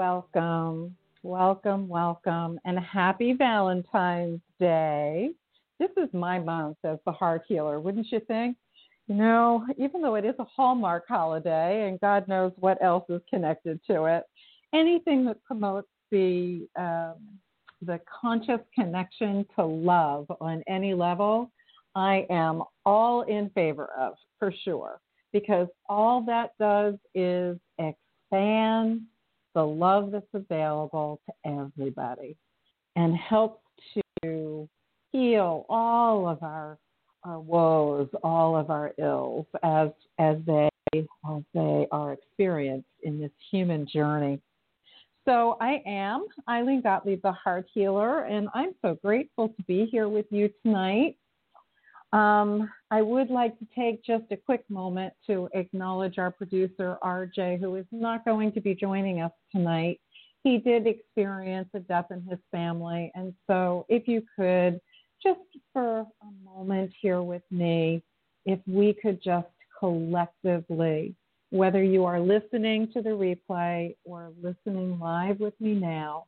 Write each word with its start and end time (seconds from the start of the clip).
Welcome, 0.00 0.96
welcome, 1.22 1.86
welcome, 1.86 2.58
and 2.64 2.78
happy 2.78 3.34
Valentine's 3.34 4.40
Day. 4.58 5.28
This 5.78 5.90
is 5.98 6.08
my 6.14 6.38
month 6.38 6.78
as 6.84 6.96
the 7.04 7.12
heart 7.12 7.42
healer, 7.46 7.80
wouldn't 7.80 8.10
you 8.10 8.20
think? 8.20 8.56
You 9.08 9.16
know, 9.16 9.66
even 9.76 10.00
though 10.00 10.14
it 10.14 10.24
is 10.24 10.36
a 10.38 10.44
Hallmark 10.44 11.04
holiday, 11.06 11.86
and 11.86 12.00
God 12.00 12.26
knows 12.28 12.52
what 12.56 12.82
else 12.82 13.04
is 13.10 13.20
connected 13.28 13.78
to 13.88 14.06
it, 14.06 14.22
anything 14.72 15.26
that 15.26 15.44
promotes 15.44 15.88
the 16.10 16.66
um, 16.78 17.16
the 17.82 18.00
conscious 18.22 18.60
connection 18.74 19.44
to 19.56 19.62
love 19.66 20.24
on 20.40 20.62
any 20.66 20.94
level, 20.94 21.50
I 21.94 22.26
am 22.30 22.62
all 22.86 23.20
in 23.24 23.50
favor 23.50 23.90
of 23.98 24.14
for 24.38 24.50
sure, 24.64 24.98
because 25.34 25.68
all 25.90 26.22
that 26.22 26.52
does 26.58 26.94
is 27.14 27.58
expand 27.78 29.02
the 29.60 29.66
love 29.66 30.10
that's 30.10 30.24
available 30.32 31.20
to 31.26 31.50
everybody 31.50 32.34
and 32.96 33.14
helps 33.14 33.60
to 34.24 34.66
heal 35.12 35.66
all 35.68 36.26
of 36.26 36.42
our 36.42 36.78
our 37.24 37.38
woes, 37.38 38.08
all 38.22 38.56
of 38.56 38.70
our 38.70 38.94
ills 38.96 39.44
as 39.62 39.90
as 40.18 40.38
they 40.46 40.70
as 40.94 41.42
they 41.52 41.86
are 41.92 42.14
experienced 42.14 42.88
in 43.02 43.20
this 43.20 43.30
human 43.50 43.86
journey. 43.86 44.40
So 45.26 45.58
I 45.60 45.82
am 45.84 46.24
Ilene 46.48 46.82
Gottlieb, 46.82 47.20
the 47.20 47.32
Heart 47.32 47.66
Healer, 47.74 48.20
and 48.20 48.48
I'm 48.54 48.70
so 48.80 48.96
grateful 49.04 49.48
to 49.48 49.62
be 49.64 49.84
here 49.92 50.08
with 50.08 50.24
you 50.30 50.48
tonight. 50.62 51.18
Um, 52.12 52.68
I 52.90 53.02
would 53.02 53.30
like 53.30 53.56
to 53.60 53.66
take 53.74 54.04
just 54.04 54.24
a 54.32 54.36
quick 54.36 54.64
moment 54.68 55.12
to 55.28 55.48
acknowledge 55.54 56.18
our 56.18 56.30
producer, 56.30 56.98
RJ, 57.04 57.60
who 57.60 57.76
is 57.76 57.86
not 57.92 58.24
going 58.24 58.52
to 58.52 58.60
be 58.60 58.74
joining 58.74 59.20
us 59.20 59.32
tonight. 59.52 60.00
He 60.42 60.58
did 60.58 60.86
experience 60.86 61.68
a 61.74 61.80
death 61.80 62.06
in 62.10 62.22
his 62.22 62.38
family. 62.50 63.12
And 63.14 63.32
so, 63.46 63.86
if 63.88 64.08
you 64.08 64.22
could, 64.36 64.80
just 65.22 65.40
for 65.72 66.00
a 66.00 66.44
moment 66.44 66.92
here 67.00 67.22
with 67.22 67.42
me, 67.50 68.02
if 68.44 68.58
we 68.66 68.92
could 68.92 69.22
just 69.22 69.46
collectively, 69.78 71.14
whether 71.50 71.82
you 71.82 72.04
are 72.04 72.18
listening 72.18 72.90
to 72.92 73.02
the 73.02 73.10
replay 73.10 73.94
or 74.04 74.32
listening 74.42 74.98
live 74.98 75.38
with 75.38 75.54
me 75.60 75.74
now, 75.74 76.24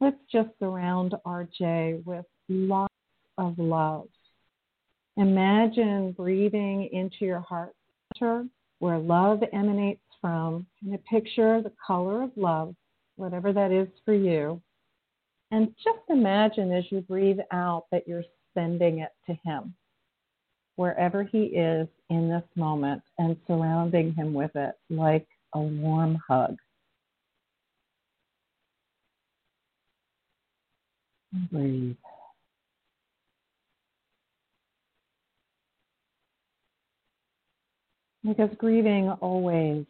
let's 0.00 0.16
just 0.30 0.50
surround 0.58 1.14
RJ 1.26 2.04
with 2.04 2.26
lots 2.48 2.92
of 3.38 3.58
love 3.58 4.08
Imagine 5.18 6.12
breathing 6.12 6.88
into 6.92 7.24
your 7.24 7.40
heart 7.40 7.74
center 8.16 8.46
where 8.78 8.98
love 8.98 9.42
emanates 9.52 10.00
from, 10.20 10.64
and 10.84 10.94
a 10.94 10.98
picture 10.98 11.60
the 11.60 11.72
color 11.84 12.22
of 12.22 12.30
love, 12.36 12.72
whatever 13.16 13.52
that 13.52 13.72
is 13.72 13.88
for 14.04 14.14
you. 14.14 14.62
And 15.50 15.74
just 15.82 16.08
imagine 16.08 16.70
as 16.70 16.84
you 16.90 17.00
breathe 17.00 17.40
out 17.52 17.86
that 17.90 18.06
you're 18.06 18.22
sending 18.54 19.00
it 19.00 19.10
to 19.26 19.36
Him, 19.44 19.74
wherever 20.76 21.24
He 21.24 21.46
is 21.46 21.88
in 22.10 22.28
this 22.28 22.44
moment, 22.54 23.02
and 23.18 23.36
surrounding 23.48 24.14
Him 24.14 24.32
with 24.32 24.54
it 24.54 24.76
like 24.88 25.26
a 25.54 25.60
warm 25.60 26.16
hug. 26.28 26.56
breathe. 31.50 31.96
Because 38.24 38.50
grieving 38.58 39.10
always 39.20 39.86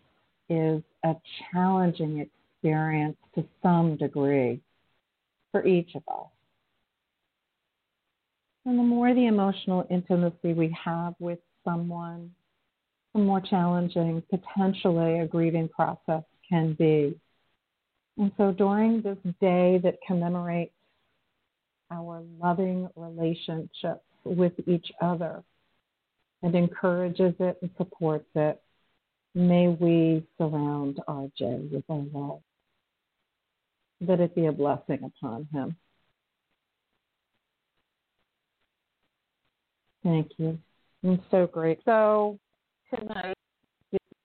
is 0.49 0.83
a 1.05 1.15
challenging 1.53 2.19
experience 2.19 3.17
to 3.35 3.45
some 3.63 3.97
degree 3.97 4.61
for 5.53 5.67
each 5.67 5.95
of 5.95 6.03
us. 6.09 6.27
And 8.65 8.79
the 8.79 8.83
more 8.83 9.15
the 9.15 9.27
emotional 9.27 9.87
intimacy 9.91 10.53
we 10.53 10.77
have 10.85 11.15
with 11.19 11.39
someone, 11.65 12.33
the 13.15 13.21
more 13.21 13.41
challenging 13.41 14.23
potentially 14.29 15.21
a 15.21 15.27
grieving 15.27 15.69
process 15.69 16.23
can 16.49 16.75
be. 16.75 17.19
And 18.19 18.33
so 18.37 18.53
during 18.53 19.01
this 19.01 19.19
day 19.41 19.79
that 19.83 19.99
commemorates 20.07 20.73
our 21.91 22.23
loving 22.39 22.89
relationships 22.97 24.05
with 24.25 24.53
each 24.67 24.93
other, 25.01 25.43
and 26.43 26.55
encourages 26.55 27.35
it 27.41 27.59
and 27.63 27.71
supports 27.77 28.29
it. 28.35 28.61
May 29.35 29.69
we 29.69 30.25
surround 30.37 31.01
RJ 31.09 31.71
with 31.71 31.85
our 31.89 32.05
love. 32.13 32.41
That 34.01 34.21
it 34.21 34.35
be 34.35 34.47
a 34.47 34.53
blessing 34.53 35.01
upon 35.05 35.49
him. 35.53 35.77
Thank 40.03 40.31
you. 40.39 40.59
I'm 41.05 41.21
so 41.31 41.47
great. 41.47 41.81
So 41.85 42.39
tonight, 42.95 43.35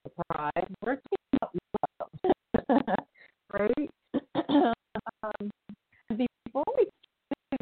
surprise, 0.03 0.67
we're 0.81 0.99
talking 1.39 1.59
about 1.73 2.09
love, 2.69 2.95
right? 3.51 3.89
um, 5.23 5.51
before 6.09 6.63
we 6.77 6.87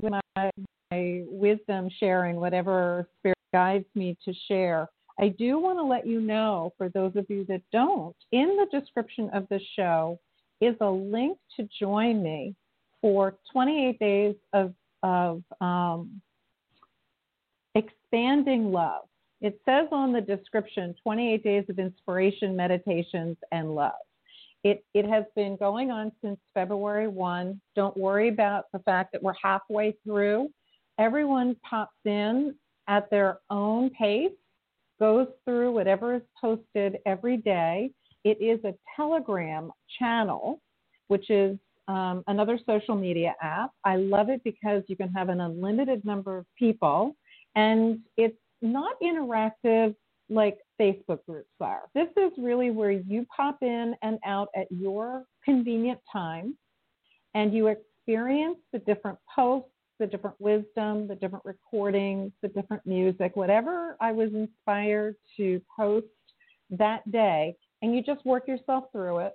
my, 0.09 0.51
my 0.91 1.21
wisdom 1.27 1.89
sharing, 1.99 2.35
whatever 2.37 3.07
spirit 3.19 3.37
guides 3.51 3.85
me 3.95 4.17
to 4.25 4.33
share. 4.47 4.87
I 5.19 5.29
do 5.29 5.59
want 5.59 5.77
to 5.77 5.83
let 5.83 6.07
you 6.07 6.21
know, 6.21 6.73
for 6.77 6.89
those 6.89 7.15
of 7.15 7.25
you 7.29 7.45
that 7.45 7.61
don't, 7.71 8.15
in 8.31 8.57
the 8.57 8.79
description 8.79 9.29
of 9.33 9.47
the 9.49 9.59
show 9.75 10.19
is 10.61 10.75
a 10.81 10.89
link 10.89 11.37
to 11.57 11.67
join 11.79 12.23
me 12.23 12.55
for 13.01 13.35
28 13.51 13.99
days 13.99 14.35
of, 14.53 14.73
of 15.03 15.43
um, 15.59 16.21
expanding 17.75 18.71
love. 18.71 19.03
It 19.41 19.59
says 19.65 19.87
on 19.91 20.13
the 20.13 20.21
description 20.21 20.95
28 21.03 21.43
days 21.43 21.65
of 21.69 21.79
inspiration, 21.79 22.55
meditations, 22.55 23.37
and 23.51 23.73
love. 23.73 23.93
It, 24.63 24.85
it 24.93 25.07
has 25.07 25.23
been 25.35 25.55
going 25.57 25.89
on 25.89 26.11
since 26.23 26.39
February 26.53 27.07
1. 27.07 27.59
Don't 27.75 27.97
worry 27.97 28.29
about 28.29 28.65
the 28.71 28.79
fact 28.79 29.11
that 29.13 29.23
we're 29.23 29.33
halfway 29.41 29.95
through 30.03 30.49
Everyone 31.01 31.55
pops 31.67 31.97
in 32.05 32.53
at 32.87 33.09
their 33.09 33.39
own 33.49 33.89
pace, 33.91 34.31
goes 34.99 35.27
through 35.45 35.71
whatever 35.71 36.15
is 36.15 36.21
posted 36.39 36.97
every 37.05 37.37
day. 37.37 37.91
It 38.23 38.41
is 38.41 38.63
a 38.65 38.73
Telegram 38.95 39.71
channel, 39.97 40.61
which 41.07 41.29
is 41.29 41.57
um, 41.87 42.23
another 42.27 42.59
social 42.65 42.95
media 42.95 43.35
app. 43.41 43.71
I 43.83 43.95
love 43.95 44.29
it 44.29 44.43
because 44.43 44.83
you 44.87 44.95
can 44.95 45.11
have 45.13 45.29
an 45.29 45.41
unlimited 45.41 46.05
number 46.05 46.37
of 46.37 46.45
people 46.57 47.15
and 47.55 47.99
it's 48.17 48.37
not 48.61 48.95
interactive 49.01 49.95
like 50.29 50.59
Facebook 50.79 51.19
groups 51.27 51.49
are. 51.59 51.81
This 51.93 52.07
is 52.15 52.31
really 52.37 52.71
where 52.71 52.91
you 52.91 53.25
pop 53.35 53.57
in 53.61 53.95
and 54.01 54.17
out 54.25 54.47
at 54.55 54.67
your 54.71 55.25
convenient 55.43 55.99
time 56.11 56.55
and 57.33 57.53
you 57.53 57.67
experience 57.67 58.57
the 58.71 58.79
different 58.79 59.17
posts, 59.33 59.69
the 60.01 60.07
different 60.07 60.35
wisdom, 60.41 61.07
the 61.07 61.15
different 61.15 61.45
recordings, 61.45 62.31
the 62.41 62.47
different 62.47 62.83
music, 62.87 63.35
whatever 63.35 63.95
I 64.01 64.11
was 64.11 64.31
inspired 64.33 65.15
to 65.37 65.61
post 65.73 66.07
that 66.71 67.09
day, 67.11 67.55
and 67.83 67.93
you 67.93 68.01
just 68.01 68.25
work 68.25 68.47
yourself 68.47 68.85
through 68.91 69.19
it, 69.19 69.33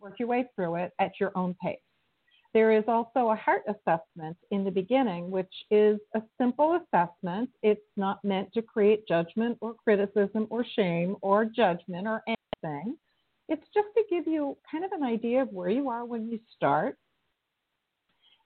work 0.00 0.18
your 0.18 0.26
way 0.26 0.44
through 0.56 0.74
it 0.74 0.92
at 0.98 1.12
your 1.20 1.30
own 1.36 1.54
pace. 1.62 1.78
There 2.52 2.72
is 2.72 2.82
also 2.88 3.30
a 3.30 3.36
heart 3.36 3.62
assessment 3.68 4.36
in 4.50 4.64
the 4.64 4.72
beginning, 4.72 5.30
which 5.30 5.52
is 5.70 6.00
a 6.16 6.22
simple 6.36 6.80
assessment. 6.82 7.50
It's 7.62 7.80
not 7.96 8.18
meant 8.24 8.52
to 8.54 8.62
create 8.62 9.06
judgment 9.06 9.56
or 9.60 9.74
criticism 9.74 10.48
or 10.50 10.64
shame 10.74 11.14
or 11.22 11.44
judgment 11.44 12.08
or 12.08 12.24
anything. 12.26 12.96
It's 13.48 13.66
just 13.72 13.88
to 13.94 14.02
give 14.10 14.26
you 14.26 14.56
kind 14.68 14.84
of 14.84 14.90
an 14.90 15.04
idea 15.04 15.42
of 15.42 15.52
where 15.52 15.70
you 15.70 15.88
are 15.88 16.04
when 16.04 16.28
you 16.28 16.40
start 16.56 16.96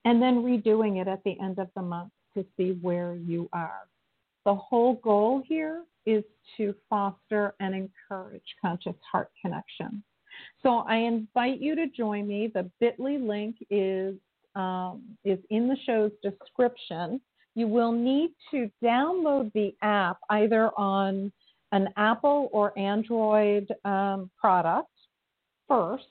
and 0.04 0.20
then 0.20 0.42
redoing 0.42 1.00
it 1.00 1.08
at 1.08 1.22
the 1.24 1.38
end 1.40 1.58
of 1.58 1.68
the 1.76 1.82
month 1.82 2.12
to 2.34 2.44
see 2.56 2.78
where 2.80 3.14
you 3.14 3.48
are. 3.52 3.88
The 4.44 4.54
whole 4.54 4.94
goal 4.94 5.42
here 5.46 5.84
is 6.06 6.24
to 6.56 6.74
foster 6.90 7.54
and 7.60 7.74
encourage 7.74 8.42
conscious 8.60 8.96
heart 9.10 9.30
connection. 9.40 10.02
So 10.62 10.78
I 10.88 10.96
invite 10.96 11.60
you 11.60 11.76
to 11.76 11.86
join 11.88 12.26
me. 12.26 12.50
The 12.52 12.68
bit.ly 12.80 13.18
link 13.18 13.56
is, 13.70 14.16
um, 14.56 15.02
is 15.24 15.38
in 15.50 15.68
the 15.68 15.76
show's 15.86 16.12
description. 16.22 17.20
You 17.54 17.68
will 17.68 17.92
need 17.92 18.30
to 18.50 18.70
download 18.82 19.52
the 19.52 19.74
app 19.82 20.18
either 20.30 20.70
on 20.78 21.30
an 21.70 21.88
Apple 21.96 22.48
or 22.52 22.76
Android 22.78 23.72
um, 23.84 24.30
product 24.38 24.88
first 25.68 26.04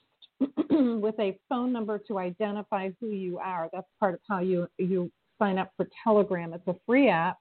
with 1.00 1.18
a 1.18 1.38
phone 1.48 1.72
number 1.72 1.98
to 2.08 2.18
identify 2.18 2.90
who 3.00 3.08
you 3.08 3.38
are. 3.38 3.68
That's 3.72 3.86
part 4.00 4.14
of 4.14 4.20
how 4.28 4.40
you, 4.40 4.68
you 4.78 5.10
sign 5.38 5.58
up 5.58 5.72
for 5.76 5.88
Telegram. 6.04 6.52
It's 6.52 6.66
a 6.66 6.76
free 6.86 7.08
app. 7.08 7.38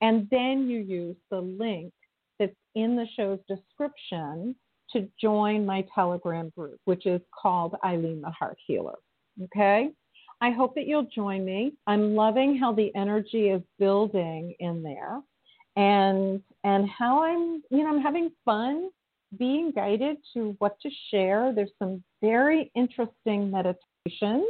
And 0.00 0.28
then 0.30 0.68
you 0.68 0.80
use 0.80 1.16
the 1.30 1.40
link 1.40 1.92
that's 2.38 2.56
in 2.74 2.96
the 2.96 3.06
show's 3.16 3.38
description 3.48 4.54
to 4.92 5.08
join 5.20 5.64
my 5.66 5.84
Telegram 5.94 6.52
group, 6.56 6.78
which 6.84 7.06
is 7.06 7.20
called 7.32 7.74
Ilene 7.84 8.20
the 8.20 8.30
Heart 8.30 8.58
Healer. 8.66 8.96
Okay? 9.44 9.90
I 10.40 10.50
hope 10.50 10.74
that 10.74 10.86
you'll 10.86 11.08
join 11.14 11.44
me. 11.44 11.72
I'm 11.86 12.14
loving 12.14 12.58
how 12.58 12.72
the 12.72 12.94
energy 12.94 13.48
is 13.48 13.62
building 13.78 14.54
in 14.60 14.82
there 14.82 15.20
and 15.76 16.42
and 16.64 16.88
how 16.88 17.22
I'm, 17.22 17.62
you 17.70 17.84
know, 17.84 17.88
I'm 17.88 18.02
having 18.02 18.30
fun 18.44 18.90
being 19.38 19.72
guided 19.72 20.18
to 20.34 20.54
what 20.58 20.78
to 20.80 20.90
share. 21.10 21.52
There's 21.54 21.70
some 21.78 22.02
very 22.20 22.70
interesting 22.74 23.50
meditations 23.50 24.46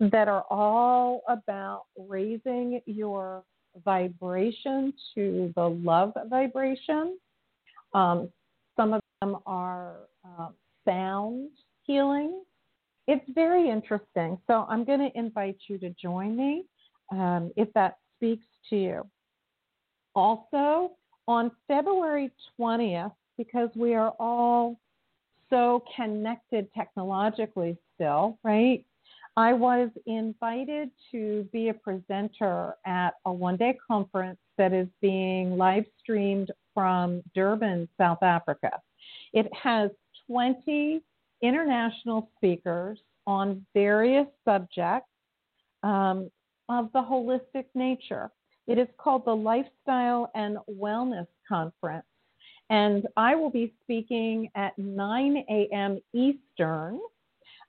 that 0.00 0.28
are 0.28 0.44
all 0.50 1.22
about 1.28 1.84
raising 1.96 2.80
your 2.86 3.44
vibration 3.84 4.92
to 5.14 5.52
the 5.54 5.68
love 5.68 6.12
vibration. 6.28 7.18
Um, 7.94 8.28
some 8.76 8.94
of 8.94 9.02
them 9.20 9.36
are 9.46 9.96
uh, 10.24 10.48
sound 10.84 11.50
healing. 11.82 12.42
It's 13.06 13.24
very 13.34 13.68
interesting. 13.68 14.38
So 14.46 14.66
I'm 14.68 14.84
going 14.84 15.00
to 15.00 15.18
invite 15.18 15.58
you 15.68 15.78
to 15.78 15.90
join 15.90 16.36
me 16.36 16.64
um, 17.12 17.52
if 17.56 17.72
that 17.74 17.98
speaks 18.16 18.46
to 18.70 18.76
you. 18.76 19.06
Also, 20.14 20.92
on 21.28 21.50
February 21.68 22.30
20th, 22.58 23.12
because 23.40 23.70
we 23.74 23.94
are 23.94 24.12
all 24.20 24.76
so 25.48 25.82
connected 25.96 26.68
technologically 26.76 27.74
still, 27.94 28.38
right? 28.44 28.84
I 29.34 29.54
was 29.54 29.88
invited 30.04 30.90
to 31.10 31.48
be 31.50 31.70
a 31.70 31.74
presenter 31.74 32.74
at 32.84 33.14
a 33.24 33.32
one 33.32 33.56
day 33.56 33.78
conference 33.88 34.36
that 34.58 34.74
is 34.74 34.88
being 35.00 35.56
live 35.56 35.86
streamed 35.98 36.50
from 36.74 37.22
Durban, 37.34 37.88
South 37.96 38.22
Africa. 38.22 38.72
It 39.32 39.50
has 39.54 39.90
20 40.26 41.00
international 41.40 42.28
speakers 42.36 42.98
on 43.26 43.64
various 43.72 44.26
subjects 44.44 45.08
um, 45.82 46.30
of 46.68 46.92
the 46.92 47.00
holistic 47.00 47.64
nature. 47.74 48.30
It 48.66 48.76
is 48.76 48.88
called 48.98 49.24
the 49.24 49.34
Lifestyle 49.34 50.30
and 50.34 50.58
Wellness 50.70 51.26
Conference. 51.48 52.04
And 52.70 53.06
I 53.16 53.34
will 53.34 53.50
be 53.50 53.74
speaking 53.82 54.48
at 54.54 54.78
9 54.78 55.44
a.m. 55.50 56.00
Eastern, 56.14 57.00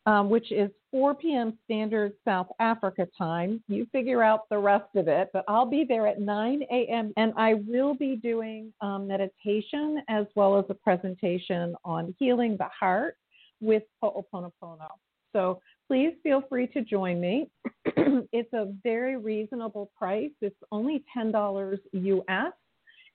um, 0.05 0.29
which 0.29 0.51
is 0.51 0.69
4 0.91 1.15
p.m. 1.15 1.57
Standard 1.65 2.13
South 2.23 2.47
Africa 2.59 3.07
time. 3.17 3.63
You 3.67 3.87
figure 3.91 4.21
out 4.21 4.47
the 4.49 4.59
rest 4.59 4.95
of 4.95 5.07
it, 5.07 5.29
but 5.33 5.43
I'll 5.47 5.65
be 5.65 5.85
there 5.87 6.05
at 6.07 6.21
9 6.21 6.61
a.m. 6.71 7.13
and 7.17 7.33
I 7.35 7.55
will 7.67 7.95
be 7.95 8.15
doing 8.15 8.71
um, 8.81 9.07
meditation 9.07 10.03
as 10.07 10.27
well 10.35 10.57
as 10.57 10.65
a 10.69 10.75
presentation 10.75 11.75
on 11.83 12.15
healing 12.19 12.55
the 12.57 12.69
heart 12.79 13.17
with 13.59 13.83
Ho'oponopono. 14.03 14.89
So 15.33 15.61
please 15.87 16.13
feel 16.23 16.43
free 16.47 16.67
to 16.67 16.81
join 16.81 17.19
me. 17.19 17.49
it's 17.85 18.53
a 18.53 18.73
very 18.83 19.17
reasonable 19.17 19.91
price. 19.97 20.31
It's 20.41 20.55
only 20.71 21.03
$10 21.17 21.77
US, 21.93 22.53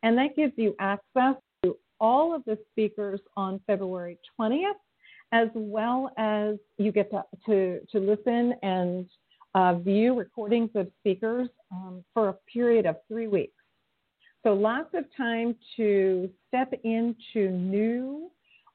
and 0.03 0.19
that 0.19 0.37
gives 0.37 0.53
you 0.57 0.75
access 0.81 1.35
all 2.01 2.35
of 2.35 2.45
the 2.45 2.59
speakers 2.71 3.21
on 3.37 3.61
February 3.67 4.19
20th, 4.39 4.73
as 5.33 5.49
well 5.55 6.11
as 6.17 6.57
you 6.79 6.93
get 6.93 7.11
to, 7.11 7.25
to, 7.47 7.81
to 7.91 7.99
listen 7.99 8.55
and 8.63 9.07
uh, 9.55 9.75
view 9.75 10.15
recordings 10.15 10.71
of 10.75 10.89
speakers 11.01 11.49
um, 11.73 12.05
for 12.13 12.29
a 12.29 12.35
period 12.53 12.87
of 12.87 12.97
three 13.09 13.27
weeks. 13.27 13.55
So, 14.45 14.53
lots 14.53 14.91
of 14.95 15.05
time 15.17 15.57
to 15.77 16.31
step 16.47 16.73
into 16.85 17.51
new 17.51 18.31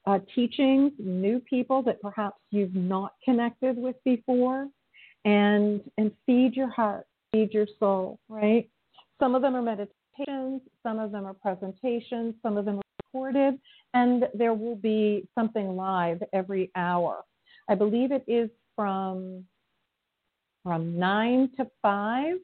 uh, 0.06 0.18
teachings, 0.34 0.92
new 0.98 1.40
people 1.40 1.82
that 1.84 2.02
perhaps 2.02 2.36
you've 2.50 2.74
not 2.74 3.12
connected 3.24 3.78
with 3.78 3.96
before, 4.04 4.68
and, 5.24 5.80
and 5.96 6.10
feed 6.26 6.54
your 6.54 6.68
heart, 6.68 7.06
feed 7.30 7.54
your 7.54 7.66
soul, 7.78 8.18
right? 8.28 8.68
Some 9.20 9.34
of 9.34 9.40
them 9.40 9.54
are 9.54 9.62
meditations, 9.62 10.60
some 10.82 10.98
of 10.98 11.12
them 11.12 11.24
are 11.24 11.34
presentations, 11.34 12.34
some 12.42 12.56
of 12.58 12.64
them 12.64 12.81
recorded, 13.12 13.58
and 13.94 14.24
there 14.34 14.54
will 14.54 14.76
be 14.76 15.26
something 15.34 15.76
live 15.76 16.22
every 16.32 16.70
hour. 16.76 17.24
I 17.68 17.74
believe 17.74 18.12
it 18.12 18.24
is 18.26 18.50
from 18.76 19.44
from 20.62 20.98
nine 20.98 21.50
to 21.56 21.66
five 21.80 22.36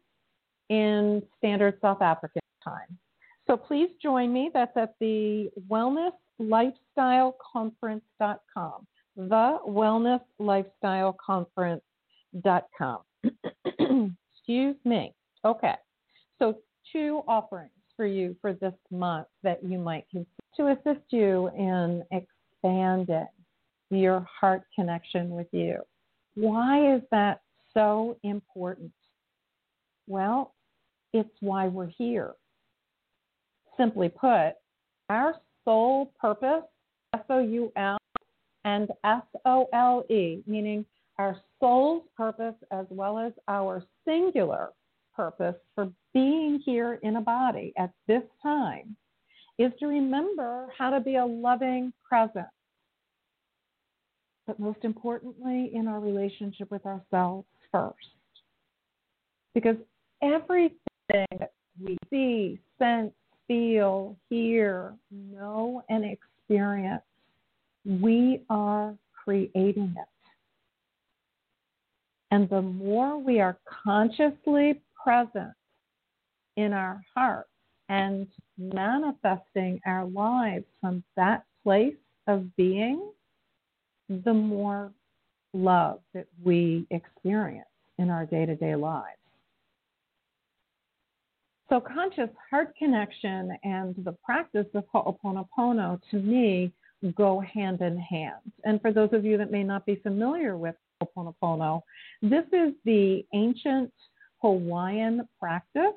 in 0.71 1.23
standard 1.39 1.79
South 1.81 2.03
African 2.03 2.43
time. 2.65 2.99
So 3.47 3.57
please 3.57 3.91
join 4.03 4.33
me. 4.33 4.51
That's 4.53 4.77
at 4.77 4.95
the 5.01 5.51
Wellness 5.71 6.13
Lifestyle 6.39 7.37
Conference.com. 7.53 8.87
The 9.17 9.59
Wellness 9.67 10.21
Lifestyle 10.39 11.17
Conference.com. 11.25 12.99
Excuse 14.45 14.77
me. 14.85 15.15
Okay. 15.45 15.75
So 16.39 16.59
two 16.93 17.23
offerings 17.29 17.71
for 17.97 18.07
you 18.07 18.37
for 18.41 18.53
this 18.53 18.75
month 18.91 19.29
that 19.43 19.63
you 19.65 19.79
might 19.79 20.07
consider 20.11 20.29
to 20.59 20.69
assist 20.69 21.05
you 21.11 21.49
in 21.57 22.03
expanding 22.11 23.27
your 23.91 24.27
heart 24.41 24.63
connection 24.75 25.31
with 25.31 25.47
you. 25.53 25.79
Why 26.35 26.95
is 26.95 27.03
that 27.11 27.41
so 27.73 28.19
important? 28.23 28.93
Well, 30.07 30.55
it's 31.13 31.31
why 31.41 31.69
we're 31.69 31.93
here. 31.97 32.33
Simply 33.77 34.09
put, 34.09 34.55
our 35.09 35.37
sole 35.65 36.13
purpose, 36.21 36.65
S 37.15 37.23
O 37.31 37.39
U 37.39 37.73
L 37.77 37.99
and 38.65 38.89
S 39.05 39.23
O 39.47 39.69
L 39.73 40.05
E, 40.11 40.43
meaning 40.47 40.85
our 41.19 41.37
soul's 41.61 42.05
purpose 42.17 42.55
as 42.73 42.87
well 42.91 43.19
as 43.19 43.33
our 43.49 43.85
singular 44.05 44.71
purpose 45.15 45.57
for 45.75 45.91
being 46.13 46.61
here 46.65 46.99
in 47.03 47.17
a 47.17 47.21
body 47.21 47.73
at 47.77 47.91
this 48.07 48.23
time 48.43 48.97
is 49.59 49.73
to 49.81 49.87
remember 49.87 50.69
how 50.77 50.91
to 50.91 51.01
be 51.01 51.17
a 51.17 51.25
loving 51.25 51.93
presence. 52.09 52.47
But 54.47 54.59
most 54.59 54.79
importantly, 54.83 55.71
in 55.75 55.89
our 55.89 56.01
relationship 56.01 56.71
with 56.71 56.87
ourselves 56.87 57.47
first. 57.71 57.97
Because 59.55 59.77
everything 60.23 60.79
that 61.11 61.53
we 61.83 61.99
see, 62.09 62.59
sense, 62.79 63.13
feel, 63.47 64.17
hear, 64.31 64.95
know, 65.11 65.83
and 65.89 66.05
experience, 66.05 67.03
we 67.85 68.43
are 68.49 68.95
creating 69.25 69.95
it. 69.99 70.09
And 72.31 72.49
the 72.49 72.63
more 72.63 73.19
we 73.19 73.41
are 73.41 73.57
consciously 73.85 74.81
present 75.03 75.53
in 76.57 76.73
our 76.73 77.03
heart 77.15 77.49
and 77.89 78.27
manifesting 78.57 79.81
our 79.87 80.05
lives 80.07 80.65
from 80.81 81.03
that 81.17 81.45
place 81.63 81.97
of 82.27 82.55
being, 82.57 83.11
the 84.09 84.35
more 84.35 84.93
love 85.53 86.01
that 86.15 86.27
we 86.45 86.87
experience 86.91 87.67
in 87.99 88.11
our 88.11 88.27
day 88.27 88.47
to 88.47 88.55
day 88.55 88.75
lives. 88.75 89.19
So, 91.69 91.81
conscious 91.81 92.31
heart 92.51 92.75
connection 92.77 93.57
and 93.63 93.95
the 94.05 94.13
practice 94.25 94.67
of 94.75 94.85
Ho'oponopono 94.95 96.01
to 96.11 96.17
me 96.17 96.73
go 97.15 97.41
hand 97.41 97.81
in 97.83 97.99
hand. 97.99 98.53
And 98.65 98.81
for 98.81 98.93
those 98.93 99.11
of 99.13 99.25
you 99.25 99.37
that 99.39 99.51
may 99.51 99.63
not 99.63 99.85
be 99.85 99.97
familiar 99.97 100.57
with 100.57 100.75
Ho'oponopono, 101.03 101.83
this 102.23 102.45
is 102.53 102.73
the 102.85 103.25
ancient 103.35 103.93
Hawaiian 104.41 105.29
practice 105.39 105.95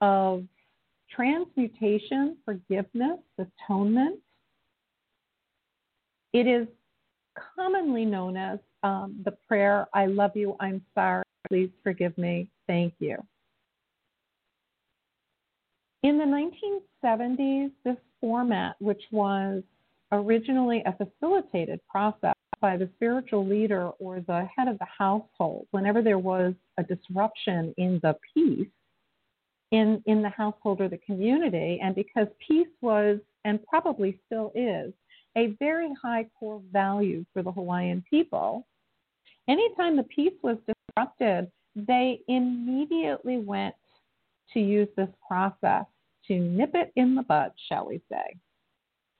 of 0.00 0.44
transmutation, 1.14 2.36
forgiveness, 2.44 3.18
atonement. 3.38 4.20
It 6.32 6.46
is 6.46 6.66
commonly 7.56 8.04
known 8.04 8.36
as 8.36 8.58
um, 8.82 9.20
the 9.24 9.32
prayer, 9.48 9.86
I 9.92 10.06
love 10.06 10.32
you, 10.34 10.56
I'm 10.60 10.82
sorry, 10.94 11.24
please 11.48 11.70
forgive 11.82 12.16
me, 12.18 12.48
thank 12.66 12.94
you. 12.98 13.16
In 16.02 16.18
the 16.18 16.24
1970s, 16.24 17.72
this 17.84 17.96
format, 18.20 18.76
which 18.78 19.02
was 19.10 19.62
originally 20.12 20.82
a 20.86 20.94
facilitated 20.96 21.80
process 21.88 22.34
by 22.60 22.76
the 22.76 22.88
spiritual 22.96 23.46
leader 23.46 23.88
or 23.98 24.20
the 24.20 24.48
head 24.56 24.68
of 24.68 24.78
the 24.78 24.86
household, 24.86 25.66
whenever 25.70 26.02
there 26.02 26.18
was 26.18 26.54
a 26.78 26.82
disruption 26.82 27.74
in 27.78 28.00
the 28.02 28.16
peace 28.34 28.68
in, 29.70 30.02
in 30.06 30.22
the 30.22 30.28
household 30.30 30.80
or 30.80 30.88
the 30.88 30.98
community, 30.98 31.78
and 31.82 31.94
because 31.94 32.26
peace 32.46 32.68
was, 32.80 33.18
and 33.44 33.62
probably 33.64 34.18
still 34.26 34.52
is, 34.54 34.92
a 35.36 35.48
very 35.58 35.90
high 36.00 36.26
core 36.38 36.62
value 36.72 37.24
for 37.32 37.42
the 37.42 37.52
Hawaiian 37.52 38.02
people, 38.08 38.66
anytime 39.48 39.96
the 39.96 40.04
peace 40.04 40.32
was 40.42 40.56
disrupted, 40.66 41.50
they 41.76 42.20
immediately 42.28 43.38
went 43.38 43.74
to 44.54 44.60
use 44.60 44.88
this 44.96 45.10
process 45.26 45.84
to 46.26 46.38
nip 46.38 46.70
it 46.74 46.92
in 46.96 47.14
the 47.14 47.22
bud, 47.22 47.52
shall 47.68 47.86
we 47.86 48.00
say, 48.10 48.36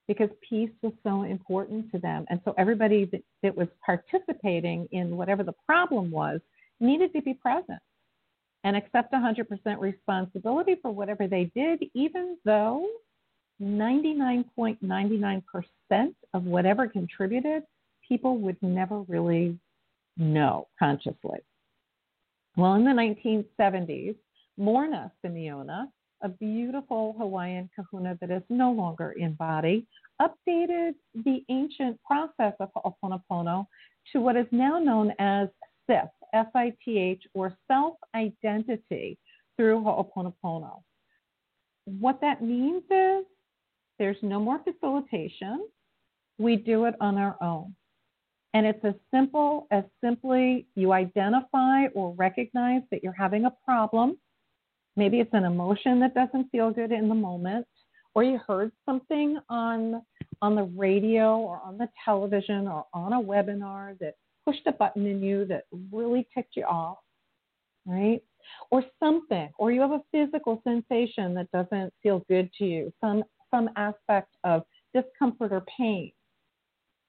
because 0.08 0.30
peace 0.48 0.70
was 0.82 0.92
so 1.02 1.22
important 1.22 1.90
to 1.92 1.98
them. 1.98 2.24
And 2.30 2.40
so 2.44 2.54
everybody 2.56 3.04
that, 3.06 3.22
that 3.42 3.56
was 3.56 3.68
participating 3.84 4.88
in 4.92 5.16
whatever 5.16 5.44
the 5.44 5.54
problem 5.66 6.10
was 6.10 6.40
needed 6.80 7.12
to 7.12 7.22
be 7.22 7.34
present 7.34 7.80
and 8.68 8.76
accept 8.76 9.12
100% 9.14 9.80
responsibility 9.80 10.76
for 10.82 10.90
whatever 10.90 11.26
they 11.26 11.50
did, 11.54 11.82
even 11.94 12.36
though 12.44 12.86
99.99% 13.62 15.42
of 16.34 16.44
whatever 16.44 16.86
contributed, 16.86 17.62
people 18.06 18.36
would 18.36 18.58
never 18.60 19.00
really 19.08 19.58
know 20.18 20.68
consciously. 20.78 21.38
Well, 22.58 22.74
in 22.74 22.84
the 22.84 22.90
1970s, 22.90 24.16
Morrnah 24.60 25.12
Simeona, 25.24 25.88
a 26.20 26.28
beautiful 26.28 27.14
Hawaiian 27.18 27.70
kahuna 27.74 28.18
that 28.20 28.30
is 28.30 28.42
no 28.50 28.70
longer 28.70 29.12
in 29.12 29.32
body, 29.32 29.86
updated 30.20 30.94
the 31.24 31.42
ancient 31.48 31.98
process 32.04 32.52
of 32.60 32.68
Ho'oponopono 32.76 33.66
to 34.12 34.20
what 34.20 34.36
is 34.36 34.46
now 34.50 34.78
known 34.78 35.14
as 35.18 35.48
SITH, 36.34 36.46
S-I-T-H, 36.46 37.24
or 37.34 37.56
self-identity 37.66 39.18
through 39.56 39.82
Ho'oponopono. 39.82 40.82
What 41.84 42.20
that 42.20 42.42
means 42.42 42.82
is 42.90 43.24
there's 43.98 44.16
no 44.22 44.38
more 44.40 44.60
facilitation. 44.62 45.66
We 46.38 46.56
do 46.56 46.84
it 46.84 46.94
on 47.00 47.16
our 47.16 47.36
own. 47.42 47.74
And 48.54 48.66
it's 48.66 48.84
as 48.84 48.94
simple 49.12 49.66
as 49.70 49.84
simply 50.02 50.66
you 50.74 50.92
identify 50.92 51.86
or 51.94 52.14
recognize 52.14 52.82
that 52.90 53.02
you're 53.02 53.12
having 53.12 53.44
a 53.44 53.52
problem. 53.64 54.18
Maybe 54.96 55.20
it's 55.20 55.34
an 55.34 55.44
emotion 55.44 56.00
that 56.00 56.14
doesn't 56.14 56.50
feel 56.50 56.70
good 56.70 56.92
in 56.92 57.08
the 57.08 57.14
moment, 57.14 57.66
or 58.14 58.24
you 58.24 58.38
heard 58.46 58.72
something 58.86 59.38
on 59.48 60.02
on 60.40 60.54
the 60.54 60.64
radio 60.64 61.36
or 61.36 61.60
on 61.64 61.78
the 61.78 61.88
television 62.04 62.68
or 62.68 62.86
on 62.94 63.12
a 63.12 63.20
webinar 63.20 63.98
that 63.98 64.14
pushed 64.48 64.66
a 64.66 64.72
button 64.72 65.06
in 65.06 65.22
you 65.22 65.44
that 65.44 65.64
really 65.92 66.26
ticked 66.34 66.56
you 66.56 66.64
off, 66.64 66.98
right? 67.84 68.22
Or 68.70 68.82
something, 68.98 69.50
or 69.58 69.72
you 69.72 69.82
have 69.82 69.90
a 69.90 70.02
physical 70.10 70.62
sensation 70.64 71.34
that 71.34 71.50
doesn't 71.52 71.92
feel 72.02 72.24
good 72.30 72.50
to 72.58 72.64
you, 72.64 72.92
some 72.98 73.24
some 73.50 73.68
aspect 73.76 74.34
of 74.44 74.62
discomfort 74.94 75.52
or 75.52 75.62
pain, 75.76 76.12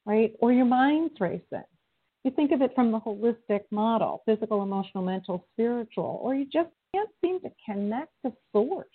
right? 0.05 0.33
Or 0.39 0.51
your 0.51 0.65
mind's 0.65 1.19
racing. 1.19 1.63
You 2.25 2.31
think 2.31 2.51
of 2.51 2.61
it 2.61 2.75
from 2.75 2.91
the 2.91 2.99
holistic 2.99 3.61
model 3.71 4.21
physical, 4.25 4.61
emotional, 4.61 5.03
mental, 5.03 5.45
spiritual, 5.53 6.19
or 6.21 6.35
you 6.35 6.45
just 6.45 6.69
can't 6.93 7.09
seem 7.21 7.39
to 7.39 7.51
connect 7.65 8.11
to 8.25 8.33
source. 8.51 8.87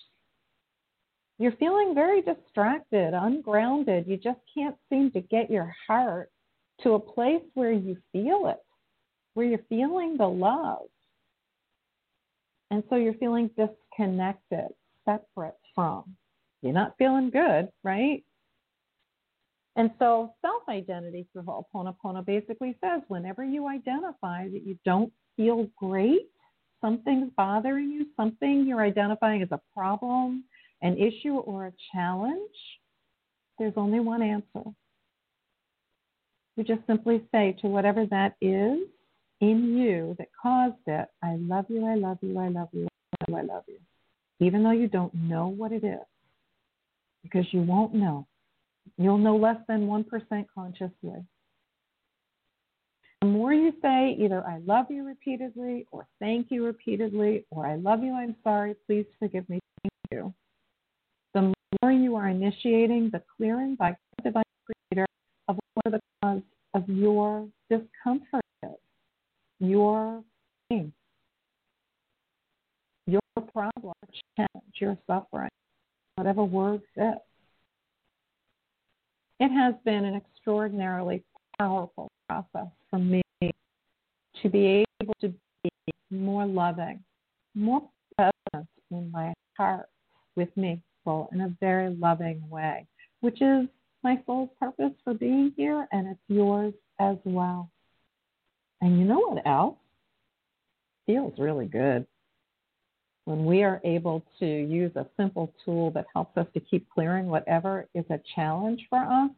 You're 1.38 1.52
feeling 1.52 1.94
very 1.94 2.20
distracted, 2.20 3.14
ungrounded. 3.14 4.06
You 4.06 4.18
just 4.18 4.40
can't 4.54 4.76
seem 4.90 5.10
to 5.12 5.22
get 5.22 5.50
your 5.50 5.74
heart 5.86 6.30
to 6.82 6.94
a 6.94 7.00
place 7.00 7.42
where 7.54 7.72
you 7.72 7.96
feel 8.12 8.48
it, 8.48 8.62
where 9.34 9.46
you're 9.46 9.58
feeling 9.68 10.16
the 10.16 10.26
love. 10.26 10.86
And 12.70 12.82
so 12.90 12.96
you're 12.96 13.14
feeling 13.14 13.50
disconnected, 13.56 14.68
separate 15.04 15.56
from. 15.74 16.16
You're 16.62 16.72
not 16.72 16.94
feeling 16.98 17.30
good, 17.30 17.68
right? 17.82 18.24
And 19.76 19.90
so 19.98 20.34
self 20.40 20.62
identity 20.68 21.26
through 21.32 21.42
Ho'oponopono 21.42 22.24
basically 22.24 22.76
says 22.82 23.02
whenever 23.08 23.44
you 23.44 23.68
identify 23.68 24.48
that 24.48 24.62
you 24.64 24.78
don't 24.84 25.12
feel 25.36 25.68
great, 25.76 26.28
something's 26.80 27.30
bothering 27.36 27.90
you, 27.90 28.06
something 28.16 28.66
you're 28.66 28.82
identifying 28.82 29.42
as 29.42 29.48
a 29.50 29.60
problem, 29.76 30.44
an 30.82 30.96
issue, 30.96 31.36
or 31.36 31.66
a 31.66 31.72
challenge, 31.92 32.56
there's 33.58 33.72
only 33.76 34.00
one 34.00 34.22
answer. 34.22 34.70
You 36.56 36.64
just 36.64 36.86
simply 36.86 37.22
say 37.32 37.56
to 37.60 37.66
whatever 37.68 38.06
that 38.06 38.36
is 38.40 38.78
in 39.40 39.76
you 39.76 40.14
that 40.18 40.28
caused 40.40 40.76
it, 40.86 41.08
I 41.22 41.36
love 41.36 41.66
you, 41.68 41.84
I 41.84 41.96
love 41.96 42.18
you, 42.22 42.38
I 42.38 42.48
love 42.48 42.68
you, 42.72 42.88
I 43.28 43.42
love 43.42 43.64
you. 43.66 43.78
Even 44.40 44.62
though 44.62 44.70
you 44.70 44.88
don't 44.88 45.14
know 45.14 45.48
what 45.48 45.72
it 45.72 45.84
is 45.84 46.00
because 47.22 47.46
you 47.52 47.62
won't 47.62 47.94
know. 47.94 48.26
You'll 48.98 49.18
know 49.18 49.36
less 49.36 49.56
than 49.66 49.86
1% 49.88 50.46
consciously. 50.54 51.24
The 53.20 53.26
more 53.26 53.54
you 53.54 53.72
say 53.80 54.16
either 54.20 54.46
I 54.46 54.58
love 54.66 54.86
you 54.90 55.04
repeatedly 55.04 55.86
or 55.90 56.06
thank 56.20 56.50
you 56.50 56.64
repeatedly 56.64 57.46
or 57.50 57.66
I 57.66 57.76
love 57.76 58.02
you, 58.02 58.12
I'm 58.12 58.36
sorry, 58.44 58.76
please 58.86 59.06
forgive 59.18 59.48
me, 59.48 59.58
thank 59.82 59.92
you, 60.12 60.34
the 61.32 61.54
more 61.82 61.90
you 61.90 62.16
are 62.16 62.28
initiating 62.28 63.10
the 63.10 63.22
clearing 63.36 63.76
by 63.76 63.96
divine 64.22 64.44
of 65.48 65.58
what 65.74 65.92
the 65.92 66.00
cause 66.22 66.42
of 66.74 66.88
your 66.88 67.46
discomfort 67.70 68.42
is, 68.62 68.70
your 69.60 70.22
pain, 70.68 70.92
your 73.06 73.20
problem, 73.52 73.94
challenge, 74.36 74.74
your 74.80 74.96
suffering 75.06 75.48
whatever 76.16 76.44
word 76.44 76.80
fits. 76.94 77.20
It 79.40 79.48
has 79.48 79.74
been 79.84 80.04
an 80.04 80.14
extraordinarily 80.14 81.24
powerful 81.58 82.08
process 82.28 82.68
for 82.88 82.98
me 82.98 83.22
to 83.40 84.48
be 84.48 84.84
able 85.02 85.14
to 85.20 85.28
be 85.62 85.70
more 86.10 86.46
loving, 86.46 87.00
more 87.54 87.82
present 88.16 88.68
in 88.90 89.10
my 89.10 89.32
heart 89.56 89.88
with 90.36 90.56
me 90.56 90.80
in 91.32 91.42
a 91.42 91.54
very 91.60 91.94
loving 91.96 92.42
way, 92.48 92.86
which 93.20 93.42
is 93.42 93.66
my 94.04 94.22
soul's 94.26 94.50
purpose 94.60 94.92
for 95.02 95.14
being 95.14 95.52
here, 95.56 95.88
and 95.90 96.06
it's 96.08 96.20
yours 96.28 96.74
as 97.00 97.16
well. 97.24 97.70
And 98.80 98.98
you 98.98 99.04
know 99.04 99.20
what 99.20 99.46
else? 99.46 99.76
Feels 101.06 101.34
really 101.38 101.66
good 101.66 102.06
when 103.24 103.44
we 103.44 103.62
are 103.62 103.80
able 103.84 104.22
to 104.38 104.46
use 104.46 104.94
a 104.96 105.06
simple 105.16 105.52
tool 105.64 105.90
that 105.92 106.06
helps 106.12 106.36
us 106.36 106.46
to 106.54 106.60
keep 106.60 106.88
clearing 106.90 107.26
whatever 107.26 107.88
is 107.94 108.04
a 108.10 108.20
challenge 108.34 108.86
for 108.90 108.98
us, 108.98 109.30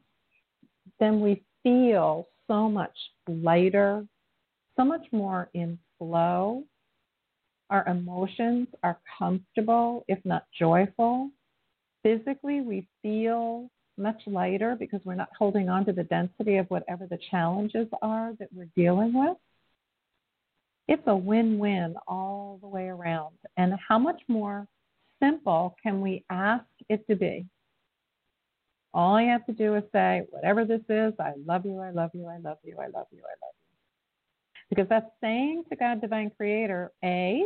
then 0.98 1.20
we 1.20 1.42
feel 1.62 2.26
so 2.48 2.68
much 2.68 2.96
lighter, 3.28 4.04
so 4.76 4.84
much 4.84 5.06
more 5.12 5.48
in 5.54 5.78
flow. 5.98 6.64
Our 7.70 7.86
emotions 7.86 8.68
are 8.82 8.98
comfortable, 9.18 10.04
if 10.08 10.18
not 10.24 10.44
joyful. 10.58 11.30
Physically, 12.02 12.60
we 12.60 12.88
feel 13.02 13.68
much 13.98 14.20
lighter 14.26 14.76
because 14.78 15.00
we're 15.04 15.14
not 15.14 15.28
holding 15.38 15.68
on 15.68 15.84
to 15.86 15.92
the 15.92 16.04
density 16.04 16.56
of 16.56 16.66
whatever 16.68 17.06
the 17.06 17.18
challenges 17.30 17.86
are 18.02 18.32
that 18.38 18.48
we're 18.52 18.68
dealing 18.76 19.12
with. 19.12 19.36
It's 20.88 21.02
a 21.06 21.16
win 21.16 21.58
win 21.58 21.96
all 22.06 22.58
the 22.60 22.68
way 22.68 22.86
around. 22.88 23.34
And 23.56 23.74
how 23.88 23.98
much 23.98 24.20
more 24.28 24.66
simple 25.20 25.76
can 25.82 26.00
we 26.00 26.24
ask 26.30 26.64
it 26.88 27.06
to 27.08 27.16
be? 27.16 27.46
All 28.94 29.14
I 29.14 29.24
have 29.24 29.44
to 29.46 29.52
do 29.52 29.74
is 29.74 29.82
say, 29.92 30.22
whatever 30.30 30.64
this 30.64 30.80
is, 30.88 31.12
I 31.18 31.32
love 31.44 31.66
you, 31.66 31.80
I 31.80 31.90
love 31.90 32.10
you, 32.14 32.26
I 32.26 32.38
love 32.38 32.58
you, 32.62 32.78
I 32.78 32.86
love 32.86 33.06
you, 33.10 33.18
I 33.18 33.34
love 33.44 33.52
you. 33.52 33.76
Because 34.70 34.88
that's 34.88 35.10
saying 35.20 35.64
to 35.68 35.76
God, 35.76 36.00
Divine 36.00 36.30
Creator, 36.36 36.92
A, 37.04 37.44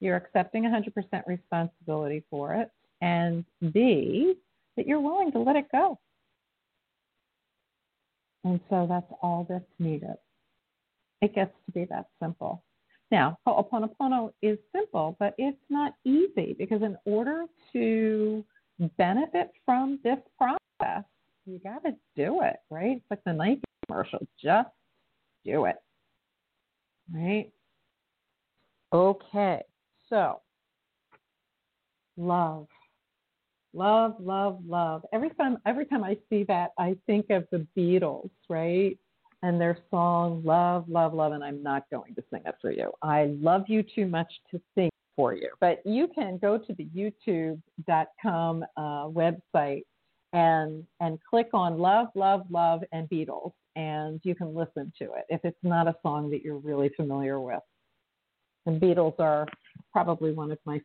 you're 0.00 0.16
accepting 0.16 0.64
100% 0.64 0.92
responsibility 1.26 2.24
for 2.30 2.54
it, 2.54 2.70
and 3.00 3.44
B, 3.72 4.34
that 4.80 4.88
you're 4.88 4.98
willing 4.98 5.30
to 5.30 5.38
let 5.38 5.56
it 5.56 5.66
go. 5.70 5.98
And 8.44 8.58
so 8.70 8.86
that's 8.88 9.12
all 9.20 9.44
that's 9.46 9.62
needed. 9.78 10.16
It 11.20 11.34
gets 11.34 11.52
to 11.66 11.72
be 11.72 11.84
that 11.90 12.06
simple. 12.18 12.62
Now, 13.10 13.36
Ho'oponopono 13.46 14.32
is 14.40 14.56
simple, 14.74 15.16
but 15.18 15.34
it's 15.36 15.60
not 15.68 15.92
easy 16.06 16.56
because 16.58 16.80
in 16.80 16.96
order 17.04 17.44
to 17.74 18.42
benefit 18.96 19.50
from 19.66 19.98
this 20.02 20.16
process, 20.38 21.04
you 21.44 21.58
got 21.62 21.84
to 21.84 21.94
do 22.16 22.40
it, 22.40 22.56
right? 22.70 22.96
It's 22.96 23.04
like 23.10 23.20
the 23.26 23.34
Nike 23.34 23.60
commercial. 23.86 24.26
Just 24.42 24.70
do 25.44 25.66
it, 25.66 25.76
right? 27.12 27.52
Okay, 28.94 29.60
so 30.08 30.40
love, 32.16 32.66
love, 33.72 34.14
love, 34.20 34.60
love. 34.66 35.04
Every 35.12 35.30
time, 35.30 35.58
every 35.66 35.86
time 35.86 36.04
I 36.04 36.16
see 36.28 36.44
that, 36.44 36.70
I 36.78 36.96
think 37.06 37.30
of 37.30 37.46
the 37.50 37.66
Beatles, 37.76 38.30
right? 38.48 38.98
and 39.42 39.60
their 39.60 39.78
song 39.90 40.42
Love, 40.44 40.84
Love, 40.88 41.14
Love, 41.14 41.32
and 41.32 41.42
I'm 41.42 41.62
not 41.62 41.84
going 41.90 42.14
to 42.14 42.22
sing 42.30 42.42
it 42.44 42.54
for 42.60 42.70
you. 42.70 42.92
I 43.02 43.34
love 43.40 43.64
you 43.68 43.82
too 43.82 44.06
much 44.06 44.30
to 44.50 44.60
sing 44.74 44.90
for 45.16 45.34
you. 45.34 45.50
But 45.60 45.80
you 45.84 46.08
can 46.14 46.38
go 46.38 46.58
to 46.58 46.74
the 46.74 46.86
youtube.com 46.96 48.64
uh, 48.76 48.80
website 48.80 49.82
and 50.32 50.84
and 51.00 51.18
click 51.28 51.48
on 51.52 51.78
Love, 51.78 52.08
Love, 52.14 52.42
Love 52.50 52.82
and 52.92 53.08
Beatles 53.08 53.52
and 53.76 54.20
you 54.22 54.34
can 54.34 54.54
listen 54.54 54.92
to 54.98 55.04
it 55.04 55.24
if 55.28 55.40
it's 55.44 55.58
not 55.62 55.88
a 55.88 55.94
song 56.02 56.30
that 56.30 56.42
you're 56.42 56.58
really 56.58 56.90
familiar 56.96 57.40
with. 57.40 57.60
And 58.66 58.80
Beatles 58.80 59.18
are 59.18 59.46
probably 59.92 60.32
one 60.32 60.52
of 60.52 60.58
my 60.64 60.80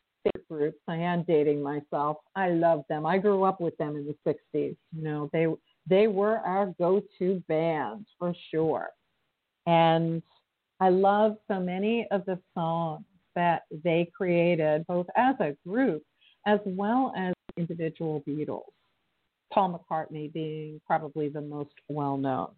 groups. 0.50 0.80
I 0.88 0.98
am 0.98 1.24
dating 1.24 1.62
myself. 1.62 2.18
I 2.36 2.50
love 2.50 2.84
them. 2.90 3.06
I 3.06 3.18
grew 3.18 3.44
up 3.44 3.60
with 3.62 3.76
them 3.78 3.96
in 3.96 4.06
the 4.06 4.16
60s. 4.32 4.76
You 4.96 5.04
know, 5.04 5.30
they 5.34 5.48
they 5.88 6.08
were 6.08 6.40
our 6.40 6.74
go 6.80 7.02
to 7.20 7.44
band 7.48 8.06
for 8.18 8.34
sure. 8.52 8.90
And 9.68 10.22
I 10.80 10.90
love 10.90 11.38
so 11.48 11.60
many 11.60 12.08
of 12.12 12.26
the 12.26 12.40
songs 12.54 13.06
that 13.36 13.64
they 13.84 14.10
created, 14.16 14.86
both 14.88 15.08
as 15.16 15.36
a 15.40 15.56
group 15.68 16.04
as 16.46 16.60
well 16.66 17.14
as 17.18 17.34
individual 17.58 18.24
Beatles. 18.28 18.72
Paul 19.52 19.80
McCartney 19.80 20.32
being 20.32 20.82
probably 20.86 21.30
the 21.30 21.42
most 21.42 21.74
well 21.88 22.18
known. 22.18 22.50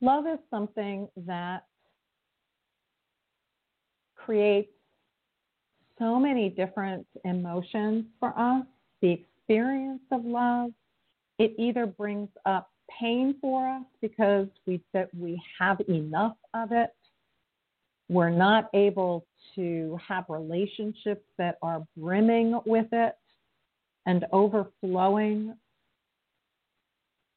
Love 0.00 0.26
is 0.26 0.38
something 0.50 1.08
that 1.16 1.64
creates 4.16 4.70
so 5.98 6.18
many 6.18 6.48
different 6.48 7.06
emotions 7.24 8.04
for 8.20 8.38
us. 8.38 8.64
The 9.00 9.10
experience 9.10 10.02
of 10.10 10.24
love. 10.24 10.70
It 11.38 11.54
either 11.58 11.86
brings 11.86 12.28
up 12.46 12.70
pain 13.00 13.34
for 13.40 13.68
us 13.68 13.84
because 14.00 14.46
we 14.66 14.80
that 14.92 15.08
we 15.14 15.40
have 15.58 15.80
enough 15.88 16.36
of 16.54 16.72
it. 16.72 16.90
We're 18.08 18.30
not 18.30 18.68
able 18.74 19.26
to 19.54 19.98
have 20.06 20.24
relationships 20.28 21.24
that 21.38 21.58
are 21.62 21.86
brimming 21.96 22.60
with 22.66 22.86
it 22.92 23.16
and 24.06 24.26
overflowing. 24.32 25.54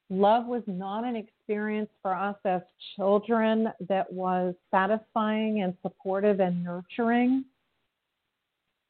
Love 0.10 0.46
was 0.46 0.64
not 0.68 1.04
an 1.04 1.16
experience 1.16 1.90
for 2.02 2.14
us 2.14 2.36
as 2.46 2.62
children 2.96 3.70
that 3.88 4.12
was 4.12 4.56
satisfying 4.72 5.62
and 5.62 5.74
supportive 5.82 6.40
and 6.40 6.64
nurturing. 6.64 7.46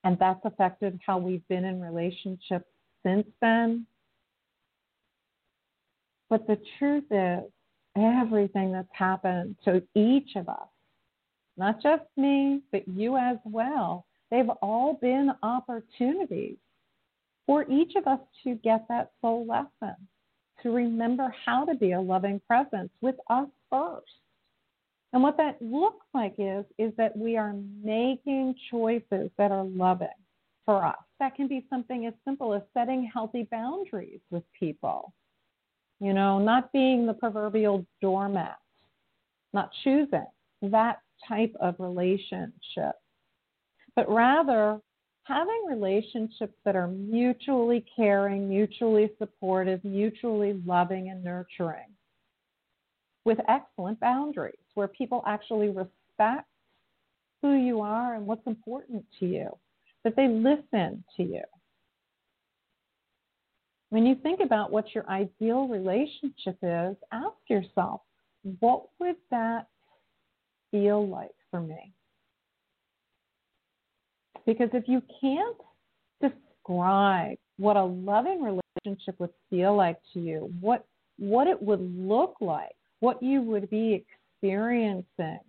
And 0.08 0.18
that's 0.20 0.40
affected 0.46 0.98
how 1.06 1.18
we've 1.18 1.46
been 1.50 1.66
in 1.66 1.82
relationships 1.82 2.64
since 3.06 3.28
then. 3.42 3.86
But 6.30 6.48
the 6.48 6.58
truth 6.80 7.04
is, 7.12 7.52
everything 7.98 8.72
that's 8.72 8.88
happened 8.94 9.58
to 9.66 9.84
each 9.96 10.38
of 10.38 10.48
us, 10.48 10.70
not 11.58 11.84
just 11.84 12.04
me, 12.16 12.62
but 12.72 12.88
you 12.88 13.18
as 13.18 13.36
well, 13.44 14.06
they've 14.32 14.50
all 14.62 14.94
been 14.94 15.34
opportunities 15.44 16.56
for 17.46 17.70
each 17.70 17.96
of 17.98 18.08
us 18.08 18.22
to 18.46 18.56
get 18.64 18.86
that 18.88 19.12
soul 19.20 19.46
lesson, 19.46 19.98
to 20.64 20.72
remember 20.72 21.36
how 21.46 21.66
to 21.66 21.76
be 21.76 21.92
a 21.92 22.00
loving 22.00 22.40
presence 22.48 22.92
with 23.02 23.16
us 23.30 23.50
first. 23.70 24.06
And 25.18 25.24
what 25.24 25.38
that 25.38 25.60
looks 25.60 26.06
like 26.14 26.36
is, 26.38 26.64
is 26.78 26.94
that 26.98 27.18
we 27.18 27.38
are 27.38 27.56
making 27.84 28.54
choices 28.70 29.32
that 29.40 29.52
are 29.52 29.64
loving 29.64 30.10
for 30.64 30.86
us. 30.86 31.00
That 31.20 31.34
can 31.34 31.48
be 31.48 31.66
something 31.72 32.06
as 32.06 32.14
simple 32.24 32.54
as 32.54 32.62
setting 32.72 33.10
healthy 33.12 33.48
boundaries 33.50 34.20
with 34.30 34.44
people. 34.60 35.12
You 36.00 36.14
know, 36.14 36.38
not 36.38 36.72
being 36.72 37.08
the 37.08 37.16
proverbial 37.16 37.84
doormat, 38.00 38.60
not 39.54 39.72
choosing 39.84 40.28
that 40.62 41.00
type 41.28 41.56
of 41.60 41.74
relationship, 41.80 42.94
but 43.96 44.08
rather 44.08 44.80
having 45.24 45.66
relationships 45.68 46.54
that 46.64 46.76
are 46.76 46.90
mutually 46.90 47.84
caring, 47.96 48.48
mutually 48.48 49.10
supportive, 49.18 49.84
mutually 49.84 50.62
loving 50.64 51.10
and 51.10 51.24
nurturing 51.24 51.97
with 53.28 53.40
excellent 53.50 54.00
boundaries 54.00 54.56
where 54.76 54.88
people 54.88 55.22
actually 55.28 55.68
respect 55.68 56.48
who 57.42 57.56
you 57.56 57.82
are 57.82 58.16
and 58.16 58.26
what's 58.26 58.48
important 58.48 59.04
to 59.20 59.26
you 59.26 59.50
that 60.06 60.16
they 60.16 60.30
listen 60.30 61.04
to 61.18 61.24
you. 61.24 61.44
When 63.90 64.06
you 64.06 64.16
think 64.16 64.40
about 64.40 64.72
what 64.72 64.96
your 64.96 65.08
ideal 65.10 65.68
relationship 65.68 66.58
is, 66.62 66.96
ask 67.12 67.36
yourself, 67.50 68.00
what 68.62 68.86
would 69.00 69.18
that 69.30 69.68
feel 70.72 71.06
like 71.06 71.36
for 71.52 71.60
me? 71.60 71.92
Because 74.46 74.70
if 74.72 74.86
you 74.88 75.02
can't 75.20 75.58
describe 76.22 77.38
what 77.58 77.76
a 77.76 77.84
loving 77.84 78.42
relationship 78.42 79.20
would 79.20 79.34
feel 79.50 79.76
like 79.76 79.98
to 80.14 80.22
you, 80.22 80.50
what 80.62 80.86
what 81.20 81.48
it 81.48 81.62
would 81.62 81.82
look 81.82 82.36
like, 82.40 82.77
what 83.00 83.22
you 83.22 83.42
would 83.42 83.70
be 83.70 84.06
experiencing, 84.42 85.40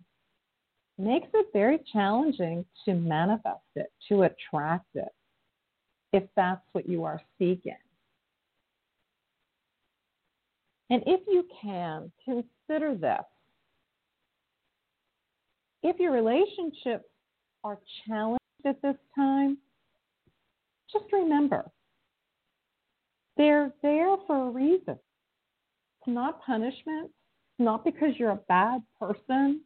makes 0.99 1.29
it 1.33 1.47
very 1.53 1.79
challenging 1.93 2.65
to 2.85 2.95
manifest 2.95 3.61
it, 3.77 3.93
to 4.09 4.23
attract 4.23 4.89
it, 4.95 5.09
if 6.13 6.25
that's 6.37 6.65
what 6.73 6.89
you 6.89 7.05
are 7.05 7.21
seeking. 7.39 7.77
And 10.91 11.03
if 11.07 11.21
you 11.29 11.45
can, 11.63 12.11
consider 12.25 12.95
this. 12.95 13.25
If 15.83 15.99
your 16.01 16.13
relationships 16.13 17.09
are 17.63 17.79
challenged 18.07 18.41
at 18.65 18.83
this 18.83 18.97
time, 19.15 19.59
just 20.93 21.05
remember 21.13 21.71
they're 23.37 23.73
there 23.83 24.17
for 24.27 24.49
a 24.49 24.51
reason. 24.51 24.99
It's 26.01 26.09
not 26.09 26.43
punishment, 26.43 27.11
not 27.59 27.85
because 27.85 28.11
you're 28.17 28.31
a 28.31 28.41
bad 28.49 28.83
person, 29.01 29.61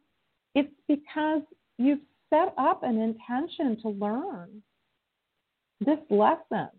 it's 0.55 0.73
because 0.87 1.41
you've 1.77 1.99
set 2.29 2.53
up 2.57 2.83
an 2.83 2.99
intention 2.99 3.79
to 3.81 3.89
learn 3.89 4.61
this 5.79 5.99
lesson. 6.09 6.69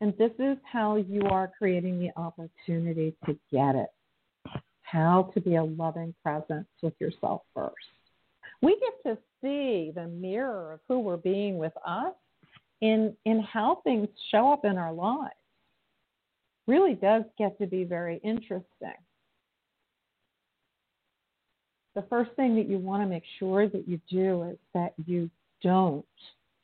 And 0.00 0.12
this 0.18 0.32
is 0.38 0.58
how 0.70 0.96
you 0.96 1.22
are 1.28 1.50
creating 1.56 2.00
the 2.00 2.10
opportunity 2.20 3.14
to 3.24 3.38
get 3.52 3.76
it. 3.76 3.90
How 4.82 5.30
to 5.32 5.40
be 5.40 5.54
a 5.54 5.64
loving 5.64 6.14
presence 6.22 6.66
with 6.82 6.94
yourself 6.98 7.42
first. 7.54 7.74
We 8.60 8.78
get 8.80 9.10
to 9.10 9.18
see 9.40 9.92
the 9.94 10.08
mirror 10.08 10.74
of 10.74 10.80
who 10.88 11.00
we're 11.00 11.16
being 11.16 11.56
with 11.56 11.72
us 11.86 12.14
in, 12.80 13.16
in 13.24 13.40
how 13.40 13.80
things 13.84 14.08
show 14.30 14.52
up 14.52 14.64
in 14.64 14.76
our 14.76 14.92
lives. 14.92 15.34
Really 16.66 16.94
does 16.94 17.22
get 17.38 17.58
to 17.58 17.66
be 17.66 17.84
very 17.84 18.20
interesting 18.22 18.94
the 21.94 22.02
first 22.08 22.30
thing 22.32 22.56
that 22.56 22.68
you 22.68 22.78
want 22.78 23.02
to 23.02 23.08
make 23.08 23.24
sure 23.38 23.68
that 23.68 23.88
you 23.88 24.00
do 24.10 24.42
is 24.44 24.56
that 24.74 24.94
you 25.06 25.30
don't 25.62 26.04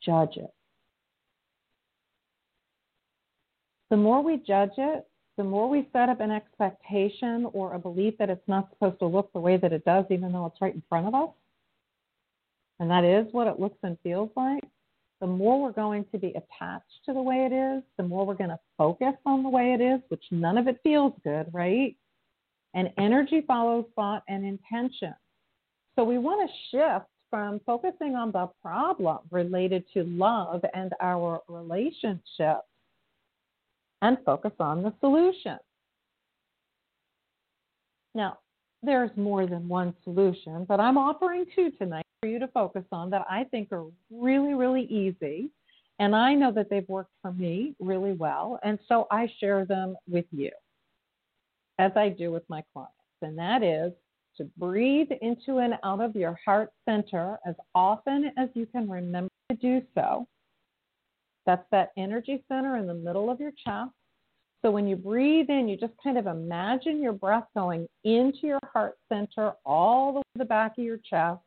judge 0.03 0.37
it. 0.37 0.53
The 3.89 3.97
more 3.97 4.23
we 4.23 4.37
judge 4.37 4.73
it, 4.77 5.07
the 5.37 5.43
more 5.43 5.69
we 5.69 5.87
set 5.93 6.09
up 6.09 6.19
an 6.19 6.31
expectation 6.31 7.47
or 7.53 7.73
a 7.73 7.79
belief 7.79 8.17
that 8.17 8.29
it's 8.29 8.47
not 8.47 8.69
supposed 8.71 8.99
to 8.99 9.05
look 9.05 9.31
the 9.33 9.39
way 9.39 9.57
that 9.57 9.71
it 9.71 9.85
does, 9.85 10.05
even 10.09 10.31
though 10.31 10.45
it's 10.45 10.61
right 10.61 10.75
in 10.75 10.83
front 10.89 11.07
of 11.07 11.15
us, 11.15 11.29
and 12.79 12.89
that 12.89 13.03
is 13.03 13.27
what 13.31 13.47
it 13.47 13.59
looks 13.59 13.77
and 13.83 13.97
feels 14.03 14.29
like, 14.35 14.63
the 15.21 15.27
more 15.27 15.61
we're 15.61 15.71
going 15.71 16.05
to 16.11 16.17
be 16.17 16.29
attached 16.29 17.03
to 17.05 17.13
the 17.13 17.21
way 17.21 17.45
it 17.49 17.53
is, 17.53 17.83
the 17.97 18.03
more 18.03 18.25
we're 18.25 18.35
going 18.35 18.49
to 18.49 18.59
focus 18.77 19.15
on 19.25 19.43
the 19.43 19.49
way 19.49 19.73
it 19.73 19.81
is, 19.81 19.99
which 20.09 20.23
none 20.31 20.57
of 20.57 20.67
it 20.67 20.79
feels 20.81 21.13
good, 21.23 21.47
right? 21.53 21.95
And 22.73 22.91
energy 22.97 23.43
follows 23.47 23.85
thought 23.95 24.23
and 24.27 24.45
intention. 24.45 25.13
So 25.95 26.03
we 26.03 26.17
want 26.17 26.49
to 26.49 26.55
shift 26.71 27.05
from 27.29 27.59
focusing 27.65 28.15
on 28.15 28.31
the 28.31 28.49
problem 28.61 29.19
related 29.31 29.85
to 29.93 30.03
love 30.03 30.63
and 30.73 30.93
our 31.01 31.41
relationship 31.47 32.61
and 34.01 34.17
focus 34.25 34.53
on 34.59 34.81
the 34.81 34.93
solution. 34.99 35.57
Now, 38.15 38.39
there's 38.81 39.11
more 39.17 39.45
than 39.45 39.67
one 39.67 39.93
solution, 40.03 40.65
but 40.65 40.79
I'm 40.79 40.97
offering 40.97 41.45
two 41.53 41.71
tonight 41.71 42.05
for 42.21 42.29
you 42.29 42.39
to 42.39 42.47
focus 42.47 42.85
on 42.91 43.09
that 43.09 43.25
I 43.29 43.43
think 43.45 43.71
are 43.71 43.85
really, 44.09 44.53
really 44.53 44.83
easy. 44.83 45.49
And 45.99 46.15
I 46.15 46.33
know 46.33 46.51
that 46.53 46.69
they've 46.69 46.87
worked 46.87 47.11
for 47.21 47.33
me 47.33 47.75
really 47.79 48.13
well. 48.13 48.59
And 48.63 48.79
so 48.87 49.05
I 49.11 49.31
share 49.39 49.65
them 49.65 49.97
with 50.09 50.25
you, 50.31 50.51
as 51.79 51.91
I 51.95 52.09
do 52.09 52.31
with 52.31 52.43
my 52.49 52.63
clients. 52.73 52.93
And 53.21 53.37
that 53.39 53.63
is 53.63 53.91
to 54.37 54.43
breathe 54.57 55.09
into 55.21 55.57
and 55.57 55.73
out 55.83 56.01
of 56.01 56.15
your 56.15 56.37
heart 56.45 56.71
center 56.87 57.39
as 57.45 57.55
often 57.73 58.31
as 58.37 58.49
you 58.53 58.65
can 58.67 58.87
remember 58.89 59.31
to 59.49 59.55
do 59.57 59.81
so. 59.95 60.27
That's 61.45 61.65
that 61.71 61.91
energy 61.97 62.43
center 62.47 62.77
in 62.77 62.85
the 62.85 62.93
middle 62.93 63.31
of 63.31 63.39
your 63.39 63.51
chest. 63.65 63.91
So 64.61 64.71
when 64.71 64.87
you 64.87 64.97
breathe 64.97 65.49
in, 65.49 65.69
you 65.69 65.77
just 65.77 65.93
kind 66.03 66.17
of 66.17 66.27
imagine 66.27 67.01
your 67.01 67.13
breath 67.13 67.45
going 67.55 67.87
into 68.03 68.39
your 68.43 68.59
heart 68.73 68.97
center, 69.07 69.53
all 69.65 70.11
the 70.11 70.19
way 70.19 70.23
to 70.35 70.39
the 70.39 70.45
back 70.45 70.77
of 70.77 70.83
your 70.83 70.99
chest. 71.09 71.39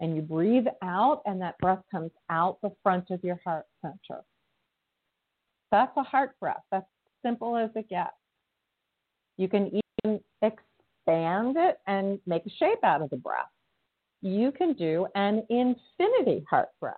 And 0.00 0.16
you 0.16 0.22
breathe 0.22 0.66
out, 0.82 1.22
and 1.26 1.40
that 1.42 1.58
breath 1.58 1.82
comes 1.90 2.12
out 2.30 2.58
the 2.62 2.72
front 2.82 3.10
of 3.10 3.22
your 3.22 3.40
heart 3.44 3.66
center. 3.82 4.22
That's 5.70 5.96
a 5.96 6.02
heart 6.02 6.38
breath. 6.40 6.62
That's 6.70 6.86
simple 7.24 7.56
as 7.56 7.70
it 7.74 7.88
gets. 7.88 8.12
You 9.36 9.48
can 9.48 9.80
even 10.04 10.20
expand 10.42 11.56
it 11.58 11.78
and 11.86 12.18
make 12.26 12.46
a 12.46 12.50
shape 12.50 12.82
out 12.84 13.02
of 13.02 13.10
the 13.10 13.16
breath. 13.16 13.46
You 14.20 14.52
can 14.52 14.74
do 14.74 15.06
an 15.14 15.44
infinity 15.48 16.44
heart 16.48 16.68
breath. 16.80 16.94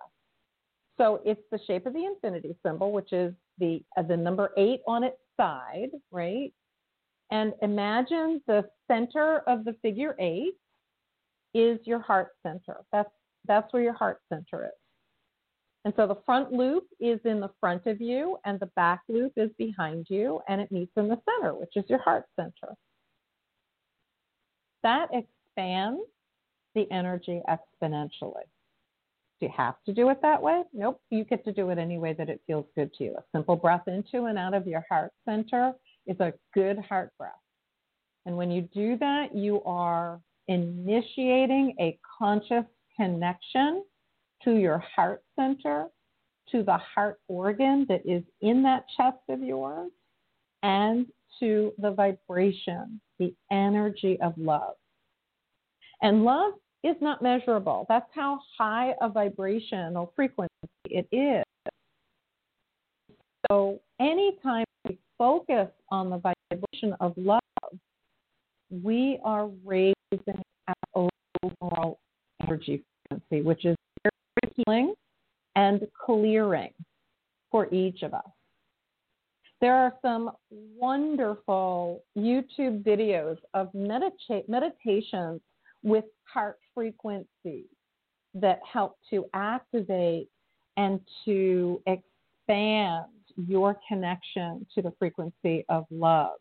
So 0.97 1.21
it's 1.25 1.41
the 1.51 1.59
shape 1.67 1.85
of 1.85 1.93
the 1.93 2.05
infinity 2.05 2.55
symbol, 2.65 2.91
which 2.91 3.11
is 3.11 3.33
the 3.57 3.83
uh, 3.97 4.03
the 4.03 4.15
number 4.15 4.51
eight 4.57 4.81
on 4.87 5.03
its 5.03 5.17
side, 5.37 5.89
right? 6.11 6.53
And 7.31 7.53
imagine 7.61 8.41
the 8.47 8.65
center 8.87 9.39
of 9.47 9.65
the 9.65 9.73
figure 9.81 10.15
eight 10.19 10.55
is 11.53 11.79
your 11.85 11.99
heart 11.99 12.29
center. 12.43 12.77
That's 12.91 13.09
that's 13.47 13.71
where 13.73 13.83
your 13.83 13.93
heart 13.93 14.21
center 14.29 14.65
is. 14.65 14.84
And 15.85 15.93
so 15.95 16.07
the 16.07 16.17
front 16.25 16.51
loop 16.51 16.85
is 16.99 17.19
in 17.25 17.39
the 17.39 17.51
front 17.59 17.85
of 17.85 18.01
you, 18.01 18.37
and 18.43 18.59
the 18.59 18.71
back 18.75 19.01
loop 19.07 19.33
is 19.37 19.51
behind 19.57 20.07
you, 20.09 20.41
and 20.49 20.59
it 20.59 20.71
meets 20.71 20.91
in 20.97 21.07
the 21.07 21.21
center, 21.23 21.53
which 21.53 21.73
is 21.75 21.85
your 21.87 21.99
heart 21.99 22.25
center 22.35 22.75
that 24.85 25.09
expands 25.11 26.03
the 26.75 26.85
energy 26.91 27.41
exponentially. 27.49 28.45
Do 29.39 29.47
you 29.47 29.49
have 29.57 29.73
to 29.87 29.93
do 29.93 30.09
it 30.09 30.21
that 30.21 30.41
way? 30.41 30.61
Nope. 30.73 31.01
You 31.09 31.25
get 31.25 31.43
to 31.45 31.51
do 31.51 31.71
it 31.71 31.79
any 31.79 31.97
way 31.97 32.13
that 32.13 32.29
it 32.29 32.39
feels 32.45 32.67
good 32.75 32.93
to 32.93 33.03
you. 33.03 33.15
A 33.17 33.23
simple 33.35 33.55
breath 33.55 33.87
into 33.87 34.25
and 34.25 34.37
out 34.37 34.53
of 34.53 34.67
your 34.67 34.85
heart 34.87 35.11
center 35.27 35.73
is 36.05 36.19
a 36.19 36.33
good 36.53 36.77
heart 36.87 37.11
breath. 37.17 37.33
And 38.27 38.37
when 38.37 38.51
you 38.51 38.69
do 38.73 38.95
that, 38.99 39.35
you 39.35 39.63
are 39.63 40.21
initiating 40.47 41.75
a 41.79 41.97
conscious 42.19 42.65
connection 42.95 43.83
to 44.45 44.55
your 44.55 44.77
heart 44.77 45.23
center, 45.35 45.87
to 46.51 46.63
the 46.63 46.77
heart 46.77 47.19
organ 47.27 47.85
that 47.89 48.01
is 48.05 48.23
in 48.41 48.63
that 48.63 48.85
chest 48.95 49.17
of 49.29 49.41
yours, 49.41 49.91
and 50.63 51.07
to 51.39 51.73
the 51.79 51.91
vibration, 51.91 53.01
the 53.19 53.33
energy 53.51 54.17
of 54.21 54.33
love. 54.37 54.75
And 56.01 56.23
love 56.23 56.53
is 56.83 56.95
not 57.01 57.21
measurable. 57.21 57.85
That's 57.89 58.09
how 58.13 58.39
high 58.57 58.93
a 59.01 59.09
vibrational 59.09 60.13
frequency 60.15 60.49
it 60.85 61.07
is. 61.11 61.43
So 63.49 63.79
anytime 63.99 64.65
we 64.87 64.97
focus 65.17 65.69
on 65.89 66.09
the 66.09 66.17
vibration 66.17 66.95
of 66.99 67.13
love, 67.17 67.39
we 68.83 69.19
are 69.23 69.49
raising 69.63 69.93
our 70.67 71.09
overall 71.43 71.99
energy 72.41 72.83
frequency, 73.09 73.41
which 73.41 73.65
is 73.65 73.75
healing 74.55 74.93
and 75.55 75.85
clearing 76.05 76.73
for 77.51 77.73
each 77.73 78.03
of 78.03 78.13
us. 78.13 78.23
There 79.61 79.75
are 79.75 79.93
some 80.01 80.31
wonderful 80.49 82.03
YouTube 82.17 82.83
videos 82.83 83.37
of 83.53 83.71
medita- 83.73 84.47
meditations 84.49 85.41
with 85.83 86.05
heart 86.25 86.57
frequencies 86.73 87.65
that 88.33 88.59
help 88.69 88.97
to 89.09 89.25
activate 89.33 90.27
and 90.75 90.99
to 91.23 91.81
expand 91.87 93.05
your 93.47 93.77
connection 93.87 94.65
to 94.75 94.81
the 94.81 94.91
frequency 94.99 95.65
of 95.69 95.85
love. 95.89 96.35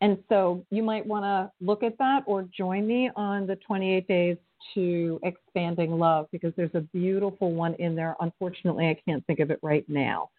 And 0.00 0.18
so 0.28 0.64
you 0.70 0.82
might 0.82 1.06
want 1.06 1.24
to 1.24 1.50
look 1.64 1.82
at 1.82 1.96
that 1.98 2.24
or 2.26 2.48
join 2.56 2.86
me 2.86 3.10
on 3.16 3.46
the 3.46 3.56
28 3.56 4.06
days 4.08 4.36
to 4.74 5.20
expanding 5.22 5.98
love 5.98 6.26
because 6.32 6.52
there's 6.56 6.74
a 6.74 6.80
beautiful 6.80 7.52
one 7.52 7.74
in 7.74 7.94
there. 7.94 8.16
Unfortunately, 8.20 8.88
I 8.88 8.96
can't 9.06 9.24
think 9.26 9.40
of 9.40 9.50
it 9.50 9.58
right 9.62 9.84
now. 9.88 10.30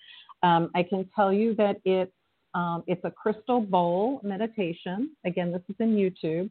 Um, 0.43 0.69
I 0.75 0.83
can 0.83 1.09
tell 1.15 1.31
you 1.31 1.55
that 1.55 1.77
it's 1.85 2.11
um, 2.53 2.83
it's 2.87 3.03
a 3.03 3.11
crystal 3.11 3.59
bowl 3.59 4.21
meditation. 4.23 5.11
Again, 5.25 5.51
this 5.51 5.61
is 5.67 5.75
in 5.79 5.95
YouTube. 5.95 6.49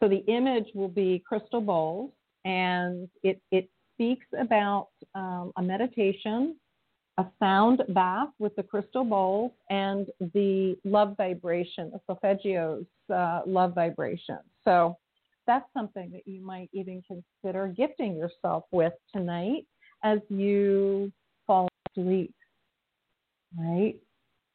So 0.00 0.08
the 0.08 0.24
image 0.26 0.66
will 0.74 0.88
be 0.88 1.22
crystal 1.26 1.60
bowls, 1.60 2.10
and 2.44 3.08
it 3.22 3.40
it 3.50 3.68
speaks 3.94 4.26
about 4.38 4.88
um, 5.14 5.52
a 5.56 5.62
meditation, 5.62 6.56
a 7.18 7.26
sound 7.38 7.82
bath 7.90 8.28
with 8.38 8.56
the 8.56 8.62
crystal 8.62 9.04
bowls, 9.04 9.52
and 9.70 10.06
the 10.32 10.76
love 10.84 11.16
vibration, 11.16 11.92
the 11.92 12.00
solfeggio's 12.06 12.86
uh, 13.14 13.42
love 13.46 13.74
vibration. 13.74 14.38
So 14.64 14.96
that's 15.46 15.66
something 15.74 16.10
that 16.12 16.26
you 16.26 16.40
might 16.40 16.70
even 16.72 17.02
consider 17.06 17.68
gifting 17.68 18.16
yourself 18.16 18.64
with 18.70 18.92
tonight 19.12 19.66
as 20.02 20.18
you 20.28 21.12
fall 21.46 21.68
asleep 21.90 22.34
right? 23.58 23.94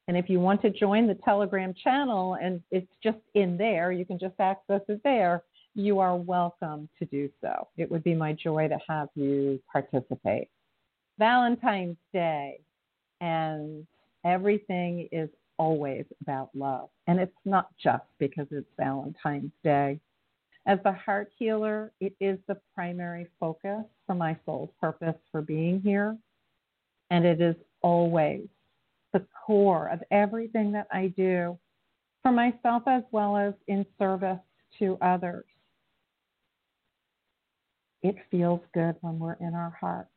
And 0.07 0.17
if 0.17 0.29
you 0.29 0.39
want 0.39 0.61
to 0.63 0.69
join 0.69 1.07
the 1.07 1.15
Telegram 1.15 1.73
channel 1.73 2.35
and 2.41 2.61
it's 2.71 2.91
just 3.03 3.19
in 3.35 3.57
there, 3.57 3.91
you 3.91 4.05
can 4.05 4.17
just 4.17 4.35
access 4.39 4.81
it 4.87 5.01
there, 5.03 5.43
you 5.75 5.99
are 5.99 6.15
welcome 6.15 6.89
to 6.97 7.05
do 7.05 7.29
so. 7.41 7.67
It 7.77 7.89
would 7.91 8.03
be 8.03 8.15
my 8.15 8.33
joy 8.33 8.67
to 8.67 8.77
have 8.87 9.09
you 9.15 9.61
participate. 9.71 10.49
Valentine's 11.19 11.97
Day, 12.11 12.59
and 13.21 13.85
everything 14.25 15.07
is 15.11 15.29
always 15.57 16.05
about 16.21 16.49
love. 16.55 16.89
And 17.07 17.19
it's 17.19 17.31
not 17.45 17.67
just 17.81 18.05
because 18.17 18.47
it's 18.49 18.69
Valentine's 18.77 19.51
Day. 19.63 19.99
As 20.65 20.79
the 20.83 20.91
heart 20.91 21.31
healer, 21.37 21.91
it 21.99 22.13
is 22.19 22.37
the 22.47 22.57
primary 22.75 23.27
focus 23.39 23.83
for 24.05 24.15
my 24.15 24.37
soul's 24.45 24.69
purpose 24.79 25.15
for 25.31 25.41
being 25.41 25.81
here. 25.81 26.17
And 27.09 27.25
it 27.25 27.41
is 27.41 27.55
always 27.81 28.47
the 29.13 29.25
core 29.45 29.87
of 29.89 30.03
everything 30.11 30.71
that 30.73 30.87
I 30.91 31.07
do 31.07 31.57
for 32.21 32.31
myself 32.31 32.83
as 32.87 33.03
well 33.11 33.35
as 33.37 33.53
in 33.67 33.85
service 33.97 34.39
to 34.77 34.97
others. 35.01 35.45
It 38.01 38.15
feels 38.29 38.61
good 38.73 38.95
when 39.01 39.19
we're 39.19 39.37
in 39.41 39.53
our 39.53 39.75
hearts. 39.79 40.09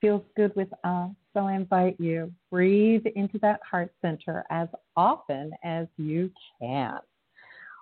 Feels 0.00 0.22
good 0.36 0.54
with 0.56 0.72
us. 0.84 1.10
So 1.32 1.40
I 1.40 1.54
invite 1.54 1.98
you, 1.98 2.32
breathe 2.50 3.06
into 3.16 3.38
that 3.40 3.60
heart 3.68 3.92
center 4.00 4.44
as 4.50 4.68
often 4.96 5.52
as 5.64 5.86
you 5.96 6.30
can. 6.60 6.98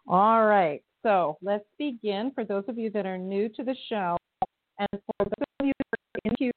All 0.06 0.46
right, 0.46 0.82
so 1.02 1.36
let's 1.42 1.64
begin. 1.78 2.32
For 2.34 2.44
those 2.44 2.64
of 2.68 2.78
you 2.78 2.90
that 2.90 3.06
are 3.06 3.18
new 3.18 3.48
to 3.50 3.62
the 3.62 3.76
show, 3.88 4.16
and 4.78 4.88
for 4.92 5.24
those 5.24 5.46
of 5.60 5.66
you 5.66 5.72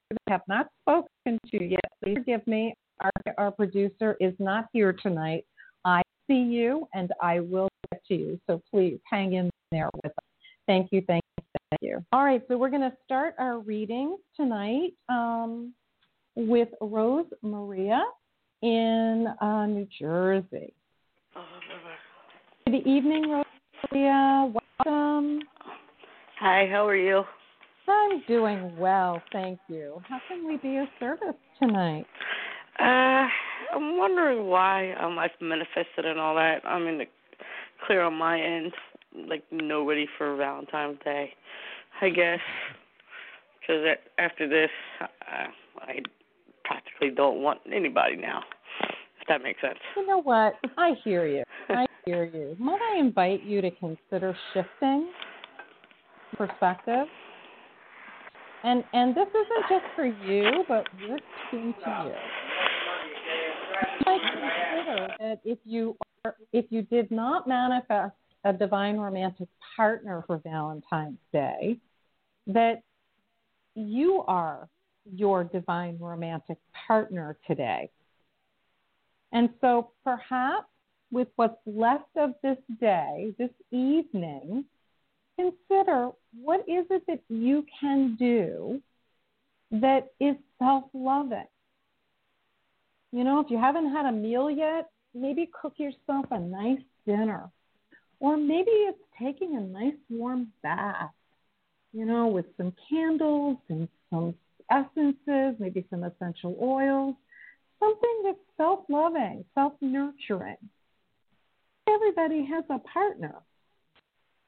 that 0.09 0.19
have 0.29 0.41
not 0.47 0.67
spoken 0.81 1.39
to 1.51 1.63
yet, 1.63 1.85
please 2.03 2.17
forgive 2.17 2.45
me. 2.47 2.73
Our, 3.01 3.11
our 3.37 3.51
producer 3.51 4.15
is 4.19 4.33
not 4.39 4.65
here 4.73 4.93
tonight. 4.93 5.45
I 5.83 6.01
see 6.27 6.41
you 6.41 6.87
and 6.93 7.11
I 7.21 7.39
will 7.41 7.69
get 7.91 8.03
to 8.07 8.15
you. 8.15 8.39
So 8.47 8.61
please 8.71 8.99
hang 9.09 9.33
in 9.33 9.49
there 9.71 9.89
with 10.03 10.11
us. 10.11 10.25
Thank 10.65 10.91
you, 10.91 11.03
thank 11.05 11.23
you, 11.37 11.43
thank 11.71 11.81
you. 11.81 12.05
All 12.11 12.23
right, 12.23 12.41
so 12.47 12.57
we're 12.57 12.69
going 12.69 12.89
to 12.89 12.95
start 13.03 13.35
our 13.37 13.59
reading 13.59 14.17
tonight 14.35 14.93
um, 15.09 15.73
with 16.35 16.69
Rose 16.81 17.27
Maria. 17.41 18.03
in 18.61 19.27
uh, 19.41 19.65
New 19.67 19.87
Jersey. 19.99 20.73
Good 22.65 22.87
evening, 22.87 23.43
Rosalia. 23.83 24.51
Welcome. 24.85 25.39
Hi, 26.39 26.67
how 26.69 26.87
are 26.87 26.95
you? 26.95 27.23
I'm 27.87 28.21
doing 28.27 28.77
well, 28.77 29.21
thank 29.31 29.59
you. 29.67 30.01
How 30.09 30.19
can 30.27 30.47
we 30.47 30.57
be 30.57 30.77
of 30.77 30.87
service 30.99 31.35
tonight? 31.59 32.05
Uh, 32.79 33.27
I'm 33.73 33.97
wondering 33.97 34.47
why 34.47 34.93
um, 34.93 35.19
I've 35.19 35.31
manifested 35.39 36.05
and 36.05 36.19
all 36.19 36.35
that. 36.35 36.61
I'm 36.65 36.87
in 36.87 36.97
the 36.97 37.05
clear 37.85 38.01
on 38.01 38.15
my 38.15 38.41
end, 38.41 38.73
like 39.27 39.43
nobody 39.51 40.07
for 40.17 40.35
Valentine's 40.35 40.97
Day, 41.03 41.31
I 42.01 42.09
guess. 42.09 42.39
Because 43.59 43.97
after 44.17 44.47
this, 44.49 44.69
uh, 45.01 45.47
I 45.81 45.99
practically 46.63 47.11
don't 47.11 47.41
want 47.41 47.59
anybody 47.71 48.15
now. 48.15 48.43
That 49.27 49.41
makes 49.41 49.61
sense. 49.61 49.79
You 49.95 50.05
know 50.05 50.21
what? 50.21 50.53
I 50.77 50.91
hear 51.03 51.25
you. 51.27 51.43
I 51.69 51.85
hear 52.05 52.25
you. 52.25 52.55
Might 52.59 52.79
I 52.93 52.99
invite 52.99 53.43
you 53.43 53.61
to 53.61 53.71
consider 53.71 54.35
shifting 54.53 55.11
perspective? 56.37 57.07
And 58.63 58.83
and 58.93 59.15
this 59.15 59.27
isn't 59.27 59.69
just 59.69 59.85
for 59.95 60.05
you, 60.05 60.63
but 60.67 60.87
we're 61.07 61.19
speaking 61.47 61.73
to 61.83 61.89
you. 62.05 62.13
You 63.83 64.05
might 64.05 64.21
consider 64.21 65.07
that 65.19 65.41
if 65.43 65.59
you 65.65 65.95
are, 66.23 66.35
if 66.51 66.65
you 66.69 66.81
did 66.83 67.09
not 67.11 67.47
manifest 67.47 68.15
a 68.43 68.53
divine 68.53 68.97
romantic 68.97 69.47
partner 69.75 70.23
for 70.27 70.37
Valentine's 70.37 71.19
Day, 71.33 71.77
that 72.47 72.83
you 73.75 74.23
are 74.27 74.67
your 75.11 75.43
divine 75.43 75.97
romantic 75.99 76.57
partner 76.87 77.37
today. 77.47 77.89
And 79.35 79.49
so 79.59 79.91
perhaps 80.05 80.69
with 81.11 81.27
what's 81.35 81.59
left 81.65 82.07
of 82.15 82.35
this 82.41 82.57
day, 82.79 83.35
this 83.37 83.49
evening, 83.69 84.63
consider 85.37 86.11
what 86.41 86.61
is 86.61 86.85
it 86.89 87.03
that 87.07 87.19
you 87.27 87.65
can 87.81 88.15
do 88.15 88.81
that 89.71 90.13
is 90.21 90.37
self 90.57 90.85
loving. 90.93 91.49
You 93.11 93.25
know, 93.25 93.41
if 93.41 93.51
you 93.51 93.57
haven't 93.59 93.91
had 93.91 94.05
a 94.05 94.11
meal 94.13 94.49
yet, 94.49 94.89
maybe 95.13 95.49
cook 95.61 95.73
yourself 95.79 96.27
a 96.31 96.39
nice 96.39 96.79
dinner. 97.05 97.49
Or 98.21 98.37
maybe 98.37 98.71
it's 98.71 99.03
taking 99.21 99.57
a 99.57 99.59
nice 99.59 99.99
warm 100.09 100.53
bath, 100.63 101.11
you 101.91 102.05
know, 102.05 102.27
with 102.27 102.45
some 102.55 102.73
candles 102.89 103.57
and 103.67 103.89
some 104.09 104.33
essences, 104.71 105.59
maybe 105.59 105.85
some 105.89 106.05
essential 106.05 106.57
oils, 106.61 107.15
something 107.79 108.21
that's 108.23 108.37
self 108.57 108.81
loving, 108.89 109.45
self 109.53 109.73
nurturing. 109.81 110.57
Everybody 111.87 112.45
has 112.45 112.63
a 112.69 112.79
partner. 112.79 113.35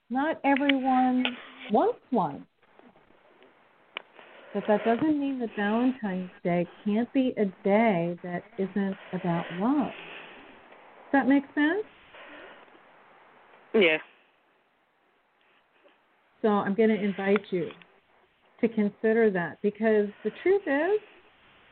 Not 0.10 0.40
everyone 0.44 1.26
wants 1.72 2.00
one. 2.10 2.46
But 4.54 4.64
that 4.68 4.84
doesn't 4.86 5.20
mean 5.20 5.40
that 5.40 5.50
Valentine's 5.56 6.32
Day 6.44 6.66
can't 6.84 7.12
be 7.14 7.34
a 7.38 7.46
day 7.64 8.18
that 8.24 8.44
isn't 8.58 8.96
about 9.14 9.46
love. 9.60 9.92
Does 9.92 11.12
that 11.14 11.28
make 11.28 11.44
sense? 11.54 11.86
Yeah. 13.76 13.98
So 16.42 16.48
I'm 16.48 16.74
going 16.74 16.90
to 16.90 17.04
invite 17.04 17.46
you 17.52 17.70
to 18.62 18.68
consider 18.70 19.30
that 19.32 19.62
because 19.62 20.08
the 20.24 20.32
truth 20.42 20.62
is, 20.66 21.00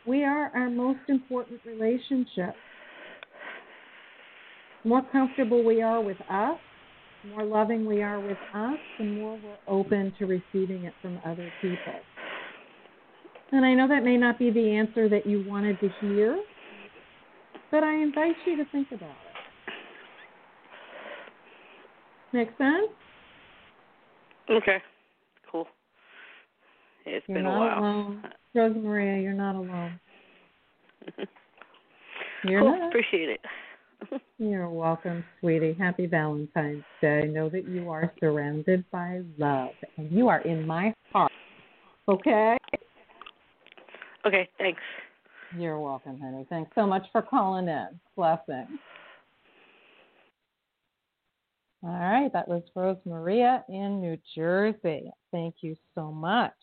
we 0.08 0.24
are 0.24 0.52
our 0.56 0.70
most 0.70 1.00
important 1.08 1.60
relationship. 1.66 2.56
The 4.84 4.90
more 4.90 5.02
comfortable 5.12 5.64
we 5.64 5.82
are 5.82 6.02
with 6.02 6.20
us, 6.30 6.58
the 7.24 7.30
more 7.32 7.44
loving 7.44 7.86
we 7.86 8.04
are 8.04 8.20
with 8.20 8.38
us, 8.54 8.78
the 9.00 9.06
more 9.06 9.40
we're 9.44 9.74
open 9.74 10.14
to 10.20 10.26
receiving 10.26 10.86
it 10.86 10.94
from 11.02 11.20
other 11.26 11.52
people. 11.62 11.94
And 13.52 13.66
I 13.66 13.74
know 13.74 13.88
that 13.88 14.04
may 14.04 14.18
not 14.18 14.38
be 14.38 14.52
the 14.52 14.76
answer 14.76 15.10
that 15.10 15.26
you 15.26 15.44
wanted 15.48 15.80
to 15.80 15.90
hear, 16.02 16.40
but 17.72 17.84
I 17.84 17.94
invite 17.96 18.36
you 18.46 18.58
to 18.58 18.66
think 18.72 18.88
about 18.92 19.10
it. 19.10 19.74
Make 22.34 22.50
sense? 22.58 22.92
Okay. 24.50 24.78
Cool. 25.52 25.68
It's 27.06 27.26
you're 27.28 27.38
been 27.38 27.46
a 27.46 27.50
while. 27.50 27.80
alone. 27.80 28.24
Rosa 28.56 28.80
Maria, 28.80 29.22
you're 29.22 29.34
not 29.34 29.56
alone. 29.56 30.00
You're 32.46 32.62
cool. 32.62 32.78
not. 32.80 32.88
Appreciate 32.90 33.30
it. 33.30 33.42
You're 34.38 34.70
welcome, 34.70 35.24
sweetie. 35.40 35.76
Happy 35.78 36.06
Valentine's 36.06 36.84
Day. 37.02 37.28
Know 37.28 37.50
that 37.50 37.68
you 37.68 37.90
are 37.90 38.14
surrounded 38.20 38.86
by 38.92 39.22
love 39.38 39.72
and 39.98 40.12
you 40.12 40.28
are 40.30 40.42
in 40.42 40.66
my 40.66 40.94
heart. 41.12 41.32
Okay? 42.08 42.58
Okay, 44.26 44.48
thanks. 44.58 44.82
You're 45.58 45.80
welcome, 45.80 46.20
honey. 46.20 46.46
Thanks 46.50 46.72
so 46.76 46.86
much 46.86 47.06
for 47.12 47.22
calling 47.22 47.68
in. 47.68 47.88
Blessing. 48.16 48.80
All 51.84 51.92
right, 51.92 52.32
that 52.34 52.48
was 52.48 52.64
Rose 52.76 52.98
Maria 53.06 53.64
in 53.70 54.02
New 54.02 54.18
Jersey. 54.36 55.12
Thank 55.32 55.56
you 55.62 55.76
so 55.94 56.12
much. 56.12 56.54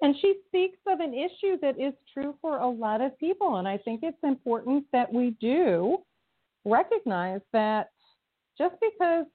And 0.00 0.14
she 0.20 0.36
speaks 0.46 0.78
of 0.86 1.00
an 1.00 1.12
issue 1.12 1.58
that 1.60 1.80
is 1.80 1.92
true 2.12 2.36
for 2.40 2.58
a 2.58 2.68
lot 2.68 3.00
of 3.00 3.18
people. 3.18 3.56
And 3.56 3.66
I 3.66 3.78
think 3.78 4.00
it's 4.02 4.18
important 4.22 4.84
that 4.92 5.12
we 5.12 5.30
do 5.40 5.98
recognize 6.64 7.40
that 7.52 7.90
just 8.56 8.76
because 8.80 9.26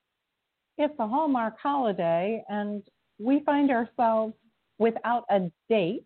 it's 0.78 0.94
a 1.00 1.08
Hallmark 1.08 1.60
holiday 1.60 2.44
and 2.48 2.84
we 3.20 3.42
find 3.46 3.72
ourselves 3.72 4.34
without 4.80 5.26
a 5.30 5.52
date 5.70 6.06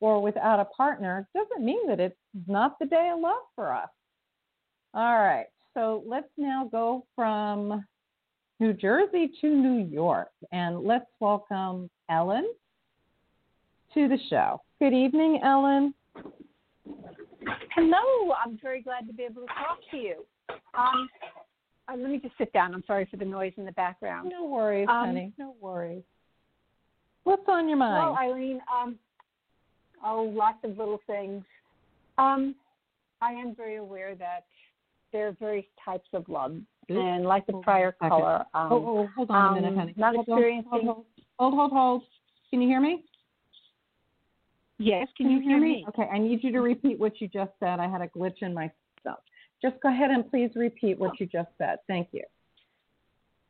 or 0.00 0.22
without 0.22 0.60
a 0.60 0.64
partner 0.64 1.28
doesn't 1.34 1.64
mean 1.64 1.86
that 1.88 2.00
it's 2.00 2.16
not 2.46 2.78
the 2.78 2.86
day 2.86 3.10
of 3.12 3.20
love 3.20 3.42
for 3.54 3.72
us. 3.72 3.88
All 4.94 5.18
right, 5.18 5.46
so 5.74 6.02
let's 6.06 6.30
now 6.36 6.68
go 6.70 7.04
from 7.14 7.84
New 8.58 8.72
Jersey 8.72 9.30
to 9.40 9.48
New 9.48 9.84
York 9.84 10.30
and 10.50 10.80
let's 10.80 11.06
welcome 11.20 11.90
Ellen 12.10 12.50
to 13.94 14.08
the 14.08 14.18
show. 14.28 14.60
Good 14.80 14.92
evening, 14.94 15.40
Ellen. 15.44 15.94
Hello, 17.74 18.34
I'm 18.44 18.58
very 18.62 18.82
glad 18.82 19.06
to 19.06 19.12
be 19.12 19.24
able 19.24 19.42
to 19.42 19.46
talk 19.48 19.78
to 19.90 19.96
you. 19.96 20.24
Um, 20.74 21.08
uh, 21.88 21.96
let 21.96 22.10
me 22.10 22.18
just 22.18 22.36
sit 22.38 22.52
down. 22.52 22.74
I'm 22.74 22.84
sorry 22.86 23.06
for 23.10 23.16
the 23.16 23.24
noise 23.24 23.52
in 23.56 23.64
the 23.64 23.72
background. 23.72 24.30
No 24.30 24.44
worries, 24.44 24.88
Um, 24.88 25.06
honey. 25.06 25.32
No 25.38 25.54
worries. 25.60 26.02
What's 27.24 27.48
on 27.48 27.68
your 27.68 27.78
mind? 27.78 27.94
Well, 27.94 28.16
Ilene, 28.16 28.58
um, 28.72 28.98
oh, 30.04 30.22
lots 30.22 30.58
of 30.64 30.76
little 30.78 31.00
things. 31.06 31.44
Um, 32.18 32.54
I 33.20 33.32
am 33.32 33.54
very 33.54 33.76
aware 33.76 34.14
that 34.16 34.44
there 35.12 35.28
are 35.28 35.32
various 35.32 35.66
types 35.82 36.08
of 36.12 36.28
love, 36.28 36.56
and 36.88 37.24
like 37.24 37.46
the 37.46 37.54
prior 37.54 37.92
caller, 37.92 38.44
um, 38.54 38.72
oh, 38.72 38.76
oh, 38.86 39.08
hold 39.16 39.30
on 39.30 39.52
a 39.52 39.60
minute, 39.60 39.72
um, 39.72 39.78
honey. 39.78 39.94
not 39.96 40.14
hold, 40.14 40.28
on, 40.28 40.38
experiencing- 40.38 40.70
hold, 40.70 40.84
hold, 40.84 41.06
hold, 41.38 41.54
hold, 41.54 41.72
hold. 41.72 42.02
Can 42.50 42.62
you 42.62 42.68
hear 42.68 42.80
me? 42.80 43.04
Yes, 44.78 45.08
can, 45.16 45.30
you 45.30 45.40
hear 45.40 45.60
me? 45.60 45.84
Okay, 45.88 46.08
I 46.12 46.18
need 46.18 46.42
you 46.42 46.52
to 46.52 46.60
repeat 46.60 46.98
what 46.98 47.20
you 47.20 47.28
just 47.28 47.52
said. 47.60 47.80
I 47.80 47.88
had 47.88 48.00
a 48.00 48.08
glitch 48.08 48.42
in 48.42 48.54
my 48.54 48.70
system. 48.96 49.16
Just 49.60 49.76
go 49.82 49.88
ahead 49.88 50.10
and 50.10 50.28
please 50.30 50.50
repeat 50.54 50.98
what 50.98 51.18
you 51.18 51.26
just 51.26 51.50
said. 51.58 51.78
Thank 51.88 52.08
you. 52.12 52.22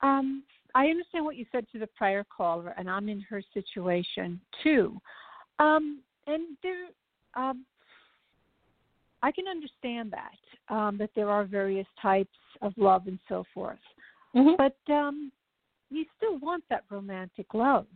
Um, 0.01 0.43
I 0.75 0.87
understand 0.87 1.25
what 1.25 1.37
you 1.37 1.45
said 1.51 1.67
to 1.73 1.79
the 1.79 1.87
prior 1.89 2.25
caller, 2.25 2.75
and 2.79 2.89
I'm 2.89 3.09
in 3.09 3.21
her 3.23 3.43
situation 3.53 4.41
too. 4.63 5.01
Um, 5.59 6.01
and 6.27 6.57
there, 6.63 6.87
um, 7.35 7.65
I 9.23 9.33
can 9.33 9.49
understand 9.49 10.13
that 10.13 10.75
um, 10.75 10.99
that 10.99 11.11
there 11.15 11.31
are 11.31 11.45
various 11.45 11.87
types 12.01 12.39
of 12.63 12.73
love 12.77 13.07
and 13.07 13.19
so 13.29 13.45
forth, 13.53 13.81
Mhm. 14.35 14.57
but 14.57 14.77
um, 14.93 15.33
you 15.91 16.05
still 16.17 16.39
want 16.39 16.63
that 16.69 16.85
romantic 16.91 17.55
love, 17.55 17.87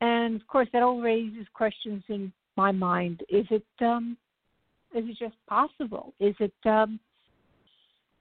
and 0.00 0.36
of 0.36 0.46
course 0.46 0.68
that 0.72 0.82
all 0.82 1.00
raises 1.00 1.48
questions 1.54 2.04
in 2.08 2.32
my 2.56 2.72
mind. 2.72 3.22
Is 3.28 3.46
it 3.50 3.64
um, 3.80 4.16
is 4.94 5.04
it 5.08 5.16
just 5.18 5.36
possible? 5.48 6.14
Is 6.20 6.34
it 6.38 6.54
um, 6.64 7.00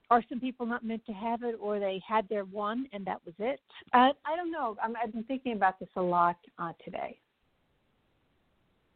are 0.10 0.24
some 0.30 0.40
people 0.40 0.66
not 0.66 0.86
meant 0.86 1.06
to 1.06 1.14
have 1.14 1.44
it, 1.44 1.56
or 1.60 1.80
they 1.80 2.02
had 2.08 2.28
their 2.30 2.46
one 2.46 2.88
and 2.94 3.06
that 3.06 3.20
was 3.26 3.36
it? 3.40 3.60
Uh, 3.94 4.10
I 4.26 4.36
don't 4.36 4.52
know. 4.52 4.78
I'm, 4.82 4.96
I've 5.02 5.12
been 5.12 5.24
thinking 5.24 5.54
about 5.54 5.80
this 5.80 5.90
a 5.96 6.02
lot 6.02 6.38
uh, 6.60 6.74
today. 6.84 7.18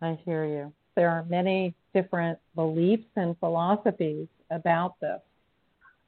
I 0.02 0.20
hear 0.26 0.46
you. 0.46 0.72
There 0.96 1.10
are 1.10 1.24
many 1.26 1.74
different 1.94 2.38
beliefs 2.56 3.08
and 3.16 3.38
philosophies 3.40 4.28
about 4.52 4.96
this. 5.00 5.20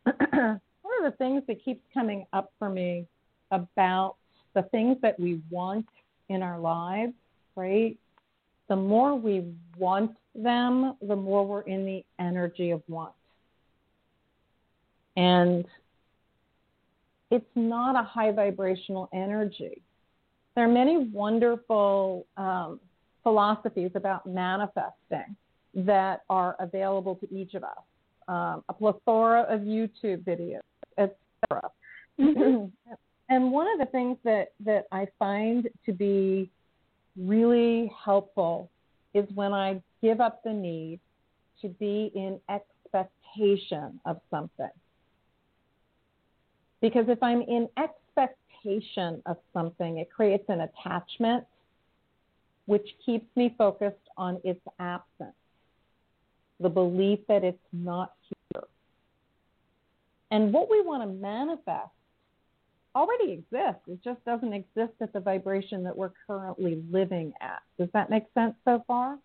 One 0.32 1.06
of 1.06 1.12
the 1.12 1.16
things 1.18 1.44
that 1.48 1.64
keeps 1.64 1.82
coming 1.94 2.26
up 2.34 2.52
for 2.60 2.70
me 2.70 3.08
about 3.52 4.16
the 4.54 4.64
things 4.64 4.98
that 5.02 5.20
we 5.20 5.42
want 5.50 5.86
in 6.30 6.44
our 6.44 6.60
lives, 6.60 7.14
right? 7.56 7.98
The 8.70 8.76
more 8.76 9.16
we 9.16 9.52
want 9.78 10.12
them, 10.36 10.96
the 11.02 11.16
more 11.16 11.46
we're 11.46 11.62
in 11.62 11.86
the 11.86 12.06
energy 12.20 12.72
of 12.72 12.82
want. 12.88 13.14
And 15.18 15.66
it's 17.32 17.50
not 17.56 18.00
a 18.00 18.04
high 18.04 18.32
vibrational 18.32 19.10
energy. 19.14 19.82
There 20.56 20.66
are 20.66 20.72
many 20.72 20.98
wonderful 20.98 22.26
um, 22.38 22.80
philosophies 23.24 23.92
about 23.96 24.26
manifesting 24.26 25.36
that 25.74 26.22
are 26.30 26.56
available 26.60 27.16
to 27.16 27.34
each 27.34 27.54
of 27.54 27.64
us. 27.64 27.78
Um, 28.28 28.64
a 28.70 28.74
plethora 28.74 29.42
of 29.50 29.62
YouTube 29.62 30.24
videos, 30.24 30.62
etc. 30.98 31.70
Mm-hmm. 32.20 32.66
and 33.30 33.52
one 33.52 33.68
of 33.72 33.80
the 33.80 33.92
things 33.92 34.18
that, 34.24 34.54
that 34.64 34.86
I 34.92 35.08
find 35.18 35.68
to 35.86 35.94
be 35.94 36.50
really 37.20 37.92
helpful 38.04 38.70
is 39.14 39.26
when 39.34 39.54
I 39.54 39.82
give 40.02 40.22
up 40.22 40.44
the 40.44 40.54
need 40.54 41.00
to 41.62 41.68
be 41.68 42.12
in 42.16 42.40
expectation 42.50 44.00
of 44.06 44.20
something. 44.30 44.70
Because 46.82 47.06
if 47.10 47.22
I'm 47.22 47.42
in 47.42 47.68
expectation 47.78 49.22
of 49.26 49.38
something, 49.54 49.98
it 49.98 50.10
creates 50.10 50.46
an 50.48 50.62
attachment 50.62 51.46
which 52.66 52.88
keeps 53.06 53.26
me 53.36 53.54
focused 53.58 53.98
on 54.16 54.40
its 54.44 54.62
absence, 54.80 55.34
the 56.60 56.70
belief 56.70 57.20
that 57.28 57.44
it's 57.44 57.58
not 57.74 58.14
here. 58.30 58.64
And 60.32 60.54
what 60.54 60.70
we 60.70 60.82
want 60.82 61.02
to 61.02 61.08
manifest 61.08 61.90
already 63.00 63.32
exists. 63.32 63.82
It 63.88 64.04
just 64.04 64.24
doesn't 64.26 64.54
exist 64.54 64.94
at 65.02 65.14
the 65.14 65.22
vibration 65.22 65.84
that 65.84 65.96
we're 65.96 66.12
currently 66.28 66.84
living 66.92 67.32
at. 67.42 67.62
Does 67.78 67.88
that 67.94 68.10
make 68.10 68.26
sense 68.34 68.56
so 68.66 68.84
far? 68.86 69.18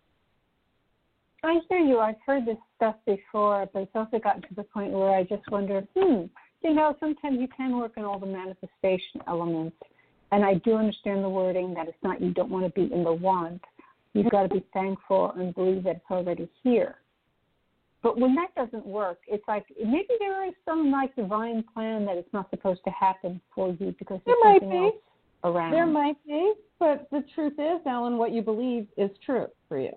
I 1.43 1.59
hear 1.69 1.79
you. 1.79 1.99
I've 1.99 2.15
heard 2.25 2.45
this 2.45 2.57
stuff 2.77 2.95
before, 3.05 3.69
but 3.73 3.83
it's 3.83 3.91
also 3.93 4.17
gotten 4.17 4.41
to 4.43 4.55
the 4.55 4.63
point 4.63 4.91
where 4.91 5.11
I 5.11 5.23
just 5.23 5.43
wonder, 5.51 5.85
hmm, 5.95 6.23
you 6.63 6.73
know, 6.73 6.95
sometimes 6.99 7.37
you 7.39 7.47
can 7.55 7.77
work 7.77 7.91
on 7.97 8.05
all 8.05 8.17
the 8.17 8.25
manifestation 8.25 9.21
elements. 9.27 9.75
And 10.31 10.43
I 10.43 10.55
do 10.55 10.75
understand 10.75 11.23
the 11.23 11.29
wording 11.29 11.73
that 11.75 11.87
it's 11.87 11.97
not 12.01 12.21
you 12.21 12.33
don't 12.33 12.49
want 12.49 12.65
to 12.65 12.71
be 12.71 12.91
in 12.91 13.03
the 13.03 13.13
want. 13.13 13.61
You've 14.13 14.31
got 14.31 14.43
to 14.43 14.49
be 14.49 14.65
thankful 14.73 15.33
and 15.37 15.53
believe 15.53 15.83
that 15.83 15.97
it's 15.97 16.05
already 16.09 16.49
here. 16.63 16.95
But 18.05 18.19
when 18.19 18.35
that 18.35 18.53
doesn't 18.55 18.85
work, 18.85 19.17
it's 19.27 19.43
like 19.47 19.65
maybe 19.83 20.09
there 20.19 20.47
is 20.47 20.53
some 20.63 20.91
like 20.91 21.15
divine 21.15 21.63
plan 21.73 22.05
that 22.05 22.17
it's 22.17 22.31
not 22.33 22.47
supposed 22.51 22.81
to 22.85 22.91
happen 22.91 23.41
for 23.55 23.75
you 23.79 23.95
because 23.97 24.19
there 24.27 24.35
something 24.43 24.71
else 24.71 24.95
around. 25.43 25.71
There 25.71 25.87
might 25.87 26.23
be, 26.23 26.53
but 26.77 27.07
the 27.09 27.23
truth 27.33 27.53
is, 27.57 27.81
Ellen, 27.87 28.19
what 28.19 28.31
you 28.31 28.43
believe 28.43 28.85
is 28.95 29.09
true 29.25 29.47
for 29.67 29.79
you. 29.79 29.93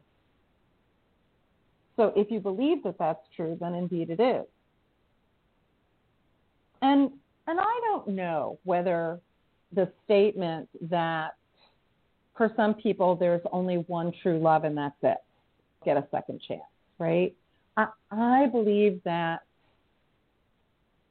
So 1.99 2.14
if 2.16 2.31
you 2.31 2.40
believe 2.40 2.83
that 2.85 2.97
that's 2.99 3.21
true, 3.37 3.59
then 3.61 3.75
indeed 3.75 4.09
it 4.09 4.21
is. 4.21 4.47
And 6.81 7.11
and 7.47 7.61
I 7.61 7.81
don't 7.92 8.09
know 8.09 8.59
whether 8.64 9.21
the 9.75 9.92
statement 10.07 10.66
that 10.88 11.35
for 12.38 12.51
some 12.57 12.73
people 12.73 13.16
there's 13.16 13.42
only 13.53 13.85
one 13.87 14.14
true 14.23 14.38
love 14.38 14.64
and 14.64 14.79
that's 14.79 14.97
it. 15.03 15.18
Get 15.85 15.99
a 15.99 16.07
second 16.11 16.40
chance, 16.49 16.62
right? 16.99 17.35
I, 18.11 18.47
believe 18.47 19.01
that 19.05 19.43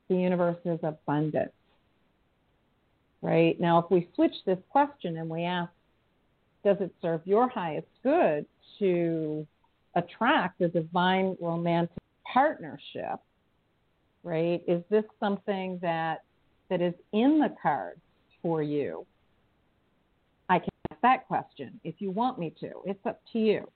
the 0.10 0.16
universe 0.16 0.58
is 0.66 0.80
abundant. 0.84 1.52
Right? 3.22 3.60
Now, 3.60 3.80
if 3.80 3.90
we 3.90 4.08
switch 4.16 4.36
this 4.46 4.60
question 4.70 5.18
and 5.18 5.30
we 5.30 5.44
ask, 5.44 5.72
does 6.64 6.78
it 6.80 6.94
serve 7.02 7.22
your 7.26 7.50
highest 7.50 7.88
good 8.04 8.46
to 8.80 9.48
attract 9.96 10.62
a 10.62 10.68
divine 10.68 11.38
romantic 11.42 11.98
partnership? 12.32 13.20
Right? 14.24 14.62
Is 14.68 14.84
this 14.90 15.06
something 15.20 15.80
that 15.82 16.24
that 16.70 16.82
is 16.82 16.94
in 17.14 17.40
the 17.40 17.56
cards 17.62 18.02
for 18.42 18.62
you? 18.62 19.06
I 20.50 20.60
can 20.60 20.70
ask 20.92 21.02
that 21.02 21.28
question 21.28 21.80
if 21.84 21.96
you 22.00 22.12
want 22.12 22.38
me 22.38 22.54
to. 22.60 22.72
It's 22.86 23.06
up 23.06 23.22
to 23.34 23.40
you. 23.40 23.70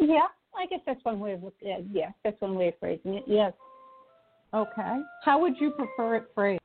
Yeah, 0.00 0.28
I 0.56 0.66
guess 0.66 0.80
that's 0.86 1.04
one 1.04 1.20
way 1.20 1.32
of 1.32 1.42
looking 1.42 1.70
at 1.70 1.80
it. 1.80 1.86
Yeah, 1.92 2.10
that's 2.24 2.40
one 2.40 2.54
way 2.54 2.68
of 2.68 2.74
phrasing 2.78 3.14
it. 3.14 3.24
Yes. 3.26 3.52
Okay. 4.54 5.00
How 5.24 5.40
would 5.40 5.54
you 5.58 5.70
prefer 5.70 6.16
it 6.16 6.30
phrased? 6.34 6.60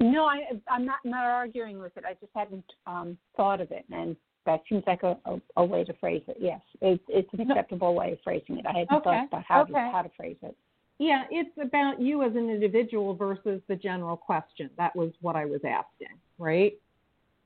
No, 0.00 0.24
I, 0.24 0.40
I'm 0.68 0.84
not 0.84 0.98
not 1.04 1.24
arguing 1.24 1.78
with 1.78 1.96
it. 1.96 2.04
I 2.06 2.14
just 2.14 2.32
hadn't 2.34 2.64
um, 2.86 3.16
thought 3.36 3.60
of 3.60 3.70
it, 3.70 3.84
and 3.92 4.16
that 4.46 4.62
seems 4.68 4.82
like 4.86 5.04
a, 5.04 5.16
a, 5.26 5.40
a 5.56 5.64
way 5.64 5.84
to 5.84 5.92
phrase 5.94 6.22
it. 6.26 6.36
Yes, 6.40 6.60
it, 6.80 7.00
it's 7.08 7.28
an 7.32 7.40
acceptable 7.40 7.94
way 7.94 8.12
of 8.12 8.18
phrasing 8.24 8.58
it. 8.58 8.66
I 8.66 8.80
hadn't 8.80 8.92
okay. 8.92 9.04
thought 9.04 9.26
about 9.26 9.44
how 9.46 9.62
okay. 9.62 9.72
to 9.72 9.78
how 9.92 10.02
to 10.02 10.10
phrase 10.16 10.36
it. 10.42 10.56
Yeah, 10.98 11.24
it's 11.30 11.50
about 11.60 12.00
you 12.00 12.22
as 12.22 12.32
an 12.32 12.50
individual 12.50 13.14
versus 13.14 13.60
the 13.68 13.76
general 13.76 14.16
question. 14.16 14.70
That 14.76 14.94
was 14.94 15.12
what 15.20 15.36
I 15.36 15.44
was 15.44 15.60
asking, 15.64 16.16
right? 16.38 16.74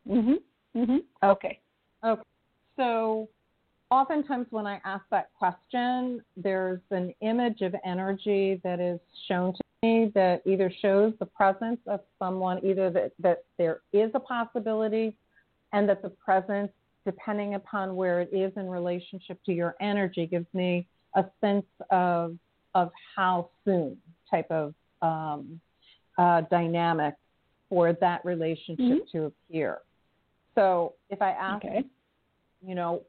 Mhm. 0.09 0.37
Mhm. 0.75 0.99
Okay. 1.23 1.61
Okay. 2.05 2.23
So 2.77 3.29
oftentimes 3.91 4.47
when 4.51 4.67
I 4.67 4.81
ask 4.85 5.05
that 5.11 5.31
question, 5.39 6.23
there's 6.37 6.81
an 6.91 7.15
image 7.21 7.63
of 7.63 7.75
energy 7.85 8.61
that 8.65 8.81
is 8.81 9.01
shown 9.29 9.55
to 9.55 9.61
me 9.83 10.13
that 10.15 10.43
either 10.45 10.73
shows 10.83 11.15
the 11.19 11.27
presence 11.27 11.81
of 11.87 12.01
someone, 12.19 12.65
either 12.65 12.91
that, 12.91 13.13
that 13.21 13.45
there 13.59 13.81
is 13.93 14.11
a 14.15 14.21
possibility 14.21 15.17
and 15.73 15.89
that 15.89 16.03
the 16.03 16.11
presence, 16.11 16.71
depending 17.05 17.55
upon 17.55 17.97
where 17.97 18.21
it 18.21 18.31
is 18.33 18.53
in 18.57 18.69
relationship 18.69 19.39
to 19.45 19.53
your 19.53 19.75
energy, 19.81 20.27
gives 20.27 20.47
me 20.53 20.87
a 21.15 21.25
sense 21.41 21.67
of 21.91 22.37
of 22.75 22.91
how 23.17 23.49
soon 23.65 23.97
type 24.31 24.51
of 24.51 24.75
um, 25.01 25.59
uh, 26.19 26.43
dynamic 26.51 27.15
for 27.71 27.95
that 27.95 28.23
relationship 28.25 28.79
mm-hmm. 28.79 29.19
to 29.19 29.25
appear. 29.25 29.79
So 30.57 30.95
if 31.11 31.23
I 31.23 31.31
ask, 31.31 31.65
okay. 31.65 31.85
you 32.67 32.75
know, 32.75 33.03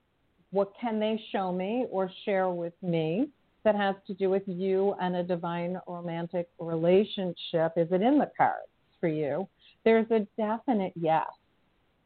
what 0.51 0.71
can 0.79 0.99
they 0.99 1.19
show 1.31 1.51
me 1.51 1.85
or 1.89 2.11
share 2.25 2.49
with 2.49 2.73
me 2.81 3.29
that 3.63 3.75
has 3.75 3.95
to 4.05 4.13
do 4.13 4.29
with 4.29 4.43
you 4.45 4.95
and 5.01 5.15
a 5.15 5.23
divine 5.23 5.79
romantic 5.87 6.47
relationship? 6.59 7.73
Is 7.75 7.87
it 7.91 8.01
in 8.01 8.19
the 8.19 8.29
cards 8.37 8.69
for 8.99 9.07
you? 9.09 9.47
There's 9.83 10.09
a 10.11 10.27
definite 10.37 10.93
yes, 10.95 11.27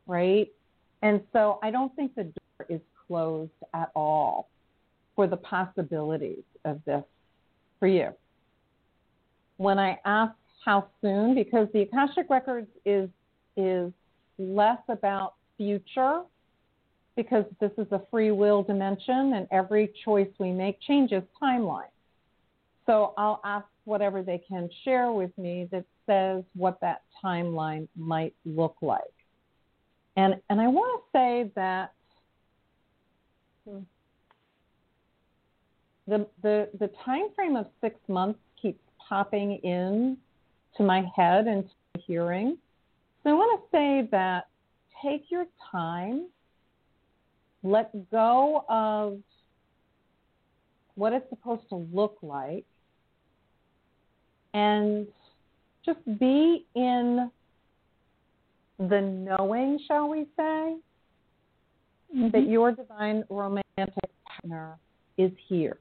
right? 0.08 0.48
And 1.02 1.22
so 1.34 1.60
I 1.64 1.72
don't 1.72 1.94
think 1.96 2.16
the 2.16 2.24
door 2.24 2.68
is 2.70 2.82
closed 3.08 3.52
at 3.74 3.90
all 3.96 4.50
for 5.16 5.28
the 5.28 5.38
possibilities 5.38 6.44
of 6.66 6.80
this 6.86 7.04
for 7.80 7.88
you. 7.88 8.10
When 9.58 9.78
I 9.78 10.00
ask 10.06 10.34
how 10.64 10.88
soon, 11.02 11.36
because 11.36 11.68
the 11.74 11.82
Akashic 11.82 12.30
Records 12.30 12.68
is 12.86 13.10
is 13.58 13.92
less 14.42 14.80
about 14.90 15.36
future 15.58 16.22
because 17.16 17.46
this 17.60 17.72
is 17.78 17.88
a 17.92 18.02
free 18.10 18.32
will 18.32 18.64
dimension 18.64 19.34
and 19.34 19.48
every 19.52 19.94
choice 20.04 20.30
we 20.40 20.52
make 20.52 20.80
changes 20.82 21.24
timeline. 21.42 21.84
So 22.86 23.14
I'll 23.18 23.42
ask 23.44 23.66
whatever 23.86 24.24
they 24.24 24.42
can 24.48 24.70
share 24.84 25.12
with 25.12 25.36
me 25.38 25.68
that 25.72 25.86
says 26.06 26.44
what 26.56 26.80
that 26.82 27.04
timeline 27.24 27.88
might 27.96 28.34
look 28.46 28.76
like. 28.82 29.02
And 30.18 30.36
and 30.50 30.60
I 30.60 30.68
want 30.68 31.02
to 31.02 31.18
say 31.18 31.52
that 31.56 31.94
the 36.08 36.28
the 36.42 36.70
the 36.80 36.90
time 37.06 37.28
frame 37.36 37.56
of 37.56 37.68
6 37.82 37.96
months 38.08 38.40
keeps 38.62 38.82
popping 39.08 39.56
in 39.64 40.18
to 40.78 40.84
my 40.84 41.04
head 41.16 41.48
and 41.48 41.64
to 41.64 41.76
the 41.94 42.02
hearing 42.06 42.58
so 43.24 43.30
I 43.30 43.34
want 43.34 43.62
to 43.62 43.78
say 43.78 44.08
that 44.12 44.48
take 45.04 45.26
your 45.30 45.46
time, 45.72 46.28
let 47.64 47.92
go 48.12 48.66
of 48.70 49.20
what 50.96 51.14
it's 51.14 51.30
supposed 51.30 51.68
to 51.70 51.88
look 51.94 52.18
like, 52.22 52.66
and 54.54 55.08
just 55.86 56.00
be 56.20 56.66
in 56.76 57.32
the 58.78 59.02
knowing, 59.02 59.80
shall 59.88 60.10
we 60.10 60.26
say, 60.36 60.76
mm-hmm. 62.16 62.30
that 62.32 62.48
your 62.48 62.72
divine 62.72 63.24
romantic 63.30 63.66
partner 64.26 64.78
is 65.18 65.32
here. 65.48 65.78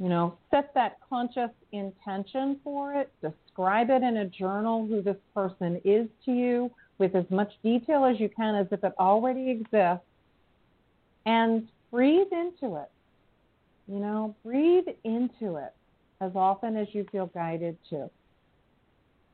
You 0.00 0.08
know, 0.08 0.38
set 0.50 0.72
that 0.74 0.98
conscious 1.08 1.50
intention 1.72 2.60
for 2.62 2.94
it, 2.94 3.12
describe 3.20 3.90
it 3.90 4.02
in 4.02 4.18
a 4.18 4.26
journal 4.26 4.86
who 4.86 5.02
this 5.02 5.16
person 5.34 5.80
is 5.84 6.08
to 6.24 6.32
you 6.32 6.70
with 6.98 7.16
as 7.16 7.24
much 7.30 7.52
detail 7.62 8.04
as 8.04 8.20
you 8.20 8.28
can 8.28 8.54
as 8.54 8.68
if 8.70 8.84
it 8.84 8.92
already 8.98 9.50
exists, 9.50 10.04
and 11.26 11.68
breathe 11.90 12.28
into 12.32 12.76
it. 12.76 12.90
You 13.88 13.98
know, 13.98 14.36
breathe 14.44 14.86
into 15.04 15.56
it 15.56 15.72
as 16.20 16.32
often 16.34 16.76
as 16.76 16.86
you 16.92 17.04
feel 17.10 17.26
guided 17.26 17.76
to. 17.90 18.08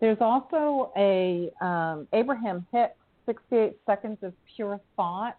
There's 0.01 0.21
also 0.21 0.93
a 0.97 1.51
um, 1.61 2.09
Abraham 2.13 2.67
Hicks 2.73 2.97
68 3.27 3.77
Seconds 3.87 4.19
of 4.23 4.33
Pure 4.55 4.81
Thought 4.97 5.37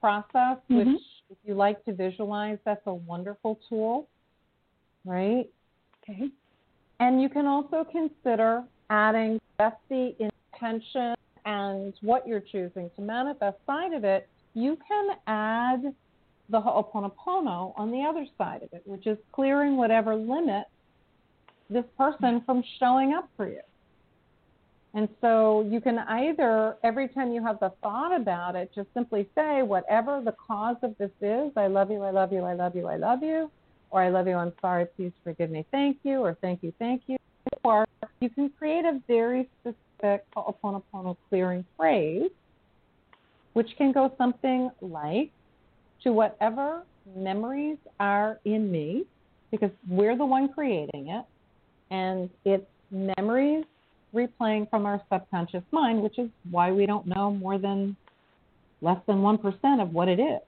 process, 0.00 0.58
Mhm. 0.70 0.92
which 0.94 1.02
if 1.30 1.38
you 1.44 1.54
like 1.54 1.84
to 1.84 1.92
visualize, 1.92 2.58
that's 2.64 2.86
a 2.86 2.94
wonderful 2.94 3.58
tool, 3.68 4.08
right? 5.04 5.48
Okay. 6.02 6.28
And 7.00 7.20
you 7.20 7.28
can 7.28 7.46
also 7.46 7.84
consider 7.90 8.62
adding 8.90 9.40
just 9.58 9.76
the 9.88 10.14
intention 10.18 11.14
and 11.44 11.92
what 12.00 12.26
you're 12.26 12.40
choosing 12.40 12.90
to 12.96 13.02
manifest 13.02 13.56
side 13.66 13.92
of 13.92 14.04
it. 14.04 14.28
You 14.54 14.78
can 14.88 15.16
add 15.26 15.94
the 16.48 16.60
Ho'oponopono 16.60 17.72
on 17.76 17.90
the 17.90 18.02
other 18.02 18.26
side 18.38 18.62
of 18.62 18.72
it, 18.72 18.82
which 18.84 19.06
is 19.06 19.18
clearing 19.32 19.76
whatever 19.76 20.14
limits 20.14 20.70
this 21.70 21.84
person 21.96 22.42
from 22.44 22.62
showing 22.78 23.14
up 23.14 23.28
for 23.36 23.48
you. 23.48 23.60
And 24.92 25.08
so 25.20 25.66
you 25.68 25.80
can 25.80 25.98
either, 25.98 26.76
every 26.84 27.08
time 27.08 27.32
you 27.32 27.42
have 27.42 27.58
the 27.58 27.72
thought 27.82 28.14
about 28.14 28.54
it, 28.54 28.70
just 28.74 28.88
simply 28.94 29.28
say, 29.34 29.62
whatever 29.62 30.22
the 30.24 30.34
cause 30.46 30.76
of 30.82 30.96
this 30.98 31.10
is, 31.20 31.50
I 31.56 31.66
love 31.66 31.90
you, 31.90 32.02
I 32.02 32.10
love 32.10 32.32
you, 32.32 32.42
I 32.42 32.54
love 32.54 32.76
you, 32.76 32.86
I 32.86 32.96
love 32.96 33.22
you, 33.22 33.50
or 33.94 34.02
I 34.02 34.08
love 34.08 34.26
you, 34.26 34.34
I'm 34.34 34.52
sorry, 34.60 34.86
please 34.96 35.12
forgive 35.22 35.50
me, 35.50 35.64
thank 35.70 35.98
you, 36.02 36.18
or 36.18 36.36
thank 36.40 36.64
you, 36.64 36.72
thank 36.80 37.02
you. 37.06 37.16
Or 37.62 37.86
you 38.20 38.28
can 38.28 38.50
create 38.58 38.84
a 38.84 39.00
very 39.06 39.48
specific 39.60 40.24
Ho'oponopono 40.36 41.16
clearing 41.28 41.64
phrase, 41.76 42.32
which 43.52 43.68
can 43.78 43.92
go 43.92 44.12
something 44.18 44.68
like, 44.80 45.30
to 46.02 46.12
whatever 46.12 46.82
memories 47.16 47.78
are 48.00 48.40
in 48.44 48.72
me, 48.72 49.04
because 49.52 49.70
we're 49.88 50.16
the 50.18 50.26
one 50.26 50.52
creating 50.52 51.10
it, 51.10 51.24
and 51.92 52.28
it's 52.44 52.66
memories 52.90 53.64
replaying 54.12 54.68
from 54.70 54.86
our 54.86 55.00
subconscious 55.08 55.62
mind, 55.70 56.02
which 56.02 56.18
is 56.18 56.28
why 56.50 56.72
we 56.72 56.84
don't 56.84 57.06
know 57.06 57.30
more 57.30 57.58
than 57.58 57.96
less 58.82 58.98
than 59.06 59.18
1% 59.18 59.80
of 59.80 59.94
what 59.94 60.08
it 60.08 60.18
is. 60.18 60.40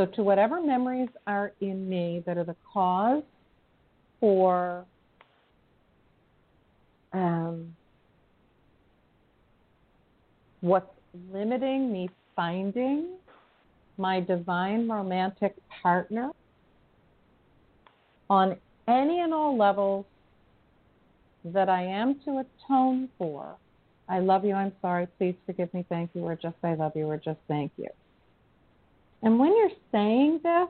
So, 0.00 0.06
to 0.06 0.22
whatever 0.22 0.62
memories 0.62 1.10
are 1.26 1.52
in 1.60 1.86
me 1.86 2.22
that 2.24 2.38
are 2.38 2.44
the 2.44 2.56
cause 2.72 3.22
for 4.18 4.86
um, 7.12 7.76
what's 10.62 10.88
limiting 11.30 11.92
me 11.92 12.08
finding 12.34 13.08
my 13.98 14.20
divine 14.20 14.88
romantic 14.88 15.54
partner 15.82 16.30
on 18.30 18.56
any 18.88 19.20
and 19.20 19.34
all 19.34 19.54
levels 19.54 20.06
that 21.44 21.68
I 21.68 21.82
am 21.82 22.20
to 22.24 22.42
atone 22.42 23.10
for. 23.18 23.58
I 24.08 24.20
love 24.20 24.46
you, 24.46 24.54
I'm 24.54 24.72
sorry, 24.80 25.08
please 25.18 25.34
forgive 25.44 25.74
me, 25.74 25.84
thank 25.90 26.12
you, 26.14 26.22
or 26.22 26.36
just 26.36 26.56
I 26.62 26.72
love 26.72 26.92
you, 26.94 27.04
or 27.04 27.18
just 27.18 27.40
thank 27.48 27.72
you. 27.76 27.88
And 29.22 29.38
when 29.38 29.54
you're 29.56 29.70
saying 29.92 30.40
this, 30.42 30.68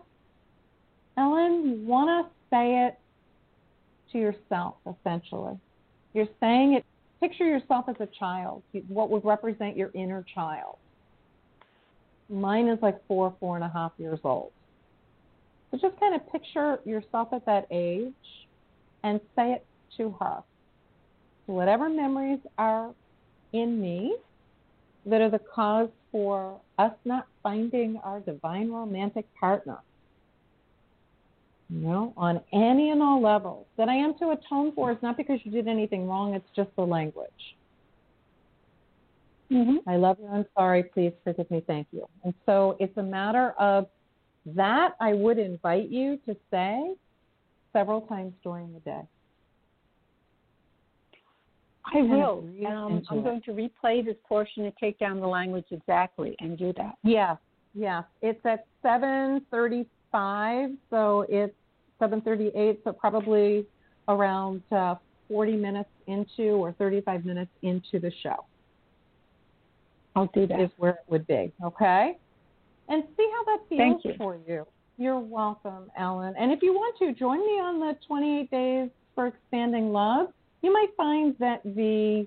Ellen, 1.17 1.69
you 1.69 1.87
want 1.87 2.27
to 2.27 2.33
say 2.51 2.87
it 2.87 2.99
to 4.13 4.19
yourself, 4.19 4.77
essentially. 4.87 5.59
You're 6.15 6.29
saying 6.41 6.75
it, 6.75 6.85
picture 7.21 7.47
yourself 7.47 7.87
as 7.89 7.97
a 8.01 8.09
child, 8.19 8.63
what 8.89 9.11
would 9.11 9.25
represent 9.25 9.77
your 9.77 9.91
inner 9.95 10.25
child. 10.35 10.77
Mine 12.29 12.69
is 12.69 12.79
like 12.83 13.05
four, 13.07 13.35
four 13.41 13.57
and 13.57 13.65
a 13.65 13.69
half 13.69 13.93
years 13.99 14.21
old. 14.25 14.53
So 15.71 15.79
just 15.79 15.99
kind 16.01 16.15
of 16.15 16.33
picture 16.33 16.79
yourself 16.85 17.29
at 17.33 17.47
that 17.47 17.67
age 17.71 18.13
and 19.05 19.21
say 19.37 19.53
it 19.53 19.65
to 19.97 20.15
her. 20.21 20.43
Whatever 21.47 21.89
memories 21.89 22.41
are 22.59 22.91
in 23.53 23.81
me 23.81 24.17
that 25.07 25.21
are 25.21 25.31
the 25.31 25.41
cause 25.55 25.89
for 26.13 26.61
us 26.79 26.93
not 27.05 27.27
finding 27.43 28.01
our 28.03 28.21
divine 28.21 28.71
romantic 28.71 29.27
partner. 29.39 29.79
You 31.69 31.81
know, 31.81 32.13
on 32.17 32.41
any 32.53 32.91
and 32.91 33.01
all 33.01 33.23
levels. 33.23 33.67
That 33.77 33.89
I 33.89 33.95
am 33.95 34.15
to 34.19 34.31
atone 34.31 34.73
for 34.73 34.91
is 34.91 34.99
not 35.03 35.17
because 35.17 35.39
you 35.45 35.53
did 35.53 35.69
anything 35.69 36.09
wrong, 36.09 36.35
it's 36.35 36.49
just 36.57 36.71
the 36.77 36.83
language. 36.83 37.31
Mm-hmm. 39.53 39.89
I 39.89 39.97
love 39.97 40.17
you. 40.21 40.29
I'm 40.29 40.47
sorry. 40.57 40.85
Please 40.85 41.13
forgive 41.25 41.51
me. 41.51 41.63
Thank 41.67 41.89
you. 41.93 42.07
And 42.25 42.35
so 42.47 42.77
it's 42.79 42.97
a 42.97 43.03
matter 43.03 43.55
of 43.59 43.87
that 44.47 44.95
I 45.01 45.13
would 45.13 45.39
invite 45.39 45.91
you 45.91 46.19
to 46.27 46.37
say 46.51 46.95
several 47.73 48.03
times 48.03 48.33
during 48.43 48.73
the 48.73 48.81
day. 48.81 49.03
I 51.85 52.03
will. 52.03 52.49
Um, 52.67 53.03
I'm 53.11 53.23
going 53.23 53.43
to 53.43 53.53
replay 53.53 54.05
this 54.05 54.17
portion 54.29 54.65
and 54.65 54.73
take 54.79 54.99
down 54.99 55.21
the 55.21 55.27
language 55.27 55.65
exactly 55.71 56.37
and 56.41 56.59
do 56.59 56.73
that. 56.77 56.97
Yes, 57.03 57.39
yes. 57.75 58.05
It's 58.23 58.45
at 58.45 58.67
7:35, 58.85 60.77
so 60.91 61.27
it's 61.29 61.55
7:38, 62.01 62.79
so 62.85 62.93
probably 62.93 63.67
around 64.09 64.63
uh, 64.73 64.97
40 65.29 65.57
minutes 65.57 65.91
into 66.07 66.53
or 66.53 66.73
35 66.73 67.25
minutes 67.25 67.51
into 67.63 67.99
the 68.01 68.11
show 68.23 68.45
I'll 70.17 70.31
do 70.35 70.47
that. 70.49 70.61
is 70.61 70.71
where 70.77 70.93
it 70.93 71.05
would 71.09 71.27
be. 71.27 71.53
Okay, 71.65 72.19
and 72.89 73.05
see 73.17 73.31
how 73.33 73.45
that 73.45 73.59
feels 73.69 73.79
Thank 73.79 74.05
you. 74.05 74.15
for 74.19 74.37
you. 74.47 74.67
You're 74.99 75.19
welcome, 75.19 75.91
Ellen. 75.97 76.35
And 76.39 76.53
if 76.53 76.63
you 76.63 76.75
want 76.75 76.99
to 76.99 77.15
join 77.15 77.39
me 77.39 77.55
on 77.55 77.81
the 77.81 77.97
28 78.07 78.51
days 78.51 78.91
for 79.15 79.29
expanding 79.29 79.93
love, 79.93 80.27
you 80.63 80.73
might 80.73 80.91
find 80.97 81.35
that 81.39 81.63
the 81.65 82.27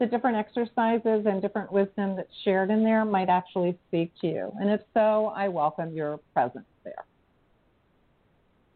the 0.00 0.06
different 0.06 0.36
exercises 0.36 1.24
and 1.26 1.40
different 1.40 1.70
wisdom 1.70 2.16
that's 2.16 2.34
shared 2.42 2.70
in 2.70 2.82
there 2.82 3.04
might 3.04 3.28
actually 3.28 3.78
speak 3.88 4.12
to 4.20 4.26
you. 4.26 4.52
And 4.60 4.68
if 4.68 4.80
so, 4.92 5.32
I 5.36 5.46
welcome 5.46 5.94
your 5.94 6.18
presence 6.32 6.66
there. 6.82 7.04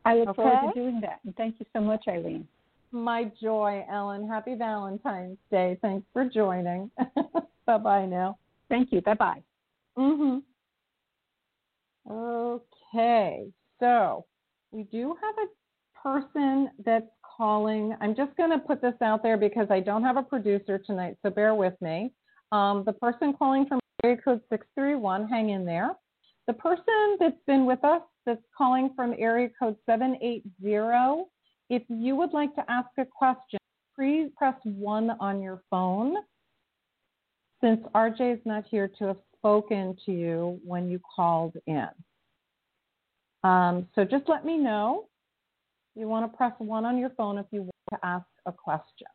I 0.04 0.14
look 0.14 0.36
forward 0.36 0.72
to 0.74 0.80
doing 0.80 1.00
that. 1.00 1.18
And 1.24 1.34
thank 1.36 1.56
you 1.58 1.66
so 1.74 1.80
much, 1.80 2.04
Ilene. 2.06 2.44
My 2.92 3.30
joy, 3.42 3.84
Ellen. 3.90 4.28
Happy 4.28 4.54
Valentine's 4.54 5.38
Day. 5.50 5.76
Thanks 5.82 6.06
for 6.12 6.24
joining. 6.24 6.90
bye 7.66 7.78
bye 7.78 8.06
now. 8.06 8.38
Thank 8.68 8.92
you. 8.92 9.00
Bye 9.00 9.14
bye. 9.14 9.42
Mhm. 9.98 10.42
Okay. 12.08 13.48
So 13.80 14.24
we 14.70 14.84
do 14.84 15.16
have 15.20 15.34
a 15.38 16.02
person 16.02 16.70
that's 16.84 17.06
calling. 17.38 17.94
I'm 18.00 18.14
just 18.14 18.36
going 18.36 18.50
to 18.50 18.58
put 18.58 18.82
this 18.82 18.94
out 19.00 19.22
there 19.22 19.38
because 19.38 19.68
I 19.70 19.80
don't 19.80 20.02
have 20.02 20.16
a 20.16 20.22
producer 20.22 20.78
tonight, 20.78 21.16
so 21.22 21.30
bear 21.30 21.54
with 21.54 21.74
me. 21.80 22.12
Um, 22.52 22.82
the 22.84 22.92
person 22.92 23.32
calling 23.32 23.66
from 23.66 23.80
area 24.04 24.16
code 24.16 24.40
631, 24.50 25.28
hang 25.28 25.50
in 25.50 25.64
there. 25.64 25.92
The 26.46 26.52
person 26.54 27.16
that's 27.20 27.40
been 27.46 27.64
with 27.64 27.84
us 27.84 28.02
that's 28.26 28.42
calling 28.56 28.90
from 28.96 29.14
area 29.18 29.50
code 29.58 29.76
780, 29.86 30.42
if 31.70 31.82
you 31.88 32.16
would 32.16 32.32
like 32.32 32.54
to 32.56 32.64
ask 32.68 32.88
a 32.98 33.04
question, 33.04 33.58
please 33.94 34.30
press 34.36 34.56
1 34.64 35.10
on 35.20 35.40
your 35.40 35.62
phone 35.70 36.16
since 37.60 37.80
RJ 37.94 38.34
is 38.34 38.40
not 38.44 38.64
here 38.70 38.88
to 38.98 39.04
have 39.06 39.16
spoken 39.36 39.96
to 40.06 40.12
you 40.12 40.60
when 40.64 40.90
you 40.90 41.00
called 41.14 41.54
in. 41.66 41.88
Um, 43.44 43.86
so 43.94 44.04
just 44.04 44.28
let 44.28 44.44
me 44.44 44.56
know. 44.56 45.07
You 45.98 46.06
want 46.06 46.30
to 46.30 46.36
press 46.36 46.52
one 46.58 46.84
on 46.84 46.96
your 46.96 47.10
phone 47.10 47.38
if 47.38 47.46
you 47.50 47.62
want 47.62 47.72
to 47.90 47.98
ask 48.04 48.26
a 48.46 48.52
question. 48.52 49.08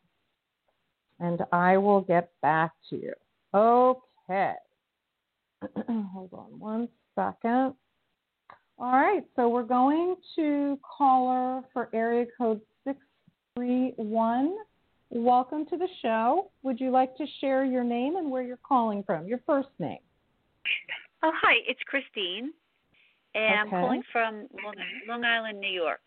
And 1.21 1.39
I 1.53 1.77
will 1.77 2.01
get 2.01 2.31
back 2.41 2.71
to 2.89 2.97
you. 2.97 3.13
Okay. 3.53 4.53
Hold 5.87 6.33
on 6.33 6.59
one 6.59 6.89
second. 7.15 7.75
All 8.77 8.91
right, 8.91 9.23
so 9.37 9.47
we're 9.47 9.63
going 9.63 10.17
to 10.35 10.77
caller 10.97 11.61
for 11.71 11.89
area 11.93 12.25
code 12.37 12.59
631. 12.83 14.57
Welcome 15.11 15.65
to 15.67 15.77
the 15.77 15.87
show. 16.01 16.51
Would 16.63 16.81
you 16.81 16.89
like 16.89 17.15
to 17.15 17.25
share 17.39 17.63
your 17.63 17.85
name 17.85 18.17
and 18.17 18.29
where 18.29 18.41
you're 18.41 18.57
calling 18.57 19.03
from? 19.03 19.25
Your 19.25 19.39
first 19.45 19.69
name. 19.79 19.99
Oh, 21.23 21.31
hi, 21.33 21.59
it's 21.65 21.79
Christine, 21.85 22.51
and 23.35 23.59
I'm 23.59 23.69
calling 23.69 24.01
from 24.11 24.47
Long, 24.65 24.75
Long 25.07 25.23
Island, 25.23 25.61
New 25.61 25.71
York. 25.71 26.01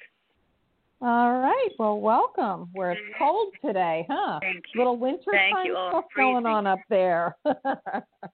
All 1.06 1.38
right. 1.38 1.68
Well, 1.78 2.00
welcome. 2.00 2.68
Where 2.72 2.90
it's 2.90 3.00
cold 3.16 3.52
today, 3.64 4.04
huh? 4.10 4.40
Thank 4.42 4.64
you. 4.74 4.80
Little 4.80 4.96
winter 4.96 5.30
Thank 5.30 5.54
time 5.54 5.66
you. 5.66 5.76
Oh, 5.78 5.90
stuff 5.92 6.04
going 6.16 6.46
on 6.46 6.66
up 6.66 6.80
there. 6.90 7.36
Oh, 7.44 7.54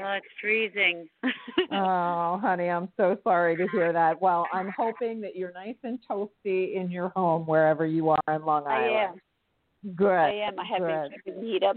it's 0.01 0.27
freezing. 0.41 1.07
oh, 1.71 2.39
honey, 2.41 2.71
I'm 2.71 2.89
so 2.97 3.19
sorry 3.25 3.59
to 3.59 3.69
hear 3.73 3.93
that. 3.93 4.23
Well, 4.23 4.47
I'm 4.55 4.73
hoping 4.75 5.21
that 5.21 5.37
you're 5.37 5.53
nice 5.53 5.77
and 5.85 5.99
toasty 6.11 6.75
in 6.75 6.91
your 6.91 7.11
home 7.11 7.43
wherever 7.43 7.85
you 7.85 8.09
are 8.09 8.35
in 8.35 8.43
Long 8.43 8.67
Island. 8.67 8.97
I 8.97 9.05
am. 9.05 9.95
Good. 9.95 10.09
I 10.09 10.33
am. 10.33 10.59
I 10.59 10.65
have 10.65 10.81
been 10.81 11.21
keeping 11.27 11.43
heat 11.43 11.63
up. 11.63 11.77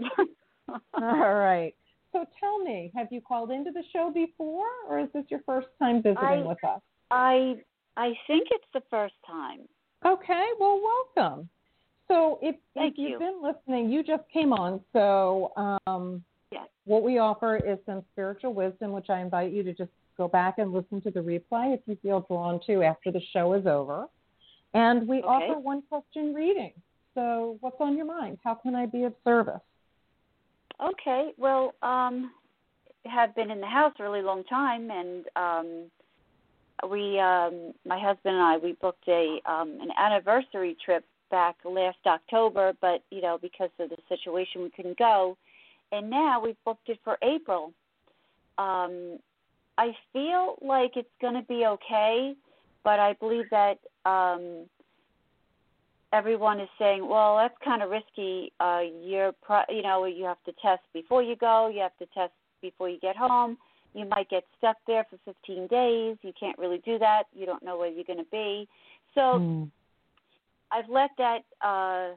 All 0.94 1.34
right. 1.34 1.74
So 2.12 2.24
tell 2.40 2.58
me, 2.60 2.90
have 2.96 3.08
you 3.10 3.20
called 3.20 3.50
into 3.50 3.70
the 3.70 3.82
show 3.92 4.10
before, 4.14 4.64
or 4.88 4.98
is 4.98 5.08
this 5.12 5.24
your 5.28 5.40
first 5.44 5.68
time 5.78 5.96
visiting 5.96 6.16
I- 6.26 6.46
with 6.46 6.64
us? 6.64 6.80
I 7.10 7.56
I 7.98 8.14
think 8.26 8.48
it's 8.50 8.64
the 8.72 8.82
first 8.90 9.14
time. 9.26 9.60
Okay, 10.04 10.46
well, 10.60 10.80
welcome. 11.16 11.48
So 12.08 12.38
if, 12.42 12.54
if 12.54 12.60
Thank 12.74 12.98
you've 12.98 13.12
you. 13.12 13.18
been 13.18 13.42
listening, 13.42 13.90
you 13.90 14.02
just 14.02 14.22
came 14.32 14.52
on. 14.52 14.80
So 14.92 15.52
um, 15.86 16.22
Yes. 16.52 16.68
what 16.84 17.02
we 17.02 17.18
offer 17.18 17.56
is 17.56 17.78
some 17.86 18.04
spiritual 18.12 18.54
wisdom, 18.54 18.92
which 18.92 19.10
I 19.10 19.20
invite 19.20 19.52
you 19.52 19.62
to 19.64 19.72
just 19.72 19.90
go 20.16 20.28
back 20.28 20.58
and 20.58 20.72
listen 20.72 21.00
to 21.02 21.10
the 21.10 21.20
replay 21.20 21.74
if 21.74 21.80
you 21.86 21.96
feel 22.02 22.20
drawn 22.20 22.60
to 22.66 22.82
after 22.82 23.10
the 23.10 23.20
show 23.32 23.54
is 23.54 23.66
over. 23.66 24.06
And 24.74 25.08
we 25.08 25.18
Okay. 25.18 25.26
offer 25.26 25.58
one 25.58 25.82
question 25.88 26.32
reading. 26.34 26.72
So, 27.14 27.56
what's 27.60 27.76
on 27.80 27.96
your 27.96 28.06
mind? 28.06 28.38
How 28.44 28.54
can 28.54 28.74
I 28.74 28.86
be 28.86 29.04
of 29.04 29.14
service? 29.24 29.60
Okay. 30.82 31.32
Well, 31.38 31.72
um, 31.82 32.30
have 33.06 33.34
been 33.34 33.50
in 33.50 33.60
the 33.60 33.66
house 33.66 33.94
a 33.98 34.02
really 34.02 34.22
long 34.22 34.44
time, 34.44 34.90
and 34.90 35.24
um, 35.36 35.90
we, 36.88 37.18
um, 37.18 37.72
my 37.86 37.98
husband 37.98 38.36
and 38.36 38.42
I, 38.42 38.56
we 38.58 38.72
booked 38.80 39.08
a 39.08 39.40
um, 39.46 39.78
an 39.80 39.88
anniversary 39.98 40.76
trip 40.84 41.04
back 41.30 41.56
last 41.64 41.98
October, 42.06 42.72
but 42.80 43.02
you 43.10 43.20
know 43.20 43.38
because 43.40 43.70
of 43.78 43.90
the 43.90 43.96
situation 44.08 44.62
we 44.62 44.70
couldn't 44.70 44.98
go, 44.98 45.36
and 45.92 46.10
now 46.10 46.40
we've 46.40 46.62
booked 46.64 46.88
it 46.88 46.98
for 47.04 47.18
April. 47.22 47.72
Um, 48.58 49.18
I 49.78 49.92
feel 50.12 50.56
like 50.62 50.92
it's 50.96 51.08
going 51.20 51.34
to 51.34 51.42
be 51.42 51.66
okay, 51.66 52.34
but 52.82 52.98
I 52.98 53.12
believe 53.14 53.44
that 53.50 53.78
um, 54.06 54.66
everyone 56.12 56.60
is 56.60 56.68
saying, 56.78 57.06
well, 57.06 57.36
that's 57.36 57.54
kind 57.62 57.82
of 57.82 57.90
risky. 57.90 58.52
Uh, 58.58 58.80
you're, 59.02 59.32
pro- 59.42 59.68
you 59.68 59.82
know, 59.82 60.06
you 60.06 60.24
have 60.24 60.42
to 60.46 60.52
test 60.62 60.82
before 60.94 61.22
you 61.22 61.36
go. 61.36 61.68
You 61.68 61.80
have 61.80 61.96
to 61.98 62.06
test 62.14 62.32
before 62.62 62.88
you 62.88 62.98
get 63.00 63.16
home. 63.16 63.58
You 63.96 64.04
might 64.04 64.28
get 64.28 64.44
stuck 64.58 64.76
there 64.86 65.06
for 65.08 65.18
15 65.24 65.68
days. 65.68 66.18
You 66.20 66.32
can't 66.38 66.58
really 66.58 66.82
do 66.84 66.98
that. 66.98 67.24
You 67.34 67.46
don't 67.46 67.62
know 67.62 67.78
where 67.78 67.88
you're 67.88 68.04
going 68.04 68.18
to 68.18 68.30
be. 68.30 68.68
So 69.14 69.38
Hmm. 69.38 69.64
I've 70.70 70.88
let 70.90 71.10
that 71.16 71.44
uh, 71.64 72.14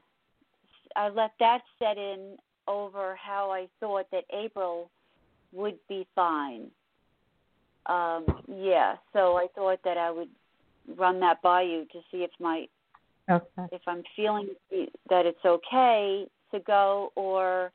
I 0.95 1.09
let 1.13 1.31
that 1.39 1.61
set 1.77 1.97
in 1.97 2.35
over 2.67 3.15
how 3.15 3.49
I 3.51 3.67
thought 3.79 4.07
that 4.11 4.25
April 4.33 4.89
would 5.53 5.77
be 5.87 6.05
fine. 6.15 6.67
Um, 7.85 8.25
yeah, 8.47 8.95
so 9.13 9.37
I 9.37 9.47
thought 9.55 9.79
that 9.85 9.97
I 9.97 10.11
would 10.11 10.29
run 10.97 11.19
that 11.21 11.41
by 11.41 11.61
you 11.61 11.85
to 11.93 11.99
see 12.11 12.23
if 12.23 12.31
my 12.39 12.65
Okay. 13.31 13.67
if 13.71 13.81
I'm 13.87 14.03
feeling 14.15 14.49
that 15.09 15.25
it's 15.25 15.45
okay 15.45 16.25
to 16.51 16.59
go 16.59 17.11
or 17.15 17.71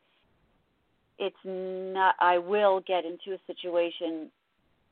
it's 1.18 1.36
not 1.44 2.14
I 2.20 2.38
will 2.38 2.80
get 2.86 3.04
into 3.04 3.32
a 3.32 3.38
situation 3.46 4.30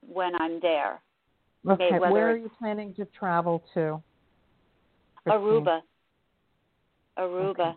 when 0.06 0.34
I'm 0.40 0.60
there. 0.60 1.00
Okay. 1.68 1.92
whether 1.92 2.12
Where 2.12 2.30
are 2.30 2.36
you 2.36 2.50
planning 2.58 2.94
to 2.94 3.04
travel 3.06 3.62
to? 3.74 4.02
Christine? 5.22 5.40
Aruba. 5.40 5.80
Aruba. 7.18 7.50
Okay. 7.50 7.72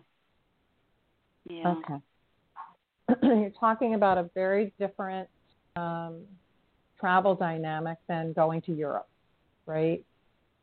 Yeah. 1.48 1.74
Okay. 1.78 3.22
You're 3.22 3.50
talking 3.58 3.94
about 3.94 4.18
a 4.18 4.28
very 4.34 4.72
different 4.78 5.28
um, 5.76 6.22
travel 6.98 7.34
dynamic 7.34 7.98
than 8.08 8.32
going 8.32 8.62
to 8.62 8.72
Europe, 8.72 9.08
right? 9.66 10.04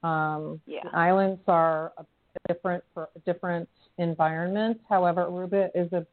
Um, 0.03 0.59
Yeah. 0.65 0.81
The 0.83 0.97
islands 0.97 1.41
are 1.47 1.93
a 1.97 2.05
different 2.47 2.83
for 2.93 3.09
different 3.25 3.69
environments. 3.97 4.81
However, 4.89 5.25
Aruba 5.25 5.69
is 5.73 5.91
a 5.93 6.05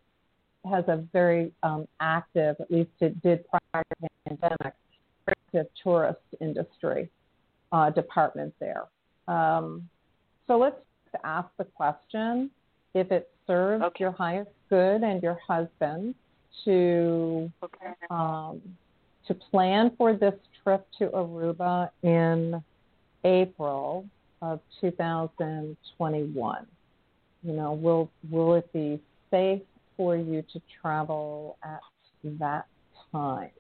has 0.69 0.85
a 0.89 1.05
very 1.13 1.53
um, 1.63 1.87
active, 2.01 2.57
at 2.61 2.71
least 2.71 2.91
it 3.01 3.21
did 3.23 3.45
prior 3.49 3.85
to 3.85 3.97
the 4.03 4.09
pandemic, 4.29 4.75
active 5.29 5.67
tourist 5.83 6.21
industry 6.41 7.11
uh, 7.73 7.91
department 7.91 8.55
there. 8.61 8.85
Um, 9.29 9.89
so 10.47 10.59
let's 10.59 10.77
ask 11.25 11.49
the 11.59 11.65
question 11.65 12.51
if 12.95 13.11
it 13.11 13.31
serves 13.47 13.83
Okay. 13.85 14.05
your 14.05 14.13
highest 14.13 14.51
good 14.69 15.03
and 15.03 15.23
your 15.23 15.39
husband 15.47 16.15
to 16.65 17.51
Okay. 17.63 17.93
um, 18.11 18.61
to 19.27 19.35
plan 19.35 19.93
for 19.97 20.15
this 20.15 20.35
trip 20.63 20.87
to 20.99 21.07
Aruba 21.09 21.91
in 22.03 22.63
April 23.25 24.07
of 24.43 24.61
2021. 24.81 26.67
You 27.43 27.53
know, 27.53 27.73
will 27.73 28.11
will 28.31 28.55
it 28.55 28.73
be 28.73 29.01
safe 29.31 29.63
for 30.01 30.17
you 30.17 30.43
to 30.51 30.63
travel 30.81 31.59
at 31.63 31.81
that 32.25 32.65
time? 33.13 33.51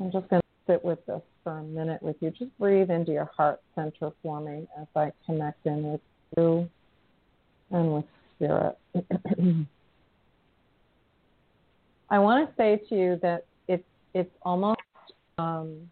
I'm 0.00 0.10
just 0.10 0.26
going 0.30 0.40
to 0.40 0.48
sit 0.66 0.82
with 0.82 1.04
this 1.04 1.20
for 1.44 1.58
a 1.58 1.62
minute 1.62 2.02
with 2.02 2.16
you. 2.20 2.30
Just 2.30 2.58
breathe 2.58 2.90
into 2.90 3.12
your 3.12 3.30
heart 3.36 3.60
center 3.74 4.10
for 4.22 4.40
me 4.40 4.66
as 4.80 4.86
I 4.96 5.12
connect 5.26 5.66
in 5.66 5.82
with 5.82 6.00
you 6.38 6.66
and 7.72 7.92
with 7.92 8.06
spirit. 8.36 8.78
I 12.08 12.18
want 12.18 12.48
to 12.48 12.54
say 12.56 12.80
to 12.88 12.94
you 12.94 13.18
that 13.20 13.44
it's 13.68 13.84
it's 14.14 14.34
almost 14.44 14.80
um, 15.36 15.90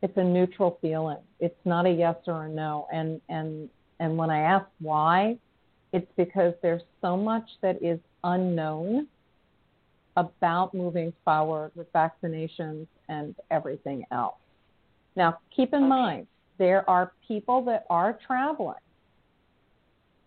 it's 0.00 0.16
a 0.16 0.22
neutral 0.22 0.78
feeling. 0.80 1.18
It's 1.40 1.58
not 1.64 1.86
a 1.86 1.90
yes 1.90 2.14
or 2.28 2.44
a 2.44 2.48
no. 2.48 2.86
And 2.92 3.20
and 3.28 3.68
and 3.98 4.16
when 4.16 4.30
I 4.30 4.42
ask 4.42 4.66
why, 4.78 5.38
it's 5.92 6.10
because 6.16 6.54
there's 6.62 6.82
so 7.00 7.16
much 7.16 7.48
that 7.62 7.82
is 7.82 7.98
unknown 8.24 9.08
about 10.16 10.74
moving 10.74 11.12
forward 11.24 11.72
with 11.74 11.92
vaccinations 11.92 12.86
and 13.08 13.34
everything 13.50 14.04
else. 14.12 14.36
Now, 15.16 15.38
keep 15.54 15.72
in 15.72 15.80
Okay. 15.80 15.88
mind 15.88 16.26
there 16.58 16.88
are 16.88 17.12
people 17.26 17.64
that 17.64 17.84
are 17.88 18.18
traveling 18.26 18.76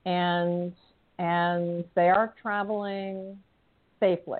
and 0.05 0.73
and 1.19 1.85
they 1.95 2.09
are 2.09 2.33
traveling 2.41 3.37
safely. 3.99 4.39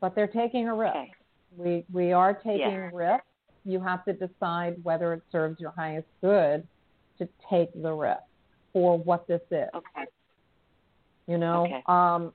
But 0.00 0.14
they're 0.14 0.28
taking 0.28 0.68
a 0.68 0.74
risk. 0.74 0.96
Okay. 0.96 1.12
We 1.56 1.84
we 1.92 2.12
are 2.12 2.34
taking 2.34 2.58
Yeah. 2.58 2.90
risks. 2.92 3.26
You 3.64 3.80
have 3.80 4.04
to 4.04 4.12
decide 4.12 4.76
whether 4.82 5.12
it 5.12 5.22
serves 5.30 5.60
your 5.60 5.72
highest 5.76 6.06
good 6.22 6.66
to 7.18 7.28
take 7.50 7.70
the 7.82 7.92
risk 7.92 8.22
for 8.72 8.98
what 8.98 9.26
this 9.26 9.40
is. 9.50 9.68
Okay. 9.74 10.04
You 11.26 11.38
know, 11.38 11.64
Okay. 11.64 11.82
um, 11.86 12.32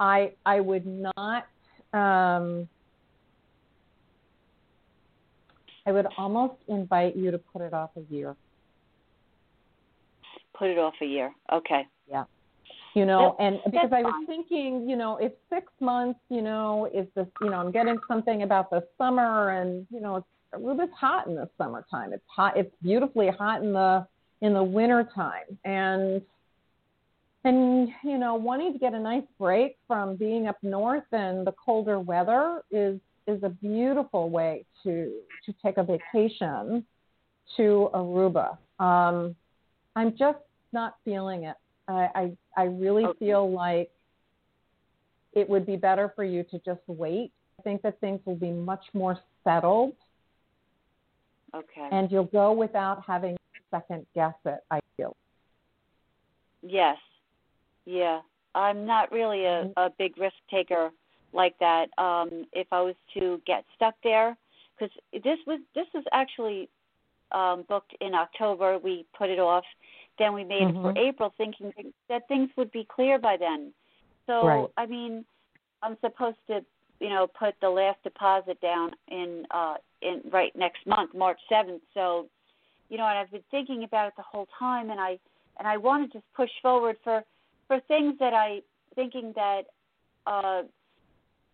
I 0.00 0.32
I 0.44 0.60
would 0.60 0.86
not. 0.86 1.46
Um, 1.92 2.68
I 5.86 5.92
would 5.92 6.06
almost 6.16 6.54
invite 6.68 7.14
you 7.16 7.30
to 7.30 7.38
put 7.38 7.62
it 7.62 7.74
off 7.74 7.90
a 7.96 8.12
year. 8.12 8.34
Put 10.54 10.70
it 10.70 10.78
off 10.78 10.94
a 11.02 11.04
year. 11.04 11.32
Okay. 11.52 11.86
Yeah. 12.08 12.24
You 12.94 13.04
know, 13.04 13.34
That's- 13.38 13.60
and 13.64 13.72
because 13.72 13.92
I 13.92 14.02
was 14.02 14.12
fine. 14.12 14.26
thinking, 14.26 14.88
you 14.88 14.96
know, 14.96 15.16
if 15.16 15.32
six 15.50 15.72
months, 15.80 16.20
you 16.28 16.42
know, 16.42 16.86
is 16.86 17.08
this, 17.14 17.26
you 17.40 17.50
know, 17.50 17.56
I'm 17.58 17.72
getting 17.72 17.98
something 18.06 18.42
about 18.44 18.70
the 18.70 18.86
summer, 18.96 19.50
and 19.50 19.86
you 19.90 20.00
know, 20.00 20.16
it's 20.16 20.26
Aruba's 20.54 20.92
hot 20.92 21.26
in 21.26 21.34
the 21.34 21.50
summertime. 21.58 22.12
It's 22.12 22.24
hot. 22.28 22.56
It's 22.56 22.72
beautifully 22.82 23.28
hot 23.28 23.62
in 23.62 23.72
the 23.72 24.06
in 24.44 24.52
the 24.52 24.62
wintertime, 24.62 25.58
and 25.64 26.20
and 27.44 27.88
you 28.02 28.18
know, 28.18 28.34
wanting 28.34 28.74
to 28.74 28.78
get 28.78 28.92
a 28.92 29.00
nice 29.00 29.24
break 29.38 29.76
from 29.86 30.16
being 30.16 30.46
up 30.48 30.58
north 30.62 31.10
and 31.12 31.46
the 31.46 31.52
colder 31.52 31.98
weather 31.98 32.60
is 32.70 33.00
is 33.26 33.42
a 33.42 33.48
beautiful 33.48 34.28
way 34.28 34.66
to 34.82 35.12
to 35.46 35.54
take 35.64 35.78
a 35.78 35.82
vacation 35.82 36.84
to 37.56 37.88
Aruba. 37.94 38.58
Um, 38.78 39.34
I'm 39.96 40.14
just 40.16 40.38
not 40.72 40.96
feeling 41.06 41.44
it. 41.44 41.56
I, 41.88 42.08
I, 42.14 42.32
I 42.56 42.62
really 42.64 43.04
Okay. 43.04 43.18
feel 43.18 43.50
like 43.50 43.90
it 45.32 45.48
would 45.48 45.64
be 45.66 45.76
better 45.76 46.12
for 46.14 46.24
you 46.24 46.42
to 46.44 46.58
just 46.64 46.80
wait. 46.86 47.32
I 47.58 47.62
think 47.62 47.82
that 47.82 47.98
things 48.00 48.20
will 48.24 48.36
be 48.36 48.50
much 48.50 48.84
more 48.92 49.18
settled 49.42 49.94
Okay. 51.54 51.88
and 51.92 52.10
you'll 52.10 52.24
go 52.24 52.52
without 52.52 53.04
having 53.06 53.36
second 53.74 54.06
guess 54.14 54.34
it, 54.44 54.60
I 54.70 54.80
feel. 54.96 55.16
yes. 56.62 56.98
Yeah. 57.86 58.20
I'm 58.54 58.86
not 58.86 59.10
really 59.10 59.44
a, 59.44 59.64
Mm-hmm. 59.64 59.78
a 59.78 59.90
big 59.98 60.16
risk 60.16 60.36
taker 60.50 60.90
like 61.32 61.58
that. 61.58 61.86
Um, 61.98 62.46
if 62.52 62.68
I 62.70 62.80
was 62.80 62.94
to 63.14 63.40
get 63.46 63.64
stuck 63.74 63.94
there, 64.04 64.36
because 64.78 64.94
this 65.12 65.38
was 65.46 65.60
this 65.74 65.86
was 65.92 66.04
actually 66.12 66.68
um, 67.32 67.64
booked 67.68 67.94
in 68.00 68.14
October. 68.14 68.78
We 68.78 69.06
put 69.18 69.28
it 69.30 69.40
off. 69.40 69.64
Then 70.18 70.32
we 70.32 70.44
made 70.44 70.62
it 70.62 70.74
Mhm. 70.74 70.82
for 70.82 70.92
April, 70.98 71.30
thinking 71.36 71.72
that 72.08 72.28
things 72.28 72.48
would 72.56 72.70
be 72.70 72.84
clear 72.84 73.18
by 73.18 73.36
then. 73.36 73.74
So 74.26 74.46
Right. 74.46 74.68
I 74.76 74.86
mean, 74.86 75.24
I'm 75.82 75.96
supposed 76.00 76.38
to, 76.46 76.64
you 77.00 77.08
know, 77.08 77.26
put 77.26 77.54
the 77.60 77.68
last 77.68 78.00
deposit 78.04 78.60
down 78.60 78.92
in 79.08 79.46
uh 79.50 79.76
in 80.00 80.22
right 80.30 80.54
next 80.54 80.86
month, 80.86 81.12
March 81.14 81.40
seventh. 81.48 81.82
So, 81.92 82.28
you 82.88 82.98
know, 82.98 83.06
and 83.06 83.18
I've 83.18 83.30
been 83.30 83.44
thinking 83.50 83.84
about 83.84 84.08
it 84.08 84.14
the 84.16 84.22
whole 84.22 84.48
time, 84.58 84.90
and 84.90 85.00
I 85.00 85.18
and 85.58 85.66
I 85.68 85.76
want 85.76 86.10
to 86.10 86.18
just 86.18 86.32
push 86.34 86.50
forward 86.62 86.96
for 87.04 87.22
for 87.66 87.80
things 87.88 88.14
that 88.20 88.34
I 88.34 88.60
thinking 88.94 89.32
that 89.34 89.62
uh 90.26 90.62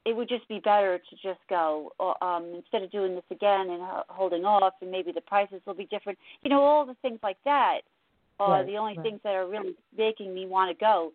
it 0.06 0.16
would 0.16 0.28
just 0.28 0.48
be 0.48 0.58
better 0.60 0.98
to 0.98 1.16
just 1.22 1.40
go 1.48 1.92
um 2.20 2.52
instead 2.54 2.82
of 2.82 2.90
doing 2.90 3.14
this 3.14 3.24
again 3.30 3.70
and 3.70 3.82
uh, 3.82 4.02
holding 4.08 4.44
off 4.44 4.74
and 4.82 4.90
maybe 4.90 5.12
the 5.12 5.20
prices 5.22 5.60
will 5.66 5.74
be 5.74 5.86
different 5.86 6.18
you 6.42 6.50
know 6.50 6.60
all 6.62 6.84
the 6.86 6.96
things 7.02 7.18
like 7.22 7.38
that 7.44 7.80
are 8.38 8.62
Right, 8.62 8.66
the 8.66 8.76
only 8.76 8.94
right. 8.96 9.02
things 9.04 9.20
that 9.24 9.34
are 9.34 9.48
really 9.48 9.74
making 9.96 10.34
me 10.34 10.46
want 10.46 10.70
to 10.70 10.84
go 10.84 11.12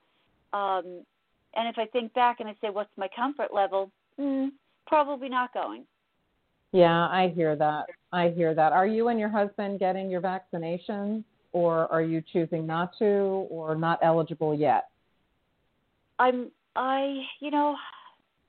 um 0.57 1.03
and 1.55 1.68
if 1.68 1.78
i 1.78 1.86
think 1.86 2.13
back 2.13 2.39
and 2.39 2.49
i 2.49 2.55
say 2.61 2.70
what's 2.70 2.89
my 2.97 3.07
comfort 3.16 3.53
level 3.53 3.91
mm, 4.20 4.49
probably 4.88 5.30
not 5.30 5.53
going. 5.53 5.86
Yeah, 6.76 7.07
I 7.07 7.32
hear 7.34 7.55
that. 7.55 7.86
I 8.11 8.30
hear 8.36 8.53
that. 8.53 8.73
Are 8.73 8.86
you 8.86 9.07
and 9.07 9.17
your 9.17 9.30
husband 9.30 9.80
getting 9.80 10.09
your 10.09 10.19
vaccinations, 10.19 11.23
or 11.53 11.89
are 11.89 12.01
you 12.01 12.21
choosing 12.34 12.67
not 12.67 12.91
to, 12.99 13.47
or 13.49 13.76
not 13.76 13.99
eligible 14.03 14.53
yet? 14.53 14.89
I'm 16.19 16.51
I 16.76 17.21
you 17.39 17.49
know 17.49 17.78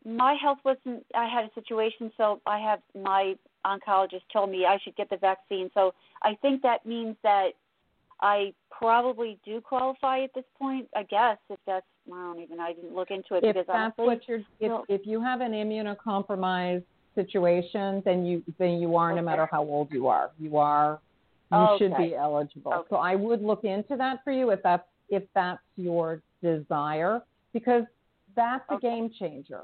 my 0.04 0.34
health 0.42 0.58
wasn't 0.64 1.06
I 1.14 1.28
had 1.28 1.44
a 1.44 1.50
situation 1.54 2.10
so 2.16 2.40
I 2.46 2.58
have 2.58 2.80
my 3.00 3.34
oncologist 3.64 4.22
told 4.32 4.50
me 4.50 4.66
I 4.66 4.78
should 4.82 4.96
get 4.96 5.08
the 5.10 5.16
vaccine 5.16 5.70
so 5.74 5.94
I 6.22 6.36
think 6.42 6.62
that 6.62 6.86
means 6.86 7.16
that 7.22 7.50
I 8.20 8.52
probably 8.70 9.38
do 9.44 9.60
qualify 9.60 10.22
at 10.22 10.34
this 10.34 10.44
point 10.58 10.88
I 10.94 11.02
guess 11.04 11.38
if 11.50 11.58
that's 11.66 11.86
I 12.06 12.14
don't 12.14 12.40
even 12.40 12.60
I 12.60 12.72
didn't 12.72 12.94
look 12.94 13.10
into 13.10 13.34
it 13.34 13.44
if 13.44 13.54
because 13.54 13.66
that's 13.66 13.94
honestly, 13.98 14.04
what 14.04 14.20
you're 14.28 14.38
if, 14.60 14.68
no. 14.68 14.84
if 14.88 15.00
you 15.04 15.20
have 15.20 15.40
an 15.40 15.52
immunocompromised 15.52 16.84
situation 17.16 18.00
then 18.04 18.24
you 18.24 18.42
then 18.58 18.78
you 18.80 18.94
are 18.96 19.12
no 19.12 19.22
matter 19.22 19.48
how 19.50 19.62
old 19.62 19.90
you 19.90 20.06
are 20.06 20.30
you 20.38 20.56
are 20.56 21.00
you 21.50 21.58
Okay. 21.58 21.78
should 21.78 21.96
be 21.96 22.14
eligible 22.14 22.72
Okay. 22.72 22.86
so 22.90 22.96
I 22.96 23.16
would 23.16 23.42
look 23.42 23.64
into 23.64 23.96
that 23.96 24.22
for 24.22 24.32
you 24.32 24.50
if 24.50 24.62
that's 24.62 24.86
if 25.08 25.24
that's 25.34 25.60
your 25.76 26.22
desire 26.42 27.22
because 27.52 27.82
that's 28.36 28.64
a 28.70 28.78
game 28.78 29.10
changer 29.18 29.62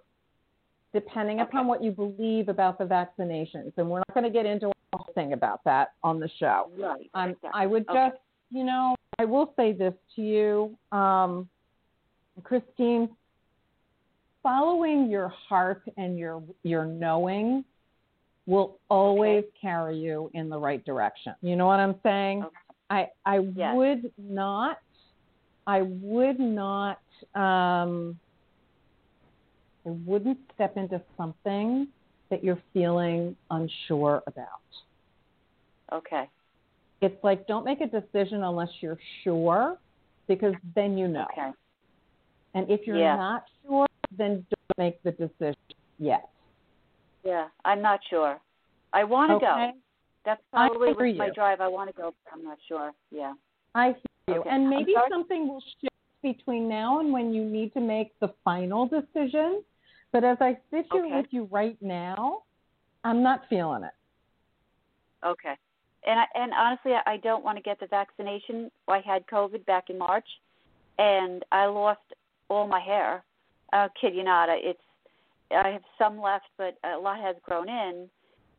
depending 0.93 1.41
Okay. 1.41 1.49
upon 1.49 1.67
what 1.69 1.83
you 1.85 1.93
believe 1.93 2.49
about 2.49 2.79
the 2.79 2.85
vaccinations 2.85 3.73
and 3.77 3.89
we're 3.89 3.99
not 3.99 4.15
going 4.15 4.25
to 4.25 4.31
get 4.31 4.47
into 4.47 4.69
a 4.69 4.73
whole 4.97 5.13
thing 5.15 5.33
about 5.33 5.63
that 5.65 5.93
on 6.03 6.19
the 6.19 6.29
show 6.41 6.71
right 6.79 7.09
um. 7.15 7.37
I 7.55 7.67
would 7.67 7.87
Okay. 7.89 8.09
just, 8.09 8.21
you 8.51 8.65
know, 8.65 8.95
I 9.19 9.25
will 9.25 9.53
say 9.57 9.73
this 9.73 9.95
to 10.17 10.23
you, 10.23 10.79
um, 10.97 11.49
Christine. 12.43 13.09
Following 14.43 15.09
your 15.09 15.29
heart 15.29 15.83
and 15.97 16.19
your 16.19 16.43
your 16.63 16.85
knowing 16.85 17.65
will 18.47 18.79
always 18.91 19.45
carry 19.61 19.97
you 19.99 20.31
in 20.35 20.49
the 20.49 20.59
right 20.59 20.85
direction. 20.85 21.35
You 21.43 21.55
know 21.57 21.67
what 21.67 21.79
I'm 21.79 21.95
saying? 22.03 22.43
Okay. 22.43 22.57
I 22.91 23.07
I 23.25 23.39
Yes. 23.55 23.75
would 23.77 24.13
not, 24.19 24.79
I 25.67 25.83
would 25.83 26.41
not, 26.41 26.99
um, 27.35 28.19
I 29.87 29.91
wouldn't 30.07 30.39
step 30.55 30.77
into 30.77 31.01
something 31.17 31.89
that 32.31 32.43
you're 32.43 32.63
feeling 32.73 33.37
unsure 33.51 34.23
about 34.27 34.49
okay 35.93 36.29
it's 37.03 37.23
like 37.23 37.47
don't 37.47 37.65
make 37.65 37.81
a 37.83 37.87
decision 37.87 38.43
unless 38.43 38.71
you're 38.81 38.99
sure 39.23 39.77
because 40.29 40.55
then 40.75 40.97
you 40.97 41.09
know 41.09 41.27
okay 41.31 41.51
and 42.55 42.71
if 42.71 42.87
you're 42.87 42.99
Yeah. 42.99 43.17
not 43.17 43.45
sure 43.63 43.87
then 44.17 44.45
don't 44.51 44.79
make 44.79 45.03
the 45.03 45.13
decision 45.13 45.55
yet 45.99 46.29
yeah 47.25 47.49
I'm 47.65 47.83
not 47.83 48.01
sure 48.09 48.41
I 48.93 49.05
want 49.05 49.31
to 49.31 49.35
okay 49.37 49.71
go 49.73 49.73
that's 50.25 50.43
probably 50.53 50.93
with 50.93 51.17
my 51.17 51.31
drive 51.31 51.61
I 51.61 51.69
want 51.69 51.89
to 51.91 51.97
go 51.97 52.15
but 52.25 52.39
I'm 52.39 52.45
not 52.45 52.59
sure 52.69 52.93
yeah 53.11 53.35
i 53.75 53.87
hear 53.87 53.95
you 54.29 54.41
Okay. 54.41 54.51
and 54.51 54.69
maybe 54.69 54.95
something 55.11 55.49
will 55.49 55.63
shift 55.81 55.93
between 56.23 56.69
now 56.69 57.01
and 57.01 57.13
when 57.13 57.33
you 57.35 57.45
need 57.45 57.73
to 57.75 57.81
make 57.81 58.13
the 58.21 58.33
final 58.45 58.87
decision 58.87 59.63
but 60.13 60.23
as 60.23 60.37
i 60.41 60.57
sit 60.71 60.87
here 60.93 61.05
Okay. 61.05 61.17
with 61.17 61.27
you 61.31 61.49
right 61.51 61.77
now 61.81 62.43
i'm 63.05 63.23
not 63.23 63.43
feeling 63.49 63.83
it 63.83 63.93
Okay. 65.25 65.55
And 66.07 66.19
I, 66.19 66.25
and 66.35 66.53
honestly, 66.53 66.93
I 67.07 67.17
don't 67.19 67.45
want 67.45 67.57
to 67.59 67.63
get 67.63 67.79
the 67.79 67.87
vaccination. 67.87 68.71
I 68.89 69.01
had 69.05 69.27
COVID 69.27 69.65
back 69.67 69.85
in 69.89 69.99
March, 69.99 70.27
and 70.99 71.45
I 71.53 71.67
lost 71.67 72.01
all 72.49 72.67
my 72.67 72.81
hair. 72.81 73.25
You 74.03 74.25
not. 74.25 74.49
It's 74.51 74.81
I 75.51 75.69
have 75.69 75.83
some 75.99 76.21
left, 76.21 76.47
but 76.59 76.77
a 76.85 76.99
lot 76.99 77.21
has 77.21 77.37
grown 77.43 77.69
in. 77.69 78.09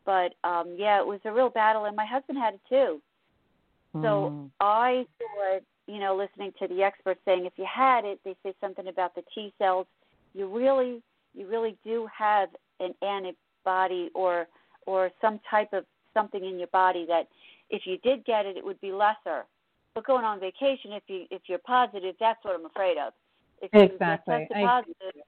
But 0.05 0.33
um 0.43 0.75
yeah, 0.77 0.99
it 0.99 1.07
was 1.07 1.19
a 1.25 1.31
real 1.31 1.49
battle, 1.49 1.85
and 1.85 1.95
my 1.95 2.05
husband 2.05 2.37
had 2.37 2.55
it 2.55 2.61
too. 2.69 3.01
So 4.01 4.31
Mm. 4.31 4.49
I 4.59 5.05
thought, 5.19 5.61
you 5.87 5.99
know, 5.99 6.15
listening 6.15 6.51
to 6.59 6.67
the 6.67 6.81
experts 6.81 7.21
saying 7.25 7.45
if 7.45 7.53
you 7.57 7.65
had 7.71 8.05
it, 8.05 8.19
they 8.23 8.35
say 8.43 8.53
something 8.59 8.87
about 8.87 9.13
the 9.15 9.23
T 9.33 9.53
cells. 9.57 9.87
You 10.33 10.47
really, 10.47 11.03
you 11.35 11.47
really 11.47 11.77
do 11.83 12.07
have 12.15 12.49
an 12.79 12.93
antibody 13.01 14.09
or 14.15 14.47
or 14.85 15.11
some 15.21 15.39
type 15.49 15.73
of 15.73 15.85
something 16.13 16.43
in 16.43 16.57
your 16.57 16.67
body 16.67 17.05
that 17.07 17.27
if 17.69 17.83
you 17.85 17.97
did 17.99 18.25
get 18.25 18.45
it, 18.45 18.57
it 18.57 18.65
would 18.65 18.81
be 18.81 18.91
lesser. 18.91 19.45
But 19.95 20.05
going 20.05 20.25
on 20.25 20.39
vacation, 20.39 20.91
if 20.93 21.03
you 21.07 21.25
if 21.29 21.43
you're 21.47 21.59
positive, 21.59 22.15
that's 22.19 22.43
what 22.43 22.55
I'm 22.55 22.65
afraid 22.65 22.97
of. 22.97 23.13
If 23.63 23.73
you 23.73 23.79
Exactly. 23.79 24.47
get 24.49 24.49
tested 24.49 24.67
positive, 24.67 25.21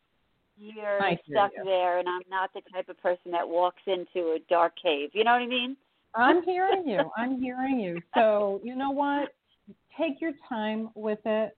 you're 0.57 1.01
I 1.01 1.17
stuck 1.29 1.51
you. 1.57 1.63
there, 1.63 1.99
and 1.99 2.07
I'm 2.09 2.21
not 2.29 2.53
the 2.53 2.61
type 2.71 2.89
of 2.89 3.01
person 3.01 3.31
that 3.31 3.47
walks 3.47 3.81
into 3.87 4.31
a 4.31 4.39
dark 4.49 4.73
cave. 4.81 5.09
You 5.13 5.23
know 5.23 5.31
what 5.31 5.41
I 5.41 5.47
mean? 5.47 5.77
I'm 6.13 6.43
hearing 6.43 6.87
you. 6.87 7.09
I'm 7.17 7.41
hearing 7.41 7.79
you. 7.79 8.01
So, 8.13 8.59
you 8.63 8.75
know 8.75 8.91
what? 8.91 9.33
Take 9.97 10.19
your 10.19 10.33
time 10.49 10.89
with 10.95 11.19
it. 11.25 11.57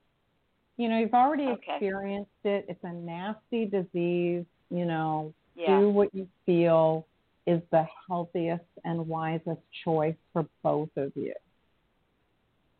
You 0.76 0.88
know, 0.88 0.98
you've 0.98 1.14
already 1.14 1.48
Okay. 1.48 1.72
experienced 1.72 2.30
it. 2.44 2.66
It's 2.68 2.82
a 2.84 2.92
nasty 2.92 3.66
disease. 3.66 4.44
You 4.70 4.84
know, 4.84 5.34
Yeah. 5.56 5.80
do 5.80 5.90
what 5.90 6.14
you 6.14 6.28
feel 6.46 7.06
is 7.46 7.60
the 7.70 7.86
healthiest 8.06 8.64
and 8.84 9.08
wisest 9.08 9.60
choice 9.84 10.16
for 10.32 10.46
both 10.62 10.90
of 10.96 11.16
you. 11.16 11.34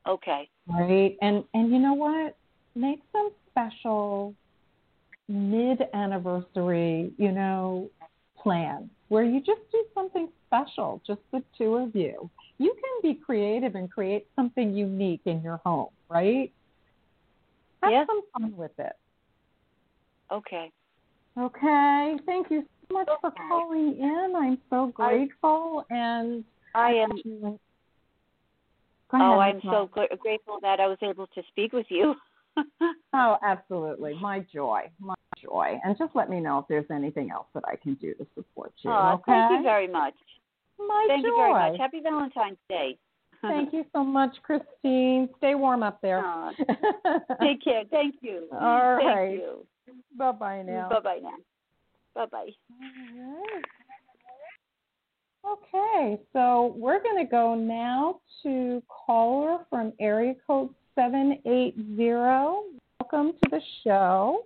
Okay. 0.06 0.48
Right? 0.68 1.16
And 1.20 1.44
and 1.54 1.72
you 1.72 1.78
know 1.78 1.94
what? 1.94 2.36
Make 2.74 3.02
some 3.12 3.32
special 3.58 4.34
mid 5.28 5.82
anniversary, 5.92 7.12
you 7.18 7.32
know, 7.32 7.90
plan 8.40 8.88
where 9.08 9.24
you 9.24 9.40
just 9.40 9.60
do 9.72 9.84
something 9.94 10.28
special, 10.46 11.02
just 11.06 11.20
the 11.32 11.42
two 11.56 11.74
of 11.74 11.94
you. 11.94 12.30
You 12.58 12.74
can 12.74 13.12
be 13.12 13.18
creative 13.18 13.74
and 13.74 13.90
create 13.90 14.26
something 14.36 14.74
unique 14.74 15.22
in 15.24 15.42
your 15.42 15.60
home, 15.64 15.90
right? 16.08 16.52
Have 17.82 17.92
Yeah. 17.92 18.04
some 18.06 18.22
fun 18.32 18.56
with 18.56 18.78
it. 18.78 18.92
Okay. 20.30 20.70
Okay. 21.38 22.16
Thank 22.26 22.50
you 22.50 22.62
so 22.62 22.94
much 22.94 23.08
for 23.20 23.30
calling 23.48 23.98
in. 23.98 24.34
I'm 24.36 24.58
so 24.70 24.88
grateful 24.88 25.84
and 25.90 26.44
I 26.74 26.90
am. 26.90 27.58
Oh, 29.12 29.38
I'm 29.38 29.60
so 29.62 29.88
gr- 29.90 30.14
grateful 30.18 30.58
that 30.60 30.80
I 30.80 30.86
was 30.86 30.98
able 31.02 31.26
to 31.28 31.42
speak 31.48 31.72
with 31.72 31.86
you. 31.88 32.14
Oh, 33.14 33.36
absolutely. 33.42 34.14
My 34.20 34.44
joy. 34.52 34.82
My 35.00 35.14
joy. 35.42 35.80
And 35.82 35.96
just 35.96 36.14
let 36.14 36.28
me 36.28 36.40
know 36.40 36.58
if 36.58 36.66
there's 36.68 36.84
anything 36.90 37.30
else 37.30 37.46
that 37.54 37.64
I 37.66 37.74
can 37.76 37.94
do 37.94 38.12
to 38.14 38.26
support 38.34 38.72
you. 38.82 38.90
oh, 38.90 39.14
okay? 39.14 39.22
thank 39.26 39.50
you 39.52 39.62
very 39.62 39.88
much. 39.88 40.14
My 40.78 41.06
Thank 41.08 41.24
joy. 41.24 41.30
you 41.30 41.36
very 41.36 41.52
much. 41.52 41.80
Happy 41.80 42.00
Valentine's 42.00 42.58
Day. 42.68 42.98
Thank 43.42 43.72
you 43.72 43.84
so 43.92 44.04
much, 44.04 44.36
Christine. 44.42 45.28
Stay 45.38 45.54
warm 45.54 45.82
up 45.82 46.00
there. 46.02 46.22
Take 47.40 47.62
care. 47.62 47.84
Thank 47.90 48.16
you. 48.20 48.46
All 48.52 48.96
right. 48.96 49.40
bye 50.16 50.32
bye 50.32 50.62
now. 50.62 50.88
Bye 50.90 51.00
bye 51.00 51.18
now. 51.22 51.36
Bye 52.14 52.26
bye. 52.26 52.50
All 52.80 53.42
right. 53.44 53.64
Okay, 55.46 56.20
so 56.32 56.74
we're 56.76 57.02
going 57.02 57.24
to 57.24 57.30
go 57.30 57.54
now 57.54 58.20
to 58.42 58.82
caller 58.88 59.60
from 59.70 59.92
area 60.00 60.34
code 60.46 60.70
780. 60.98 62.10
Welcome 62.98 63.32
to 63.44 63.50
the 63.50 63.60
show. 63.84 64.40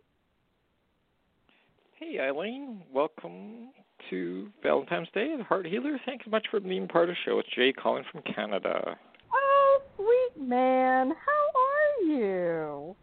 Hey, 1.99 2.19
Ilene. 2.21 2.81
Welcome 2.93 3.71
to 4.11 4.51
Valentine's 4.63 5.09
Day, 5.15 5.35
the 5.35 5.45
Heart 5.45 5.65
Healer. 5.65 5.99
Thanks 6.05 6.27
so 6.27 6.31
much 6.31 6.47
for 6.51 6.61
being 6.61 6.87
part 6.87 7.09
of 7.09 7.15
the 7.15 7.19
show. 7.25 7.39
It's 7.39 7.49
Jay 7.57 7.73
calling 7.73 8.05
from 8.13 8.21
Canada. 8.35 8.99
Oh, 9.33 9.81
sweet 9.97 10.47
man. 10.47 11.13
How 11.13 12.05
are 12.05 12.07
you? 12.07 12.97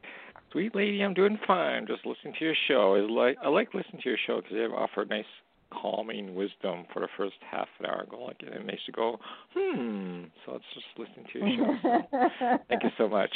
Sweet 0.52 0.76
lady, 0.76 1.02
I'm 1.02 1.16
doing 1.16 1.40
fine. 1.48 1.88
Just 1.88 2.06
listening 2.06 2.36
to 2.38 2.46
your 2.46 2.56
show. 2.68 2.98
I 2.98 3.00
like 3.00 3.38
I 3.44 3.50
like 3.50 3.74
listening 3.74 4.04
to 4.04 4.10
your 4.10 4.20
show 4.28 4.42
because 4.42 4.52
they 4.54 4.60
offer 4.60 5.06
nice, 5.06 5.26
calming 5.72 6.36
wisdom 6.36 6.86
for 6.94 7.00
the 7.02 7.08
first 7.18 7.36
half 7.50 7.68
an 7.80 7.86
hour. 7.86 8.06
Go 8.10 8.24
like 8.24 8.42
it 8.42 8.66
makes 8.66 8.82
you 8.88 8.94
go, 8.94 9.20
hmm. 9.54 10.24
So 10.46 10.56
it's 10.56 10.66
just 10.74 10.86
listening 10.98 11.26
to 11.34 11.40
your 11.40 11.80
show. 11.82 12.58
Thank 12.70 12.84
you 12.84 12.90
so 12.98 13.08
much. 13.08 13.36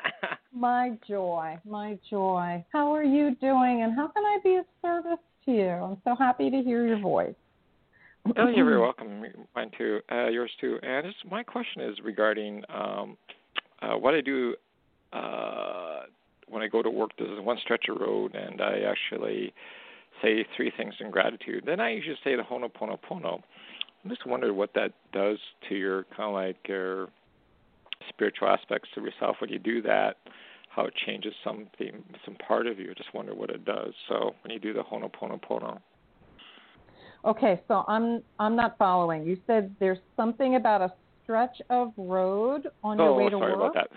My 0.52 0.98
joy, 1.06 1.58
my 1.64 1.96
joy. 2.10 2.64
How 2.72 2.92
are 2.92 3.04
you 3.04 3.36
doing 3.40 3.82
and 3.82 3.94
how 3.94 4.08
can 4.08 4.24
I 4.24 4.38
be 4.42 4.56
of 4.56 4.64
service 4.82 5.20
to 5.44 5.52
you? 5.52 5.68
I'm 5.68 5.96
so 6.02 6.16
happy 6.16 6.50
to 6.50 6.56
hear 6.60 6.84
your 6.86 6.98
voice. 6.98 7.34
Oh, 8.36 8.48
you're 8.48 8.64
very 8.64 8.80
welcome. 8.80 9.24
Mine 9.54 9.70
too. 9.78 10.00
Uh, 10.10 10.26
yours 10.26 10.50
too. 10.60 10.78
And 10.82 11.06
just, 11.06 11.24
my 11.30 11.44
question 11.44 11.82
is 11.82 11.96
regarding 12.02 12.64
um, 12.68 13.16
uh, 13.80 13.96
what 13.96 14.14
I 14.14 14.20
do 14.20 14.56
uh, 15.12 16.00
when 16.48 16.62
I 16.62 16.66
go 16.66 16.82
to 16.82 16.90
work. 16.90 17.10
There's 17.16 17.40
one 17.44 17.56
stretch 17.62 17.86
of 17.88 17.98
road, 18.00 18.34
and 18.34 18.60
I 18.60 18.80
actually 18.80 19.54
say 20.22 20.46
three 20.56 20.72
things 20.76 20.94
in 21.00 21.10
gratitude. 21.10 21.64
Then 21.66 21.80
I 21.80 21.92
usually 21.92 22.16
say 22.24 22.36
the 22.36 22.42
Ho'oponopono. 22.42 23.40
I'm 24.04 24.10
just 24.10 24.26
wondering 24.26 24.56
what 24.56 24.72
that 24.74 24.92
does 25.12 25.38
to 25.68 25.74
your 25.74 26.04
kind 26.16 26.28
of 26.28 26.34
like 26.34 26.56
your 26.68 27.08
spiritual 28.08 28.48
aspects 28.48 28.88
of 28.96 29.04
yourself 29.04 29.36
when 29.40 29.50
you 29.50 29.58
do 29.58 29.82
that. 29.82 30.16
How 30.68 30.84
it 30.84 30.94
changes 31.04 31.34
something, 31.42 32.04
some 32.24 32.36
part 32.46 32.68
of 32.68 32.78
you. 32.78 32.94
Just 32.94 33.12
wonder 33.12 33.34
what 33.34 33.50
it 33.50 33.64
does. 33.64 33.92
So 34.08 34.34
when 34.42 34.52
you 34.52 34.60
do 34.60 34.72
the 34.72 34.82
Ho'oponopono. 34.82 35.80
Okay, 37.24 37.60
so 37.68 37.84
I'm 37.86 38.22
I'm 38.38 38.56
not 38.56 38.78
following. 38.78 39.24
You 39.24 39.38
said 39.46 39.74
there's 39.78 39.98
something 40.16 40.54
about 40.54 40.80
a 40.80 40.92
stretch 41.22 41.60
of 41.68 41.92
road 41.96 42.68
on 42.82 43.00
oh, 43.00 43.04
your 43.04 43.14
way 43.14 43.24
to 43.28 43.38
sorry 43.38 43.56
work. 43.56 43.72
about 43.72 43.74
that. 43.74 43.88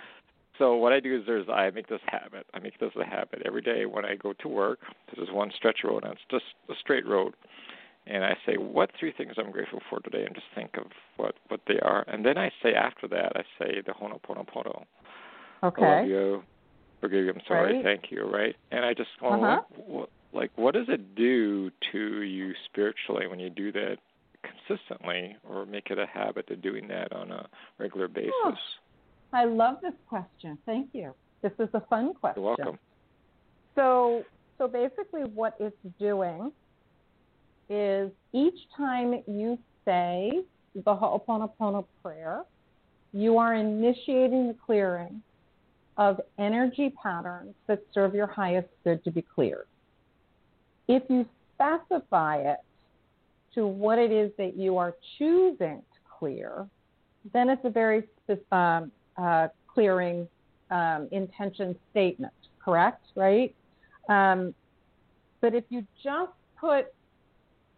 So 0.58 0.76
what 0.76 0.94
I 0.94 1.00
do 1.00 1.16
is 1.18 1.24
there's 1.26 1.48
I 1.50 1.70
make 1.72 1.88
this 1.88 2.02
habit. 2.08 2.46
I 2.54 2.60
make 2.60 2.80
this 2.80 2.92
a 3.00 3.06
habit 3.06 3.42
every 3.46 3.62
day 3.62 3.86
when 3.86 4.06
I 4.06 4.16
go 4.16 4.34
to 4.34 4.48
work. 4.48 4.80
There's 5.16 5.30
one 5.32 5.52
stretch 5.56 5.80
road 5.84 6.04
and 6.04 6.14
it's 6.14 6.22
just 6.30 6.46
a 6.70 6.74
straight 6.80 7.08
road. 7.08 7.34
And 8.06 8.24
I 8.26 8.36
say, 8.46 8.58
what 8.58 8.92
three 9.00 9.14
things 9.14 9.34
I'm 9.38 9.50
grateful 9.52 9.80
for 9.90 10.02
today, 10.02 10.26
and 10.26 10.36
just 10.36 10.48
think 10.54 10.72
of 10.78 10.88
what 11.16 11.36
what 11.48 11.62
they 11.68 11.80
are. 11.80 12.04
And 12.08 12.26
then 12.26 12.38
I 12.38 12.52
say 12.62 12.74
after 12.74 13.08
that, 13.08 13.32
I 13.36 13.44
say 13.58 13.82
the 13.86 13.94
Ho'oponopono. 13.94 14.84
Okay. 15.64 15.82
I 15.86 15.96
love 16.02 16.08
you, 16.08 16.44
forgive 17.00 17.24
you, 17.24 17.32
I'm 17.32 17.42
sorry, 17.48 17.76
Right. 17.76 17.84
thank 17.84 18.12
you, 18.12 18.26
right? 18.26 18.56
And 18.72 18.84
I 18.84 18.94
just 18.94 19.10
go, 19.22 19.28
Uh-huh. 19.28 19.62
what, 19.88 20.10
like, 20.34 20.52
what 20.58 20.74
does 20.74 20.90
it 20.90 21.16
do 21.16 21.72
to 21.94 22.22
you 22.24 22.54
spiritually 22.66 23.28
when 23.28 23.40
you 23.40 23.50
do 23.50 23.72
that 23.72 24.00
consistently, 24.44 25.38
or 25.48 25.66
make 25.66 25.90
it 25.90 25.98
a 25.98 26.06
habit 26.06 26.50
of 26.52 26.62
doing 26.62 26.90
that 26.90 27.14
on 27.14 27.32
a 27.32 27.48
regular 27.78 28.10
basis? 28.10 28.34
Oh, 28.44 28.54
I 29.34 29.46
love 29.46 29.78
this 29.82 29.94
question. 30.08 30.58
Thank 30.66 30.90
you. 30.94 31.14
This 31.42 31.52
is 31.60 31.70
a 31.74 31.82
fun 31.90 32.14
question. 32.14 32.44
You're 32.44 32.56
welcome. 32.58 32.80
So, 33.76 34.24
so 34.58 34.68
basically, 34.68 35.22
what 35.22 35.56
it's 35.60 35.76
doing 36.00 36.52
is 37.70 38.12
each 38.34 38.60
time 38.78 39.24
you 39.28 39.58
say 39.84 40.44
the 40.76 40.96
Ho'oponopono 40.96 41.86
prayer, 42.02 42.44
you 43.12 43.38
are 43.38 43.56
initiating 43.56 44.48
the 44.48 44.56
clearing 44.66 45.22
of 45.98 46.20
energy 46.40 46.94
patterns 47.02 47.54
that 47.68 47.82
serve 47.94 48.16
your 48.16 48.28
highest 48.28 48.68
good 48.84 49.04
to 49.04 49.12
be 49.12 49.22
cleared. 49.22 49.68
If 50.88 51.04
you 51.10 51.26
specify 51.56 52.38
it 52.38 52.58
to 53.56 53.68
what 53.68 54.00
it 54.00 54.12
is 54.12 54.32
that 54.38 54.58
you 54.58 54.78
are 54.78 54.96
choosing 55.18 55.82
to 55.82 56.00
clear, 56.20 56.68
then 57.32 57.50
it's 57.50 57.64
a 57.64 57.70
very 57.70 58.04
um, 58.52 58.92
uh, 59.18 59.48
clearing 59.68 60.28
um, 60.72 61.08
intention 61.12 61.76
statement, 61.92 62.34
correct? 62.64 63.06
Right? 63.16 63.56
Um, 64.10 64.54
but 65.42 65.54
if 65.54 65.64
you 65.70 65.86
just 66.04 66.32
put 66.60 66.88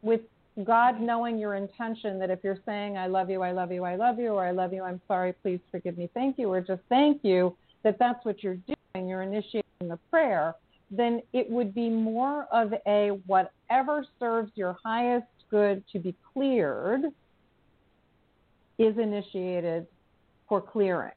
with 0.02 0.22
God 0.64 1.02
knowing 1.02 1.38
your 1.38 1.56
intention 1.56 2.18
that 2.20 2.30
if 2.30 2.40
you're 2.44 2.60
saying, 2.66 2.98
I 2.98 3.08
love 3.08 3.30
you, 3.30 3.42
I 3.42 3.52
love 3.52 3.72
you, 3.72 3.84
I 3.84 3.96
love 3.96 4.20
you, 4.20 4.30
or 4.30 4.46
I 4.46 4.52
love 4.52 4.72
you, 4.72 4.84
I'm 4.84 5.02
sorry, 5.08 5.34
please 5.42 5.60
forgive 5.70 5.98
me, 5.98 6.10
thank 6.14 6.38
you, 6.38 6.50
or 6.50 6.62
just 6.62 6.82
thank 6.88 7.24
you, 7.24 7.58
that 7.84 8.00
that's 8.00 8.24
what 8.24 8.42
you're 8.42 8.58
doing, 8.94 9.10
you're 9.10 9.24
initiating 9.24 9.64
the 9.82 10.00
prayer, 10.10 10.56
then 10.92 11.22
it 11.34 11.50
would 11.50 11.74
be 11.74 11.90
more 11.90 12.48
of 12.54 12.74
a 12.88 13.10
whatever 13.26 14.06
serves 14.20 14.52
your 14.56 14.78
highest 14.84 15.26
good 15.50 15.84
to 15.92 16.00
be 16.00 16.16
cleared 16.34 17.06
is 18.78 18.98
initiated 18.98 19.88
for 20.48 20.62
clearing. 20.62 21.12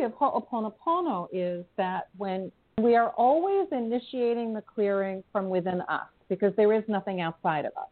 Beauty 0.00 0.14
of 0.14 0.18
Ho'oponopono 0.18 1.28
is 1.30 1.64
that 1.76 2.08
when 2.16 2.50
we 2.78 2.96
are 2.96 3.10
always 3.10 3.68
initiating 3.70 4.54
the 4.54 4.62
clearing 4.62 5.22
from 5.30 5.50
within 5.50 5.82
us 5.82 6.06
because 6.30 6.54
there 6.56 6.72
is 6.72 6.82
nothing 6.88 7.20
outside 7.20 7.66
of 7.66 7.72
us. 7.76 7.88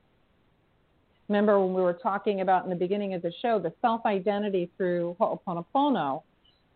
Remember 1.29 1.61
when 1.61 1.75
we 1.75 1.83
were 1.83 1.93
talking 1.93 2.41
about 2.41 2.65
in 2.65 2.71
the 2.71 2.77
beginning 2.77 3.13
of 3.13 3.21
the 3.21 3.33
show, 3.43 3.59
the 3.59 3.75
self 3.83 4.07
identity 4.07 4.71
through 4.79 5.17
Ho'oponopono 5.21 6.23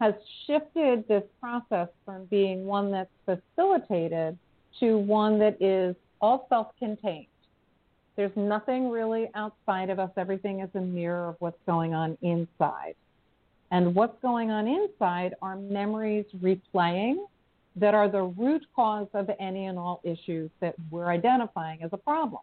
has 0.01 0.13
shifted 0.47 1.09
this 1.09 1.25
process 1.41 1.89
from 2.05 2.27
being 2.27 2.67
one 2.67 2.91
that's 2.91 3.11
facilitated 3.25 4.37
to 4.81 4.99
one 4.99 5.39
that 5.39 5.57
is 5.63 5.97
all 6.21 6.47
self 6.51 6.77
contained. 6.79 7.27
There's 8.17 8.37
nothing 8.37 8.91
really 8.91 9.31
outside 9.35 9.89
of 9.89 9.99
us, 9.99 10.11
everything 10.19 10.61
is 10.61 10.69
a 10.75 10.81
mirror 10.81 11.31
of 11.31 11.37
what's 11.39 11.61
going 11.67 11.95
on 11.95 12.19
inside. 12.21 12.97
And 13.73 13.95
what's 13.95 14.21
going 14.21 14.51
on 14.51 14.69
inside 14.69 15.35
are 15.41 15.57
memories 15.57 16.27
replaying 16.41 17.17
that 17.75 17.95
are 17.95 18.07
the 18.07 18.23
root 18.23 18.63
cause 18.77 19.09
of 19.15 19.31
any 19.41 19.65
and 19.65 19.79
all 19.79 20.03
issues 20.05 20.51
that 20.61 20.75
we're 20.91 21.09
identifying 21.09 21.83
as 21.83 21.89
a 21.95 21.97
problem. 21.97 22.43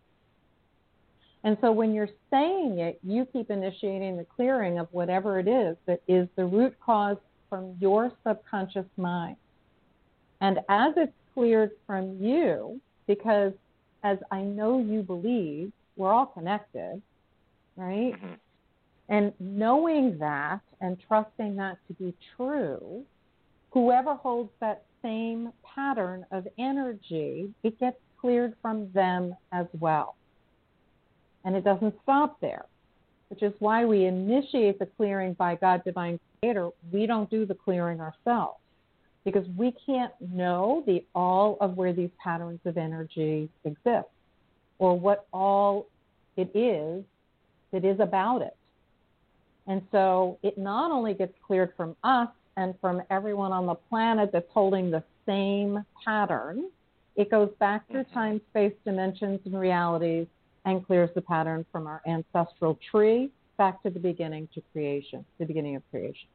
And 1.43 1.55
so 1.61 1.71
when 1.71 1.93
you're 1.93 2.09
saying 2.31 2.79
it, 2.79 2.99
you 3.03 3.27
keep 3.31 3.51
initiating 3.51 4.17
the 4.17 4.25
clearing 4.25 4.79
of 4.79 4.87
whatever 4.91 5.39
it 5.39 5.47
is 5.47 5.77
that 5.85 6.01
is 6.07 6.27
the 6.35 6.45
root 6.45 6.75
cause 6.83 7.17
from 7.47 7.77
your 7.79 8.11
subconscious 8.25 8.87
mind. 8.97 9.37
And 10.41 10.59
as 10.67 10.95
it's 10.97 11.13
cleared 11.35 11.71
from 11.85 12.17
you, 12.19 12.81
because 13.05 13.53
as 14.03 14.17
I 14.31 14.41
know 14.41 14.79
you 14.79 15.03
believe, 15.03 15.71
we're 15.95 16.11
all 16.11 16.25
connected, 16.25 17.01
right? 17.75 18.13
Mm-hmm. 18.13 18.33
And 19.09 19.33
knowing 19.39 20.17
that 20.19 20.61
and 20.81 20.97
trusting 21.07 21.55
that 21.55 21.77
to 21.87 21.93
be 21.93 22.13
true, 22.37 23.03
whoever 23.71 24.13
holds 24.13 24.51
that 24.59 24.83
same 25.01 25.51
pattern 25.63 26.25
of 26.31 26.47
energy, 26.57 27.51
it 27.63 27.79
gets 27.79 27.97
cleared 28.21 28.53
from 28.61 28.91
them 28.93 29.35
as 29.51 29.65
well. 29.79 30.15
And 31.43 31.55
it 31.55 31.63
doesn't 31.63 31.95
stop 32.03 32.39
there, 32.39 32.65
which 33.29 33.41
is 33.41 33.53
why 33.59 33.85
we 33.85 34.05
initiate 34.05 34.77
the 34.77 34.85
clearing 34.85 35.33
by 35.33 35.55
God, 35.55 35.83
Divine 35.83 36.19
Creator. 36.39 36.69
We 36.91 37.07
don't 37.07 37.29
do 37.29 37.45
the 37.45 37.55
clearing 37.55 38.01
ourselves 38.01 38.59
because 39.25 39.47
we 39.57 39.73
can't 39.85 40.13
know 40.19 40.83
the 40.85 41.03
all 41.15 41.57
of 41.61 41.77
where 41.77 41.93
these 41.93 42.09
patterns 42.23 42.59
of 42.65 42.77
energy 42.77 43.49
exist 43.63 44.07
or 44.77 44.99
what 44.99 45.27
all 45.33 45.87
it 46.37 46.55
is 46.55 47.03
that 47.71 47.85
is 47.85 47.99
about 47.99 48.41
it. 48.41 48.55
And 49.69 49.83
so 49.91 50.39
it 50.41 50.57
not 50.57 50.91
only 50.91 51.13
gets 51.13 51.33
cleared 51.45 51.73
from 51.77 51.95
us 52.03 52.27
and 52.57 52.73
from 52.81 53.03
everyone 53.11 53.51
on 53.51 53.67
the 53.67 53.75
planet 53.75 54.31
that's 54.33 54.49
holding 54.51 54.89
the 54.89 55.03
same 55.27 55.85
pattern, 56.03 56.69
it 57.15 57.29
goes 57.29 57.51
back 57.59 57.87
through 57.89 58.05
time, 58.05 58.41
space, 58.49 58.73
dimensions, 58.83 59.39
and 59.45 59.57
realities 59.57 60.27
and 60.65 60.85
clears 60.85 61.11
the 61.13 61.21
pattern 61.21 61.65
from 61.71 61.85
our 61.85 62.01
ancestral 62.07 62.79
tree 62.91 63.31
back 63.59 63.81
to 63.83 63.91
the 63.91 63.99
beginning 63.99 64.49
to 64.55 64.61
creation, 64.73 65.23
the 65.37 65.45
beginning 65.45 65.75
of 65.75 65.83
creation. 65.91 66.29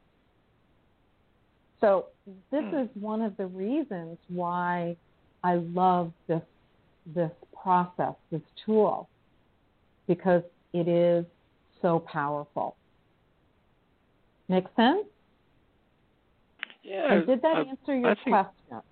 So 1.81 2.07
this 2.53 2.65
Hmm. 2.65 2.77
is 2.77 2.89
one 2.95 3.21
of 3.21 3.37
the 3.37 3.47
reasons 3.47 4.19
why 4.29 4.97
I 5.43 5.57
love 5.57 6.13
this 6.29 6.43
this 7.07 7.33
process, 7.53 8.15
this 8.31 8.41
tool, 8.65 9.11
because 10.07 10.43
it 10.73 10.89
is 10.89 11.27
so 11.83 11.99
powerful. 11.99 12.79
Make 14.49 14.65
sense? 14.77 15.07
Yeah. 16.83 17.13
And 17.13 17.27
did 17.27 17.43
that 17.43 17.67
answer 17.67 17.97
your 17.97 18.15
think- 18.17 18.29
question? 18.29 18.83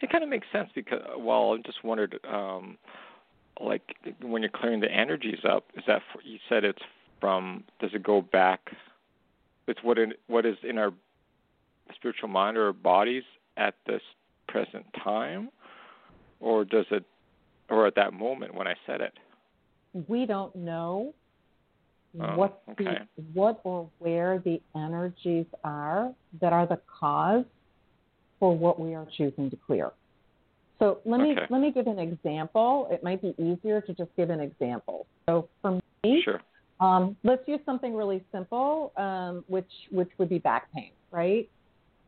It 0.00 0.10
kind 0.10 0.22
of 0.22 0.30
makes 0.30 0.46
sense 0.52 0.70
because, 0.74 1.00
well, 1.18 1.54
I 1.54 1.56
just 1.66 1.82
wondered, 1.82 2.20
um, 2.30 2.78
like 3.60 3.82
when 4.22 4.42
you're 4.42 4.50
clearing 4.50 4.80
the 4.80 4.90
energies 4.90 5.40
up, 5.44 5.64
is 5.76 5.82
that 5.86 6.02
for, 6.12 6.22
you 6.22 6.38
said 6.48 6.62
it's 6.62 6.82
from? 7.20 7.64
Does 7.80 7.90
it 7.92 8.02
go 8.02 8.20
back? 8.20 8.70
It's 9.66 9.82
what 9.82 9.98
in 9.98 10.12
what 10.26 10.46
is 10.46 10.56
in 10.62 10.78
our 10.78 10.92
spiritual 11.94 12.28
mind 12.28 12.56
or 12.56 12.66
our 12.66 12.72
bodies 12.72 13.24
at 13.56 13.74
this 13.86 14.02
present 14.46 14.86
time, 15.02 15.48
or 16.38 16.64
does 16.64 16.86
it, 16.90 17.04
or 17.68 17.86
at 17.86 17.94
that 17.96 18.12
moment 18.12 18.54
when 18.54 18.68
I 18.68 18.74
said 18.86 19.00
it? 19.00 19.14
we 20.08 20.26
don't 20.26 20.54
know 20.56 21.14
Oh, 22.20 22.36
what 22.36 22.62
okay. 22.70 22.84
the, 23.16 23.22
what 23.32 23.60
or 23.64 23.90
where 23.98 24.38
the 24.38 24.60
energies 24.76 25.46
are 25.64 26.12
that 26.40 26.52
are 26.52 26.66
the 26.66 26.78
cause 27.00 27.44
for 28.38 28.56
what 28.56 28.78
we 28.78 28.94
are 28.94 29.06
choosing 29.16 29.50
to 29.50 29.56
clear. 29.56 29.90
So 30.78 31.00
let 31.04 31.20
me 31.20 31.32
Okay. 31.32 31.46
let 31.50 31.60
me 31.60 31.72
give 31.72 31.86
an 31.86 31.98
example. 31.98 32.88
It 32.90 33.02
might 33.02 33.22
be 33.22 33.34
easier 33.38 33.80
to 33.80 33.94
just 33.94 34.10
give 34.16 34.30
an 34.30 34.40
example. 34.40 35.06
So 35.28 35.48
for 35.62 35.80
me, 36.04 36.22
Sure. 36.22 36.40
um, 36.80 37.16
let's 37.24 37.46
use 37.48 37.60
something 37.64 37.94
really 37.94 38.24
simple, 38.32 38.92
um, 38.96 39.44
which 39.48 39.70
which 39.90 40.10
would 40.18 40.28
be 40.28 40.38
back 40.38 40.70
pain, 40.72 40.92
right? 41.10 41.48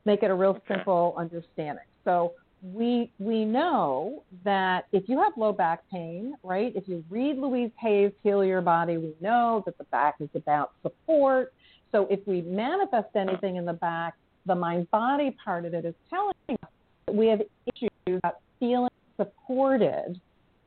Make 0.05 0.23
it 0.23 0.31
a 0.31 0.35
real 0.35 0.51
Okay. 0.51 0.75
simple 0.75 1.15
understanding. 1.17 1.85
So 2.05 2.35
we 2.63 3.11
we 3.19 3.45
know 3.45 4.23
that 4.45 4.87
if 4.93 5.09
you 5.09 5.21
have 5.23 5.33
low 5.37 5.53
back 5.53 5.83
pain, 5.91 6.35
right? 6.43 6.73
If 6.75 6.89
you 6.89 7.05
read 7.11 7.39
Louise 7.39 7.71
Hay's 7.81 8.13
Heal 8.23 8.45
Your 8.45 8.63
Body, 8.63 8.97
we 8.97 9.15
know 9.21 9.63
that 9.67 9.79
the 9.79 9.85
back 9.85 10.17
is 10.21 10.29
about 10.35 10.73
support. 10.83 11.53
So 11.93 12.07
if 12.11 12.21
we 12.27 12.43
manifest 12.43 13.15
anything 13.15 13.57
in 13.57 13.65
the 13.65 13.73
back, 13.73 14.15
the 14.47 14.55
mind 14.55 14.91
body 14.91 15.37
part 15.45 15.65
of 15.65 15.75
it 15.75 15.85
is 15.85 15.95
telling 16.11 16.35
us 16.51 16.71
that 17.07 17.15
we 17.15 17.27
have 17.29 17.43
issues 17.75 17.91
about 18.09 18.41
feeling 18.59 18.91
supported 19.17 20.21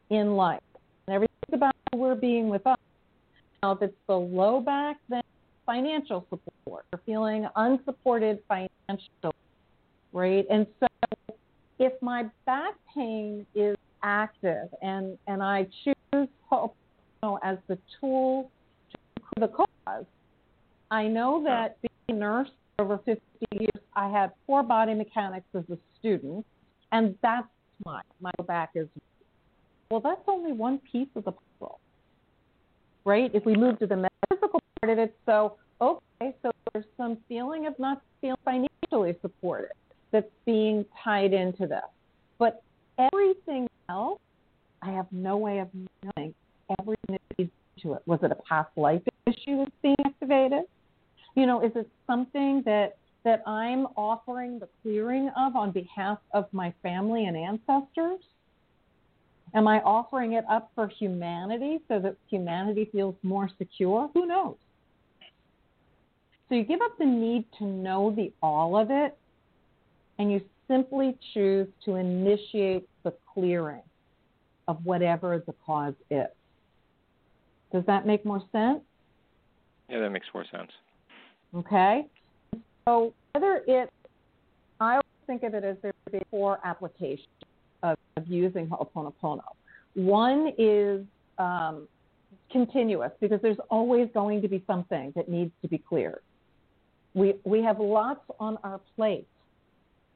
in 0.09 0.35
life. 0.35 0.61
And 1.07 1.15
everything's 1.15 1.53
about 1.53 1.73
we're 1.95 2.15
being 2.15 2.49
with 2.49 2.65
us. 2.67 2.77
Now, 3.61 3.73
if 3.73 3.81
it's 3.81 3.95
the 4.07 4.15
low 4.15 4.61
back, 4.61 4.97
then 5.09 5.23
financial 5.65 6.25
support. 6.29 6.85
We're 6.91 6.99
feeling 7.05 7.47
unsupported 7.55 8.39
financially, 8.47 9.33
right? 10.13 10.45
And 10.49 10.65
so 10.79 10.87
if 11.79 11.93
my 12.01 12.25
back 12.45 12.75
pain 12.93 13.45
is 13.55 13.75
active 14.03 14.67
and 14.81 15.17
and 15.27 15.41
I 15.41 15.67
choose 15.83 16.27
Ho'oponopono 16.51 17.39
as 17.43 17.57
the 17.67 17.77
tool 17.99 18.51
to 19.15 19.39
the 19.39 19.47
cause. 19.47 20.05
I 20.91 21.07
know 21.07 21.43
that 21.43 21.77
being 21.81 22.17
a 22.17 22.19
nurse 22.19 22.49
for 22.75 22.85
over 22.85 22.97
50 23.05 23.21
years, 23.53 23.69
I 23.95 24.09
had 24.09 24.31
poor 24.45 24.63
body 24.63 24.93
mechanics 24.93 25.45
as 25.55 25.63
a 25.71 25.77
student, 25.99 26.45
and 26.91 27.15
that's 27.21 27.47
my 27.85 28.01
my 28.19 28.31
back 28.45 28.71
is 28.75 28.87
well, 29.89 30.01
that's 30.01 30.21
only 30.27 30.51
one 30.51 30.79
piece 30.91 31.07
of 31.15 31.25
the 31.25 31.31
puzzle, 31.31 31.79
right? 33.05 33.31
If 33.33 33.43
we 33.45 33.55
move 33.55 33.79
to 33.79 33.87
the 33.87 34.07
physical 34.29 34.61
part 34.81 34.91
of 34.93 34.99
it, 34.99 35.15
so 35.25 35.55
okay, 35.81 36.35
so 36.43 36.51
there's 36.73 36.85
some 36.97 37.17
feeling 37.27 37.65
of 37.65 37.77
not 37.79 38.01
feeling 38.21 38.37
financially 38.45 39.15
supported 39.21 39.71
that's 40.11 40.29
being 40.45 40.85
tied 41.03 41.33
into 41.33 41.67
this. 41.67 41.81
But 42.37 42.63
everything 42.97 43.67
else, 43.89 44.19
I 44.81 44.91
have 44.91 45.07
no 45.11 45.37
way 45.37 45.59
of 45.59 45.67
knowing 45.73 46.33
everything 46.79 47.09
that 47.09 47.21
leads 47.37 47.51
to 47.81 47.93
it. 47.93 48.01
Was 48.05 48.19
it 48.23 48.31
a 48.31 48.37
past 48.47 48.69
life 48.75 49.01
issue 49.27 49.57
that's 49.57 49.71
being 49.81 49.95
activated? 50.05 50.63
You 51.35 51.45
know, 51.45 51.61
is 51.63 51.71
it 51.75 51.87
something 52.07 52.63
that 52.65 52.97
that 53.25 53.43
I'm 53.45 53.85
offering 53.97 54.59
the 54.59 54.69
clearing 54.81 55.29
of 55.37 55.55
on 55.55 55.71
behalf 55.71 56.19
of 56.33 56.45
my 56.53 56.73
family 56.81 57.25
and 57.25 57.35
ancestors? 57.35 58.21
Am 59.53 59.67
I 59.67 59.81
offering 59.81 60.33
it 60.33 60.45
up 60.49 60.71
for 60.73 60.87
humanity 60.87 61.79
so 61.87 61.99
that 61.99 62.15
humanity 62.29 62.87
feels 62.91 63.15
more 63.23 63.49
secure? 63.57 64.09
Who 64.13 64.25
knows? 64.25 64.55
So 66.47 66.55
you 66.55 66.63
give 66.63 66.81
up 66.81 66.97
the 66.97 67.05
need 67.05 67.45
to 67.59 67.65
know 67.65 68.13
the 68.15 68.31
all 68.41 68.77
of 68.77 68.89
it 68.89 69.17
and 70.19 70.31
you 70.31 70.41
simply 70.67 71.17
choose 71.33 71.67
to 71.85 71.95
initiate 71.95 72.87
the 73.03 73.13
clearing 73.33 73.81
of 74.67 74.77
whatever 74.85 75.41
the 75.47 75.53
cause 75.65 75.95
is. 76.11 76.27
Does 77.71 77.83
that 77.87 78.05
make 78.05 78.25
more 78.25 78.41
sense? 78.51 78.81
Yeah, 79.89 79.99
that 80.01 80.11
makes 80.11 80.27
more 80.33 80.45
sense. 80.51 80.69
Okay. 81.55 82.05
So 82.85 83.13
whether 83.33 83.61
it, 83.65 83.89
I 84.79 84.91
always 84.91 85.03
think 85.25 85.43
of 85.43 85.55
it 85.55 85.63
as 85.63 85.77
there 85.81 85.93
are 86.13 86.19
four 86.29 86.59
applications 86.63 87.27
of, 87.81 87.97
of 88.17 88.27
using 88.27 88.67
Ho'oponopono. 88.67 89.41
One 89.95 90.51
is 90.57 91.03
um, 91.37 91.87
continuous 92.51 93.11
because 93.19 93.41
there's 93.41 93.57
always 93.69 94.09
going 94.13 94.41
to 94.41 94.47
be 94.47 94.63
something 94.67 95.13
that 95.15 95.29
needs 95.29 95.51
to 95.61 95.67
be 95.67 95.77
cleared. 95.77 96.21
We, 97.15 97.35
we 97.43 97.63
have 97.63 97.79
lots 97.79 98.21
on 98.39 98.57
our 98.63 98.79
plate. 98.95 99.27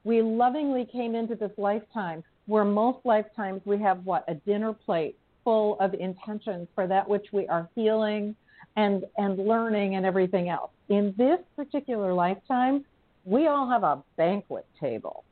We 0.04 0.22
lovingly 0.22 0.86
came 0.86 1.16
into 1.16 1.36
this 1.36 1.52
lifetime 1.58 2.24
where 2.46 2.66
most 2.66 3.00
lifetimes 3.06 3.62
we 3.66 3.80
have 3.80 4.06
what? 4.06 4.26
A 4.28 4.36
dinner 4.36 4.74
plate 4.74 5.18
full 5.44 5.80
of 5.80 5.94
intentions 5.94 6.68
for 6.76 6.88
that 6.88 7.08
which 7.08 7.28
we 7.32 7.48
are 7.48 7.70
healing 7.76 8.36
and, 8.76 9.06
and 9.18 9.38
learning 9.38 9.96
and 9.96 10.06
everything 10.06 10.50
else. 10.50 10.72
In 10.90 11.14
this 11.18 11.40
particular 11.56 12.14
lifetime, 12.14 12.86
we 13.26 13.48
all 13.48 13.70
have 13.70 13.84
a 13.84 14.04
banquet 14.18 14.66
table 14.80 15.24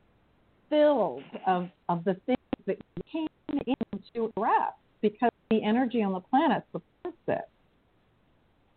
filled 0.70 1.24
of, 1.48 1.70
of 1.90 2.04
the 2.06 2.16
things 2.26 2.38
that 2.66 2.78
you 2.96 3.04
came 3.12 3.60
in 3.68 4.00
to 4.14 4.32
address 4.38 4.74
because 5.02 5.32
the 5.50 5.62
energy 5.64 6.02
on 6.02 6.14
the 6.14 6.20
planet 6.20 6.64
supports 6.72 7.18
it. 7.28 7.50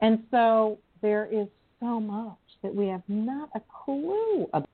And 0.00 0.24
so 0.30 0.78
there 1.02 1.26
is 1.30 1.46
so 1.80 2.00
much 2.00 2.38
that 2.62 2.74
we 2.74 2.88
have 2.88 3.02
not 3.08 3.50
a 3.54 3.60
clue 3.84 4.48
about. 4.52 4.68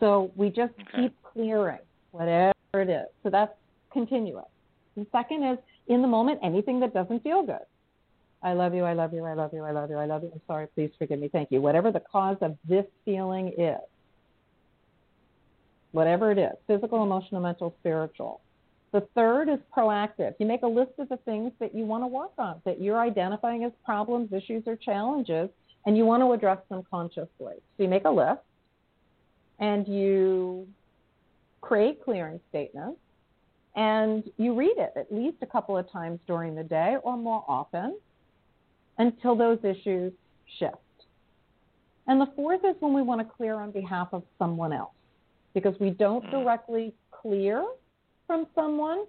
So 0.00 0.30
we 0.36 0.48
just 0.48 0.72
okay. 0.80 1.02
keep 1.02 1.16
clearing 1.22 1.80
whatever 2.12 2.52
it 2.74 2.88
is. 2.88 3.06
So 3.22 3.30
that's 3.30 3.52
continuous. 3.92 4.46
The 4.96 5.06
second 5.12 5.44
is 5.44 5.58
in 5.88 6.02
the 6.02 6.08
moment, 6.08 6.40
anything 6.42 6.80
that 6.80 6.92
doesn't 6.94 7.22
feel 7.22 7.42
good. 7.44 7.64
I 8.42 8.52
love 8.52 8.74
you, 8.74 8.84
I 8.84 8.92
love 8.92 9.12
you, 9.12 9.24
I 9.24 9.34
love 9.34 9.50
you, 9.52 9.64
I 9.64 9.72
love 9.72 9.90
you, 9.90 9.96
I 9.96 10.06
love 10.06 10.22
you. 10.22 10.30
I'm 10.32 10.40
sorry, 10.46 10.68
please 10.74 10.90
forgive 10.98 11.18
me, 11.18 11.28
thank 11.28 11.50
you. 11.50 11.60
Whatever 11.60 11.90
the 11.90 12.00
cause 12.00 12.36
of 12.40 12.56
this 12.68 12.84
feeling 13.04 13.52
is, 13.58 13.80
whatever 15.90 16.30
it 16.30 16.38
is 16.38 16.52
physical, 16.66 17.02
emotional, 17.02 17.40
mental, 17.40 17.74
spiritual. 17.80 18.40
The 18.92 19.06
third 19.14 19.48
is 19.48 19.58
proactive. 19.76 20.34
You 20.38 20.46
make 20.46 20.62
a 20.62 20.68
list 20.68 20.92
of 20.98 21.08
the 21.08 21.18
things 21.18 21.52
that 21.60 21.74
you 21.74 21.84
want 21.84 22.04
to 22.04 22.06
work 22.06 22.32
on, 22.38 22.60
that 22.64 22.80
you're 22.80 23.00
identifying 23.00 23.64
as 23.64 23.72
problems, 23.84 24.32
issues, 24.32 24.62
or 24.66 24.76
challenges, 24.76 25.50
and 25.84 25.96
you 25.96 26.04
want 26.04 26.22
to 26.22 26.32
address 26.32 26.58
them 26.70 26.84
consciously. 26.88 27.28
So 27.40 27.82
you 27.82 27.88
make 27.88 28.04
a 28.04 28.10
list 28.10 28.40
and 29.58 29.86
you 29.86 30.66
create 31.60 32.02
clearing 32.04 32.40
statements 32.48 32.98
and 33.76 34.24
you 34.36 34.54
read 34.54 34.74
it 34.76 34.92
at 34.96 35.12
least 35.12 35.36
a 35.42 35.46
couple 35.46 35.76
of 35.76 35.90
times 35.90 36.18
during 36.26 36.54
the 36.54 36.62
day 36.62 36.96
or 37.02 37.16
more 37.16 37.44
often 37.46 37.98
until 38.98 39.36
those 39.36 39.58
issues 39.62 40.12
shift. 40.58 40.76
And 42.06 42.20
the 42.20 42.26
fourth 42.34 42.60
is 42.64 42.74
when 42.80 42.94
we 42.94 43.02
want 43.02 43.20
to 43.20 43.34
clear 43.36 43.54
on 43.54 43.70
behalf 43.70 44.08
of 44.12 44.22
someone 44.38 44.72
else 44.72 44.94
because 45.54 45.74
we 45.78 45.90
don't 45.90 46.24
mm. 46.24 46.30
directly 46.30 46.94
clear 47.10 47.64
from 48.26 48.46
someone. 48.54 49.04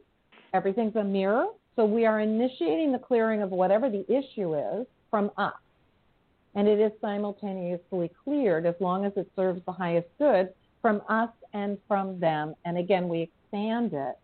Everything's 0.54 0.96
a 0.96 1.04
mirror. 1.04 1.48
So 1.76 1.86
we 1.86 2.06
are 2.06 2.20
initiating 2.20 2.92
the 2.92 3.00
clearing 3.00 3.42
of 3.42 3.52
whatever 3.52 3.90
the 3.90 4.06
issue 4.12 4.56
is 4.56 4.86
from 5.10 5.32
us. 5.38 5.54
And 6.56 6.68
it 6.68 6.80
is 6.80 6.92
simultaneously 7.00 8.12
cleared 8.24 8.66
as 8.66 8.76
long 8.80 9.06
as 9.06 9.14
it 9.16 9.30
serves 9.36 9.62
the 9.66 9.72
highest 9.72 10.08
good 10.18 10.50
from 10.82 11.02
us 11.08 11.30
and 11.54 11.78
from 11.88 12.20
them. 12.20 12.56
And 12.66 12.78
again, 12.78 13.08
we 13.08 13.22
expand 13.22 13.94
it 13.94 14.18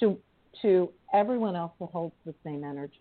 to, 0.00 0.18
to 0.62 0.90
everyone 1.12 1.54
else 1.54 1.72
who 1.78 1.86
holds 1.86 2.14
the 2.26 2.34
same 2.44 2.64
energy. 2.64 3.00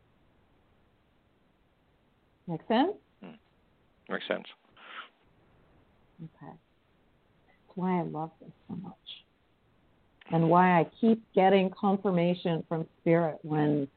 Make 2.48 2.62
sense? 2.68 2.94
Mm. 3.24 3.38
Makes 4.10 4.28
sense. 4.28 4.46
Okay. 6.24 6.52
That's 6.52 7.76
why 7.76 8.00
I 8.00 8.04
love 8.04 8.32
this 8.42 8.52
so 8.68 8.76
much. 8.76 8.94
And 10.32 10.50
why 10.50 10.80
I 10.80 10.88
keep 11.00 11.22
getting 11.34 11.70
confirmation 11.70 12.64
from 12.70 12.88
spirit 13.00 13.38
when 13.42 13.88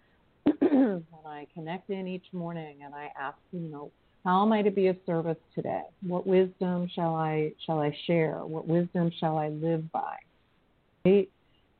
when 0.61 1.05
I 1.27 1.47
connect 1.55 1.91
in 1.91 2.07
each 2.07 2.27
morning 2.33 2.79
and 2.85 2.95
I 2.95 3.11
ask, 3.19 3.37
you 3.53 3.61
know, 3.61 3.91
how 4.25 4.43
am 4.43 4.53
I 4.53 4.63
to 4.63 4.71
be 4.71 4.87
of 4.87 4.97
service 5.05 5.37
today? 5.55 5.83
What 6.03 6.27
wisdom 6.27 6.89
shall 6.95 7.15
I 7.15 7.53
shall 7.65 7.81
I 7.81 7.97
share? 8.07 8.39
What 8.45 8.67
wisdom 8.67 9.11
shall 9.19 9.37
I 9.37 9.49
live 9.49 9.91
by? 9.93 10.17
Right? 11.05 11.31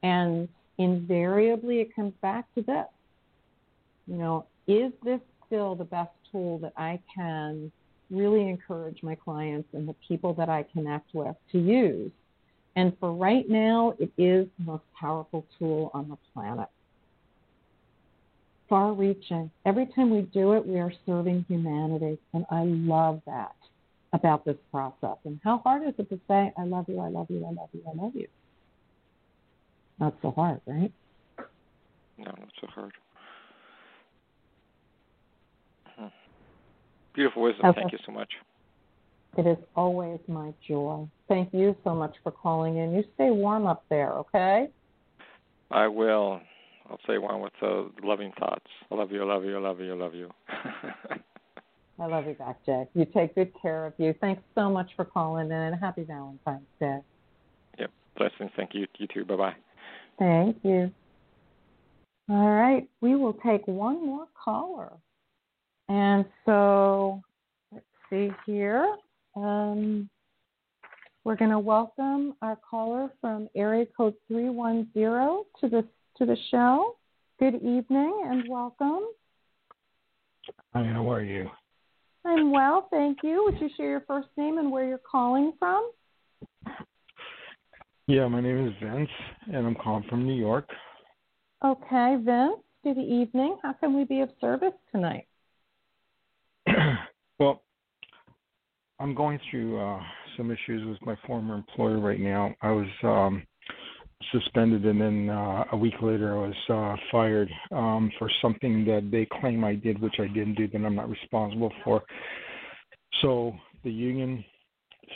And 0.03 0.49
invariably 0.79 1.81
it 1.81 1.95
comes 1.95 2.13
back 2.21 2.53
to 2.55 2.63
this. 2.63 2.87
You 4.07 4.17
know, 4.17 4.47
is 4.67 4.93
this 5.03 5.21
still 5.47 5.75
the 5.75 5.85
best 5.85 6.11
tool 6.31 6.59
that 6.59 6.75
I 6.77 7.01
can 7.15 7.73
really 8.11 8.49
encourage 8.49 9.03
my 9.03 9.15
clients 9.15 9.69
and 9.73 9.89
the 9.89 9.95
people 10.07 10.35
that 10.35 10.49
I 10.49 10.65
connect 10.73 11.15
with 11.15 11.35
to 11.53 11.59
use. 11.59 12.11
And 12.77 12.97
for 12.99 13.13
right 13.13 13.49
now, 13.49 13.95
it 13.99 14.11
is 14.19 14.49
the 14.59 14.65
most 14.65 14.85
powerful 14.99 15.47
tool 15.59 15.91
on 15.95 16.09
the 16.09 16.19
planet. 16.33 16.69
Far 18.69 18.93
reaching. 18.93 19.51
Every 19.67 19.87
time 19.87 20.11
we 20.11 20.23
do 20.23 20.55
it, 20.55 20.67
we 20.67 20.79
are 20.79 20.93
serving 21.05 21.45
humanity. 21.49 22.19
And 22.33 22.47
I 22.51 22.65
love 22.65 23.21
that 23.27 23.55
about 24.13 24.45
this 24.45 24.57
process. 24.71 25.17
And 25.25 25.39
how 25.45 25.59
hard 25.59 25.87
is 25.87 25.95
it 25.99 26.09
to 26.09 26.21
say, 26.29 26.53
I 26.57 26.65
love 26.65 26.87
you, 26.89 27.01
I 27.01 27.09
love 27.09 27.27
you, 27.29 27.45
I 27.45 27.51
love 27.51 27.69
you, 27.73 27.83
I 27.87 28.03
love 28.03 28.13
you? 28.15 28.29
Not 30.01 30.15
so 30.23 30.31
hard, 30.31 30.61
right? 30.67 30.93
No, 32.19 32.25
not 32.25 32.53
so 32.61 32.67
hard. 32.69 32.93
Hmm. 35.97 36.07
Beautiful 37.15 37.43
wisdom. 37.43 37.67
Okay. 37.67 37.81
Thank 37.81 37.93
you 37.93 37.99
so 38.07 38.13
much. 38.13 38.33
It 39.37 39.47
is 39.47 39.59
always 39.75 40.21
my 40.29 40.55
joy. 40.67 41.09
Thank 41.29 41.53
you 41.53 41.77
so 41.83 41.95
much 41.95 42.15
for 42.23 42.31
calling 42.31 42.77
in. 42.77 42.95
You 42.95 43.05
stay 43.15 43.31
warm 43.31 43.67
up 43.67 43.85
there, 43.91 44.13
okay? 44.13 44.69
I 45.71 45.89
will. 45.89 46.41
I'll 46.89 47.01
say 47.07 47.19
one 47.19 47.41
with 47.41 47.53
uh, 47.63 47.85
loving 48.03 48.33
thoughts. 48.39 48.67
I 48.91 48.95
love 48.95 49.11
you, 49.11 49.23
I 49.23 49.27
love 49.27 49.45
you, 49.45 49.57
I 49.57 49.61
love 49.61 49.81
you, 49.81 49.93
I 49.93 49.97
love 49.97 50.15
you. 50.15 50.31
I 51.99 52.07
love 52.07 52.27
you 52.27 52.35
back, 52.35 52.65
Jay. 52.67 52.89
You 52.95 53.07
take 53.07 53.35
good 53.35 53.53
care 53.61 53.87
of 53.87 53.95
you. 53.99 54.15
Thanks 54.21 54.43
so 54.55 54.69
much 54.69 54.91
for 54.97 55.05
calling 55.05 55.47
in 55.47 55.53
and 55.53 55.81
happy 55.81 56.03
Valentine's 56.03 56.67
Day. 56.81 56.99
Yep. 57.79 57.91
Blessings. 58.17 58.51
Thank 58.57 58.75
you. 58.75 58.87
You 58.99 59.07
too. 59.07 59.25
Bye 59.25 59.37
bye. 59.37 59.55
Thank 60.19 60.57
you. 60.65 60.91
All 62.29 62.51
right. 62.51 62.89
We 63.01 63.15
will 63.15 63.35
take 63.35 63.67
one 63.69 64.05
more 64.05 64.27
caller. 64.35 64.91
And 65.89 66.25
so 66.45 67.23
let's 67.73 67.85
see 68.11 68.31
here. 68.47 68.97
Um, 69.37 70.09
we're 71.25 71.37
going 71.37 71.51
to 71.51 71.59
welcome 71.59 72.35
our 72.43 72.59
caller 72.69 73.11
from 73.21 73.49
area 73.55 73.87
code 73.97 74.15
310 74.29 74.93
to 75.61 75.69
the, 75.69 75.87
to 76.19 76.27
the 76.27 76.37
show. 76.51 76.97
Good 77.39 77.57
evening 77.57 78.23
and 78.27 78.49
welcome. 78.49 79.01
Hi, 80.73 80.85
how 80.85 81.11
are 81.11 81.23
you? 81.23 81.51
I'm 82.25 82.53
well, 82.53 82.87
thank 82.91 83.19
you. 83.23 83.45
Would 83.45 83.61
you 83.61 83.69
share 83.77 83.91
your 83.91 84.05
first 84.07 84.29
name 84.37 84.59
and 84.59 84.71
where 84.71 84.87
you're 84.87 84.99
calling 84.99 85.53
from? 85.59 85.91
Yeah, 88.07 88.29
my 88.29 88.41
name 88.41 88.69
is 88.69 88.75
Vince, 88.83 89.11
and 89.53 89.67
I'm 89.67 89.75
calling 89.75 90.05
from 90.09 90.27
New 90.27 90.35
York. 90.35 90.69
Okay, 91.65 92.17
Vince, 92.21 92.61
good 92.85 92.99
evening. 92.99 93.57
How 93.63 93.73
can 93.73 93.97
we 93.97 94.05
be 94.05 94.21
of 94.21 94.29
service 94.41 94.75
tonight? 94.93 95.27
well, 97.39 97.63
I'm 99.01 99.15
going 99.15 99.41
through 99.51 99.81
uh, 99.81 100.01
some 100.37 100.51
issues 100.51 100.87
with 100.87 100.99
my 101.03 101.17
former 101.27 101.55
employer 101.55 101.99
right 101.99 102.21
now. 102.21 102.55
I 102.63 102.71
was 102.71 102.87
um, 103.03 103.43
suspended, 104.33 104.85
and 104.85 105.01
then 105.01 105.29
uh, 105.31 105.65
a 105.73 105.77
week 105.77 105.95
later, 106.03 106.37
I 106.37 106.49
was 106.49 106.55
uh, 106.69 106.97
fired 107.11 107.51
um, 107.73 108.11
for 108.19 108.31
something 108.43 108.85
that 108.87 109.09
they 109.11 109.27
claim 109.41 109.65
I 109.65 109.75
did, 109.75 110.01
which 110.01 110.17
I 110.19 110.27
didn't 110.27 110.55
do, 110.55 110.69
that 110.69 110.85
I'm 110.85 110.95
not 110.95 111.11
responsible 111.11 111.73
for. 111.85 112.03
So 113.23 113.55
the 113.85 113.91
union 113.91 114.45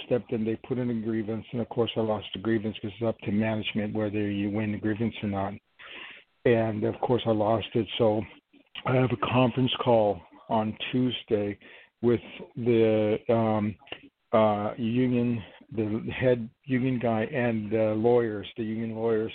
stepped 0.06 0.32
in, 0.32 0.44
they 0.44 0.56
put 0.66 0.78
in 0.78 0.90
a 0.90 0.94
grievance, 0.94 1.44
and 1.52 1.60
of 1.60 1.68
course, 1.68 1.90
I 1.96 2.00
lost 2.00 2.26
the 2.34 2.40
grievance 2.40 2.76
because 2.76 2.94
it's 3.00 3.08
up 3.08 3.18
to 3.20 3.32
management 3.32 3.94
whether 3.94 4.30
you 4.30 4.50
win 4.50 4.72
the 4.72 4.78
grievance 4.78 5.14
or 5.22 5.28
not. 5.28 5.52
And 6.44 6.84
of 6.84 6.94
course, 7.00 7.22
I 7.26 7.30
lost 7.30 7.66
it. 7.74 7.86
So 7.98 8.22
I 8.86 8.94
have 8.94 9.10
a 9.10 9.26
conference 9.32 9.72
call 9.82 10.20
on 10.48 10.76
Tuesday 10.92 11.58
with 12.00 12.20
the 12.56 13.18
um, 13.28 13.74
uh, 14.32 14.72
union, 14.76 15.42
the 15.74 16.02
head 16.18 16.48
union 16.64 16.98
guy, 16.98 17.22
and 17.24 17.70
the 17.70 17.94
lawyers, 17.96 18.46
the 18.56 18.64
union 18.64 18.94
lawyers, 18.94 19.32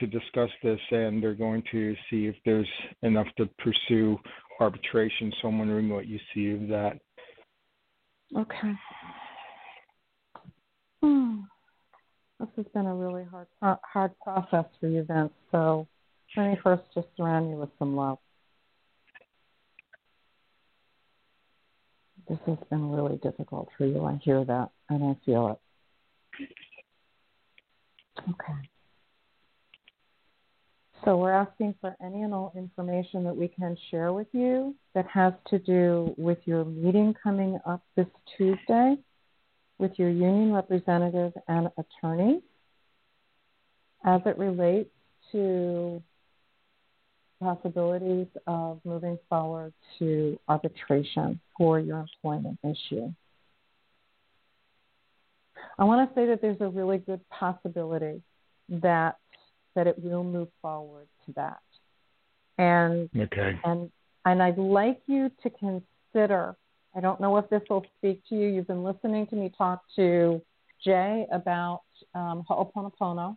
to 0.00 0.06
discuss 0.06 0.50
this, 0.62 0.80
and 0.90 1.22
they're 1.22 1.34
going 1.34 1.62
to 1.72 1.94
see 2.10 2.26
if 2.26 2.36
there's 2.44 2.68
enough 3.02 3.26
to 3.38 3.48
pursue 3.58 4.18
arbitration. 4.60 5.32
So 5.40 5.48
I'm 5.48 5.58
wondering 5.58 5.88
what 5.88 6.06
you 6.06 6.18
see 6.34 6.52
of 6.52 6.68
that. 6.68 6.98
Okay. 8.36 8.72
Hmm. 11.02 11.36
This 12.40 12.48
has 12.56 12.66
been 12.74 12.86
a 12.86 12.94
really 12.94 13.24
hard 13.24 13.46
hard 13.60 14.12
process 14.22 14.66
for 14.78 14.88
you, 14.88 15.04
Vince. 15.04 15.32
So 15.52 15.86
let 16.36 16.50
me 16.50 16.58
first 16.62 16.82
just 16.94 17.06
surround 17.16 17.50
you 17.50 17.56
with 17.56 17.70
some 17.78 17.96
love. 17.96 18.18
This 22.28 22.38
has 22.46 22.58
been 22.70 22.90
really 22.90 23.16
difficult 23.18 23.68
for 23.76 23.86
you. 23.86 24.04
I 24.04 24.18
hear 24.22 24.44
that 24.44 24.70
and 24.88 25.04
I 25.04 25.16
feel 25.24 25.58
it. 26.38 26.48
Okay. 28.30 28.68
So 31.04 31.16
we're 31.16 31.32
asking 31.32 31.74
for 31.80 31.94
any 32.02 32.22
and 32.22 32.34
all 32.34 32.52
information 32.56 33.22
that 33.24 33.36
we 33.36 33.46
can 33.46 33.76
share 33.90 34.12
with 34.12 34.26
you 34.32 34.74
that 34.94 35.06
has 35.06 35.34
to 35.50 35.58
do 35.60 36.14
with 36.16 36.38
your 36.46 36.64
meeting 36.64 37.14
coming 37.22 37.60
up 37.64 37.82
this 37.94 38.08
Tuesday 38.36 38.96
with 39.78 39.92
your 39.98 40.10
union 40.10 40.52
representative 40.52 41.32
and 41.46 41.70
attorney 41.78 42.40
as 44.04 44.20
it 44.26 44.36
relates 44.38 44.90
to 45.32 46.02
possibilities 47.46 48.26
of 48.48 48.80
moving 48.84 49.16
forward 49.28 49.72
to 50.00 50.36
arbitration 50.48 51.38
for 51.56 51.78
your 51.78 52.00
employment 52.00 52.58
issue. 52.64 53.12
I 55.78 55.84
want 55.84 56.08
to 56.08 56.14
say 56.14 56.26
that 56.26 56.42
there's 56.42 56.60
a 56.60 56.68
really 56.68 56.98
good 56.98 57.20
possibility 57.28 58.20
that 58.68 59.18
that 59.76 59.86
it 59.86 59.96
will 60.02 60.24
move 60.24 60.48
forward 60.60 61.06
to 61.26 61.32
that. 61.34 61.62
And 62.58 63.08
okay. 63.16 63.60
and 63.62 63.92
and 64.24 64.42
I'd 64.42 64.58
like 64.58 65.00
you 65.06 65.30
to 65.44 65.50
consider 65.50 66.56
I 66.96 67.00
don't 67.00 67.20
know 67.20 67.36
if 67.36 67.48
this 67.48 67.62
will 67.70 67.84
speak 67.98 68.22
to 68.30 68.34
you. 68.34 68.48
You've 68.48 68.66
been 68.66 68.82
listening 68.82 69.28
to 69.28 69.36
me 69.36 69.52
talk 69.56 69.82
to 69.94 70.42
Jay 70.84 71.26
about 71.30 71.82
um, 72.12 72.42
Ho'oponopono. 72.48 73.36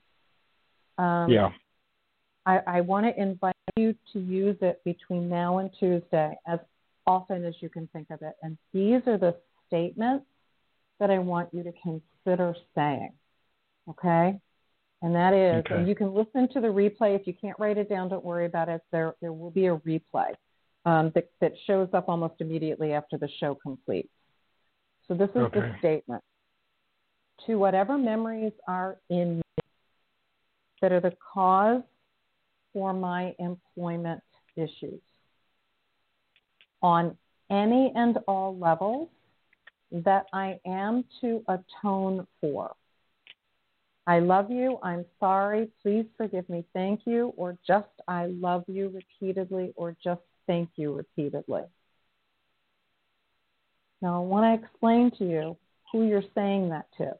Um, 0.97 1.29
yeah. 1.29 1.49
I, 2.49 2.61
I 2.65 2.81
want 2.81 3.05
to 3.05 3.21
invite 3.21 3.55
you 3.75 3.93
to 4.13 4.19
use 4.19 4.57
it 4.61 4.81
between 4.83 5.29
now 5.29 5.59
and 5.59 5.69
Tuesday 5.79 6.35
as 6.47 6.59
often 7.05 7.45
as 7.45 7.53
you 7.59 7.69
can 7.69 7.87
think 7.93 8.09
of 8.09 8.23
it. 8.23 8.33
And 8.41 8.57
these 8.73 9.01
are 9.05 9.19
the 9.19 9.35
statements 9.67 10.25
that 10.99 11.11
I 11.11 11.19
want 11.19 11.49
you 11.53 11.61
to 11.61 11.71
consider 11.83 12.55
saying. 12.73 13.13
Okay? 13.87 14.39
And 15.01 15.15
that 15.15 15.33
is, 15.33 15.59
okay. 15.59 15.75
and 15.75 15.87
you 15.87 15.95
can 15.95 16.13
listen 16.13 16.49
to 16.53 16.59
the 16.59 16.67
replay. 16.67 17.15
If 17.15 17.27
you 17.27 17.33
can't 17.39 17.57
write 17.59 17.77
it 17.77 17.87
down, 17.87 18.09
don't 18.09 18.25
worry 18.25 18.47
about 18.47 18.67
it. 18.67 18.81
There, 18.91 19.13
there 19.21 19.31
will 19.31 19.51
be 19.51 19.67
a 19.67 19.77
replay 19.77 20.33
um, 20.85 21.11
that, 21.13 21.29
that 21.41 21.53
shows 21.67 21.89
up 21.93 22.09
almost 22.09 22.35
immediately 22.39 22.93
after 22.93 23.17
the 23.17 23.29
show 23.39 23.55
completes. 23.55 24.09
So 25.07 25.13
this 25.13 25.29
is 25.29 25.37
okay. 25.37 25.59
the 25.59 25.75
statement. 25.77 26.23
To 27.45 27.55
whatever 27.55 27.97
memories 27.97 28.53
are 28.67 28.97
in 29.09 29.37
me 29.37 29.63
that 30.81 30.91
are 30.91 30.99
the 30.99 31.13
cause 31.33 31.83
for 32.73 32.93
my 32.93 33.33
employment 33.39 34.21
issues 34.55 35.01
on 36.81 37.17
any 37.49 37.91
and 37.95 38.17
all 38.27 38.57
levels 38.57 39.09
that 39.91 40.25
I 40.33 40.59
am 40.65 41.03
to 41.21 41.43
atone 41.47 42.27
for. 42.39 42.75
I 44.05 44.19
love 44.19 44.49
you. 44.49 44.79
I'm 44.81 45.05
sorry. 45.19 45.69
Please 45.83 46.05
forgive 46.17 46.49
me. 46.49 46.65
Thank 46.73 47.01
you. 47.05 47.33
Or 47.37 47.57
just 47.67 47.87
I 48.07 48.25
love 48.25 48.63
you 48.67 48.89
repeatedly, 48.89 49.73
or 49.75 49.95
just 50.03 50.21
thank 50.47 50.69
you 50.75 50.93
repeatedly. 50.93 51.61
Now, 54.01 54.15
I 54.15 54.25
want 54.25 54.61
to 54.61 54.65
explain 54.65 55.11
to 55.19 55.25
you 55.25 55.57
who 55.91 56.07
you're 56.07 56.23
saying 56.33 56.69
that 56.69 56.87
to. 56.97 57.11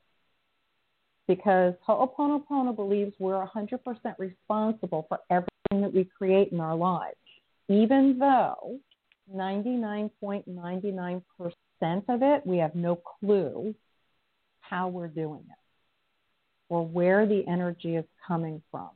Because 1.30 1.76
Ho'oponopono 1.88 2.76
believes 2.76 3.14
we're 3.20 3.46
100% 3.46 3.80
responsible 4.18 5.06
for 5.08 5.20
everything 5.30 5.82
that 5.82 5.94
we 5.94 6.04
create 6.06 6.52
in 6.52 6.60
our 6.60 6.76
lives, 6.76 7.18
even 7.68 8.18
though 8.18 8.80
99.99% 9.32 11.22
of 12.10 12.24
it, 12.24 12.48
we 12.48 12.58
have 12.58 12.74
no 12.74 12.96
clue 12.96 13.76
how 14.60 14.88
we're 14.88 15.08
doing 15.08 15.44
it 15.48 15.58
or 16.68 16.84
where 16.84 17.28
the 17.28 17.46
energy 17.48 17.96
is 17.96 18.06
coming 18.28 18.60
from. 18.72 18.90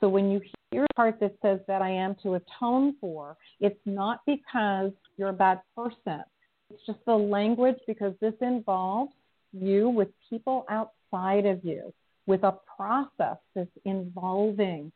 So 0.00 0.08
when 0.08 0.30
you 0.30 0.40
hear 0.70 0.84
a 0.84 0.94
part 0.94 1.20
that 1.20 1.34
says 1.42 1.60
that 1.68 1.82
I 1.82 1.90
am 1.90 2.16
to 2.22 2.36
atone 2.36 2.96
for, 3.02 3.36
it's 3.60 3.78
not 3.84 4.20
because 4.24 4.92
you're 5.18 5.28
a 5.28 5.34
bad 5.34 5.60
person. 5.76 6.24
It's 6.70 6.86
just 6.86 7.04
the 7.04 7.12
language 7.14 7.76
because 7.86 8.14
this 8.22 8.32
involves 8.40 9.12
you 9.52 9.90
with 9.90 10.08
people 10.30 10.64
outside 10.70 10.94
of 11.12 11.64
you, 11.64 11.92
with 12.26 12.42
a 12.44 12.54
process 12.76 13.38
that's 13.54 13.70
involving 13.84 14.92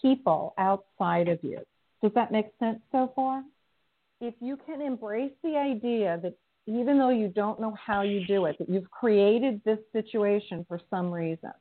people 0.00 0.54
outside 0.58 1.28
of 1.28 1.38
you. 1.42 1.58
Does 2.02 2.12
that 2.14 2.32
make 2.32 2.46
sense 2.58 2.80
so 2.92 3.12
far? 3.14 3.42
If 4.20 4.34
you 4.40 4.58
can 4.66 4.80
embrace 4.80 5.32
the 5.42 5.56
idea 5.56 6.18
that 6.22 6.34
even 6.66 6.98
though 6.98 7.10
you 7.10 7.28
don't 7.28 7.60
know 7.60 7.74
how 7.74 8.02
you 8.02 8.26
do 8.26 8.46
it, 8.46 8.56
that 8.58 8.68
you've 8.68 8.90
created 8.90 9.62
this 9.64 9.78
situation 9.92 10.64
for 10.68 10.80
some 10.90 11.10
reason, 11.10 11.52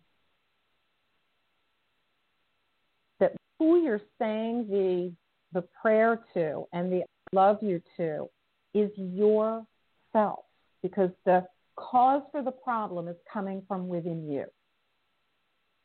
that 3.20 3.34
who 3.60 3.82
you're 3.82 4.02
saying 4.20 4.68
the 4.70 5.14
the 5.54 5.62
prayer 5.82 6.20
to 6.34 6.66
and 6.74 6.92
the 6.92 7.04
love 7.32 7.58
you 7.62 7.82
to 7.96 8.30
is 8.74 8.92
yourself 8.98 10.44
because 10.82 11.10
the 11.26 11.48
cause 11.78 12.22
for 12.32 12.44
the 12.44 12.52
problem 12.52 13.08
is 13.08 13.16
coming 13.32 13.62
from 13.68 13.88
within 13.88 14.30
you. 14.30 14.46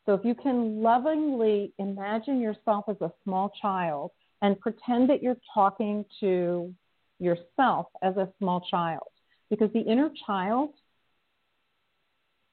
So 0.05 0.13
if 0.13 0.25
you 0.25 0.35
can 0.35 0.81
lovingly 0.81 1.71
imagine 1.77 2.41
yourself 2.41 2.85
as 2.89 2.97
a 2.99 3.11
small 3.23 3.51
child 3.61 4.11
and 4.41 4.59
pretend 4.59 5.09
that 5.09 5.23
you're 5.23 5.37
talking 5.53 6.03
to 6.19 6.73
yourself 7.19 7.87
as 8.01 8.17
a 8.17 8.27
small 8.39 8.61
child, 8.69 9.07
because 9.49 9.71
the 9.71 9.79
inner 9.79 10.11
child 10.25 10.71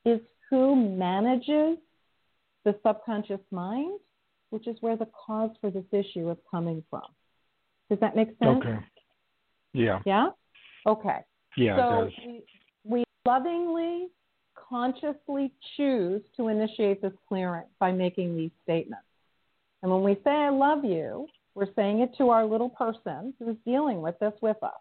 is 0.05 0.21
who 0.49 0.77
manages 0.77 1.79
the 2.65 2.79
subconscious 2.85 3.41
mind 3.51 3.99
which 4.51 4.67
is 4.67 4.77
where 4.81 4.97
the 4.97 5.07
cause 5.27 5.51
for 5.61 5.71
this 5.71 5.85
issue 5.93 6.31
is 6.31 6.37
coming 6.51 6.85
from. 6.91 7.03
Does 7.89 7.99
that 8.01 8.15
make 8.15 8.29
sense? 8.39 8.63
Okay. 8.65 8.79
Yeah. 9.73 10.01
Yeah? 10.05 10.29
Okay. 10.87 11.19
Yeah, 11.57 11.77
so 11.77 12.11
we, 12.27 12.43
lovingly, 13.27 14.09
consciously 14.55 15.53
choose 15.77 16.23
to 16.37 16.49
initiate 16.49 17.03
this 17.03 17.13
clearing 17.29 17.65
by 17.79 17.93
making 17.93 18.37
these 18.37 18.51
statements. 18.63 19.05
And 19.83 19.91
when 19.91 20.03
we 20.03 20.15
say, 20.25 20.31
I 20.31 20.51
love 20.51 20.85
you, 20.85 21.27
we're 21.55 21.73
saying 21.75 22.01
it 22.01 22.15
to 22.19 22.31
our 22.31 22.45
little 22.45 22.71
person 22.71 23.35
who's 23.39 23.57
dealing 23.65 24.01
with 24.01 24.19
this 24.19 24.33
with 24.41 24.63
us. 24.63 24.73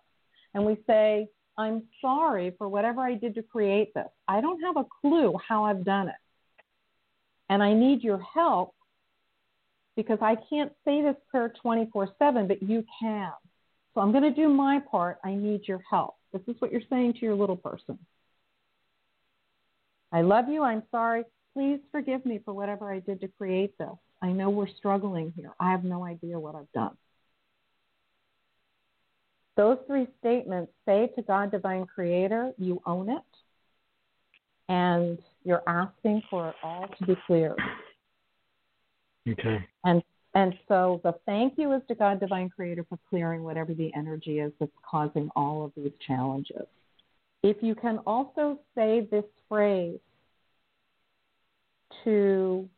And 0.53 0.65
we 0.65 0.77
say, 0.87 1.27
I'm 1.57 1.83
sorry 2.01 2.53
for 2.57 2.69
whatever 2.69 3.01
I 3.01 3.15
did 3.15 3.35
to 3.35 3.43
create 3.43 3.93
this. 3.93 4.07
I 4.27 4.41
don't 4.41 4.61
have 4.61 4.77
a 4.77 4.85
clue 5.01 5.35
how 5.45 5.65
I've 5.65 5.83
done 5.83 6.07
it. 6.07 6.15
And 7.49 7.63
I 7.63 7.73
need 7.73 8.03
your 8.03 8.21
help 8.21 8.75
because 9.95 10.19
I 10.21 10.37
can't 10.49 10.71
say 10.85 11.01
this 11.01 11.15
prayer 11.29 11.51
24 11.61 12.09
7, 12.17 12.47
but 12.47 12.63
you 12.63 12.85
can. 13.01 13.31
So 13.93 14.01
I'm 14.01 14.11
going 14.11 14.23
to 14.23 14.31
do 14.31 14.47
my 14.47 14.79
part. 14.79 15.17
I 15.23 15.33
need 15.33 15.67
your 15.67 15.81
help. 15.89 16.15
This 16.31 16.41
is 16.47 16.55
what 16.59 16.71
you're 16.71 16.81
saying 16.89 17.13
to 17.13 17.19
your 17.19 17.35
little 17.35 17.57
person. 17.57 17.97
I 20.12 20.22
love 20.22 20.49
you. 20.49 20.64
I'm 20.64 20.84
sorry. 20.91 21.24
please 21.53 21.80
forgive 21.91 22.26
me 22.26 22.39
for 22.43 22.53
whatever 22.53 22.91
I 22.91 22.99
did 22.99 23.22
to 23.22 23.28
create 23.28 23.78
this. 23.78 23.89
I 24.22 24.32
know 24.32 24.49
we're 24.49 24.68
struggling 24.68 25.34
here. 25.36 25.53
I 25.60 25.72
have 25.72 25.84
no 25.84 26.03
idea 26.03 26.39
what 26.39 26.55
I've 26.55 26.72
done. 26.74 26.95
Those 29.55 29.78
three 29.88 30.07
statements 30.20 30.72
say 30.86 31.12
to 31.16 31.22
God, 31.22 31.51
Divine 31.51 31.86
Creator, 31.86 32.53
you 32.57 32.82
own 32.86 33.10
it, 33.10 33.22
and 34.70 35.20
you're 35.43 35.64
asking 35.68 36.22
for 36.30 36.49
it 36.49 36.55
all 36.64 36.88
to 36.97 37.05
be 37.05 37.18
cleared. 37.28 37.60
Okay. 39.28 39.66
And 39.84 40.01
and 40.36 40.53
so 40.68 41.01
the 41.03 41.16
thank 41.26 41.55
you 41.57 41.74
is 41.74 41.82
to 41.88 41.95
God, 41.95 42.20
Divine 42.20 42.49
Creator, 42.49 42.86
for 42.88 42.99
clearing 43.10 43.43
whatever 43.43 43.74
the 43.74 43.91
energy 43.95 44.39
is 44.39 44.53
that's 44.60 44.72
causing 44.89 45.30
all 45.36 45.66
of 45.66 45.72
these 45.76 45.91
challenges. 46.05 46.68
If 47.41 47.57
you 47.61 47.75
can 47.75 47.99
also 48.05 48.59
say 48.75 49.07
this 49.09 49.23
phrase 49.47 49.99
to 52.03 52.69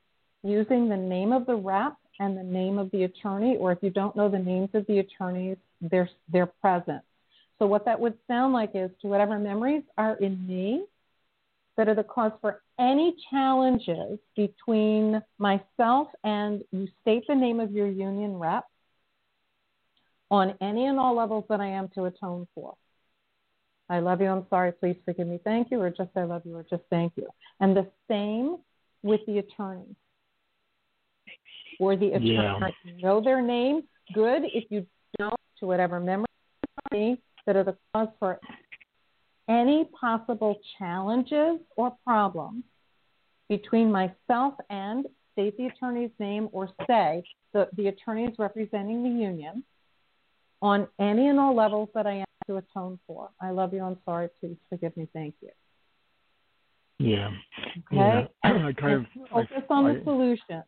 using 0.44 0.90
the 0.90 0.98
name 0.98 1.32
of 1.32 1.46
the 1.46 1.56
rep 1.56 1.96
and 2.20 2.38
the 2.38 2.44
name 2.44 2.78
of 2.78 2.92
the 2.92 3.04
attorney, 3.04 3.58
or 3.58 3.72
if 3.72 3.80
you 3.82 3.90
don't 3.90 4.16
know 4.16 4.30
the 4.30 4.40
names 4.40 4.70
of 4.74 4.86
the 4.88 5.00
attorneys, 5.00 5.58
they're, 5.82 6.10
they're 6.32 6.52
present. 6.62 7.02
So, 7.58 7.66
what 7.66 7.86
that 7.86 8.00
would 8.00 8.18
sound 8.28 8.54
like 8.54 8.72
is 8.74 8.90
to 9.02 9.08
whatever 9.08 9.38
memories 9.38 9.84
are 9.98 10.16
in 10.16 10.48
me 10.48 10.86
that 11.78 11.88
are 11.88 11.96
the 11.96 12.04
cause 12.04 12.32
for 12.42 12.62
any 12.80 13.16
challenges 13.30 14.20
between 14.36 15.22
myself 15.38 16.08
and 16.24 16.64
you 16.72 16.88
state 17.02 17.24
the 17.28 17.36
name 17.36 17.60
of 17.60 17.72
your 17.72 17.88
union 17.88 18.38
rep 18.38 18.66
on 20.30 20.56
any 20.62 20.86
and 20.86 21.00
all 21.00 21.16
levels 21.16 21.46
that 21.50 21.60
I 21.60 21.68
am 21.68 21.90
to 21.96 22.06
atone 22.06 22.48
for. 22.56 22.76
I 23.92 24.00
love 24.00 24.22
you, 24.22 24.28
I'm 24.28 24.46
sorry, 24.50 24.72
please 24.72 24.96
forgive 25.04 25.28
me, 25.28 25.38
thank 25.44 25.70
you, 25.70 25.82
or 25.82 25.90
just 25.90 26.12
I 26.16 26.24
love 26.24 26.44
you, 26.46 26.56
or 26.56 26.64
just 26.64 26.84
thank 26.90 27.12
you. 27.18 27.28
And 27.60 27.76
the 27.76 27.86
same 28.10 28.58
with 29.04 29.20
the 29.28 29.40
attorney 29.40 29.98
or 31.78 31.98
the 31.98 32.14
attorney. 32.14 32.36
Yeah. 32.36 32.70
Know 33.02 33.22
their 33.22 33.42
name, 33.42 33.84
good. 34.14 34.44
If 34.46 34.64
you 34.70 34.86
don't, 35.20 35.36
to 35.60 35.68
whatever 35.68 36.00
memory 36.00 37.22
that 37.46 37.58
are 37.58 37.66
the 37.66 37.76
cause 37.94 38.08
for 38.18 38.40
any 39.50 39.90
possible 40.00 40.58
challenges 40.80 41.60
or 41.76 41.94
problems 42.06 42.64
between 43.50 43.92
myself 43.92 44.54
and 44.70 45.06
state 45.34 45.58
the 45.58 45.66
attorney's 45.66 46.12
name 46.18 46.48
or 46.54 46.70
say 46.88 47.24
the, 47.54 47.68
the 47.76 47.88
attorney 47.88 48.24
is 48.24 48.40
representing 48.40 49.04
the 49.04 49.10
union 49.10 49.66
on 50.62 50.88
any 50.98 51.28
and 51.28 51.40
all 51.40 51.54
levels 51.54 51.90
that 51.94 52.08
I 52.08 52.20
am 52.20 52.26
to 52.48 52.58
atone 52.58 53.00
for. 53.08 53.30
I 53.42 53.52
love 53.52 53.74
you. 53.74 53.84
I'm 53.84 53.98
sorry. 54.06 54.30
Please 54.40 54.58
forgive 54.70 54.96
me. 54.98 55.08
Thank 55.14 55.36
you. 55.42 55.50
Yeah. 57.00 57.30
Okay. 57.92 57.96
Yeah. 57.98 58.26
I 58.44 58.74
kind 58.74 58.94
of 58.94 59.06
focus 59.32 59.64
I, 59.70 59.74
on 59.74 59.84
the 59.86 60.02
solution. 60.04 60.64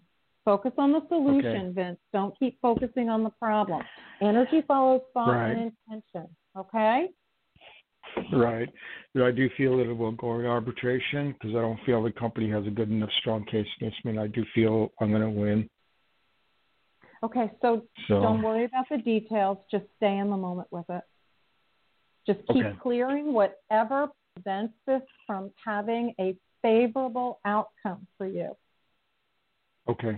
Focus 0.45 0.74
on 0.78 0.91
the 0.91 1.01
solution, 1.07 1.67
Okay. 1.67 1.71
Vince. 1.74 1.99
Don't 2.11 2.38
keep 2.38 2.59
focusing 2.61 3.09
on 3.09 3.24
the 3.24 3.30
problem. 3.30 3.82
Energy 4.21 4.61
follows 4.67 5.01
thought 5.13 5.32
Right. 5.32 5.51
and 5.51 5.71
intention. 5.88 6.36
Okay. 6.57 7.09
Right. 8.34 8.69
But 9.13 9.24
I 9.24 9.32
do 9.32 9.49
feel 9.57 9.78
that 9.78 9.89
it 9.89 9.93
will 9.93 10.11
go 10.11 10.41
to 10.41 10.47
arbitration 10.47 11.32
because 11.34 11.55
I 11.55 11.61
don't 11.61 11.80
feel 11.86 12.03
the 12.03 12.11
company 12.11 12.49
has 12.49 12.67
a 12.67 12.69
good 12.69 12.89
enough 12.89 13.09
strong 13.21 13.45
case 13.45 13.67
against 13.78 14.03
me, 14.03 14.11
and 14.11 14.19
I 14.19 14.28
do 14.28 14.43
feel 14.53 14.91
I'm 14.99 15.11
going 15.11 15.21
to 15.21 15.30
win. 15.30 15.69
Okay. 17.24 17.49
So 17.61 17.84
So 18.09 18.21
don't 18.21 18.41
worry 18.41 18.65
about 18.65 18.86
the 18.89 18.97
details. 18.97 19.59
Just 19.71 19.86
stay 19.95 20.17
in 20.17 20.30
the 20.30 20.38
moment 20.38 20.67
with 20.71 20.86
it. 20.89 21.03
Just 22.26 22.39
keep 22.51 22.65
Okay. 22.65 22.78
clearing 22.82 23.34
whatever 23.34 24.09
prevents 24.36 24.74
this 24.88 25.01
from 25.28 25.51
having 25.63 26.13
a 26.19 26.36
favorable 26.61 27.39
outcome 27.45 28.07
for 28.17 28.26
you. 28.28 28.55
okay, 29.88 30.17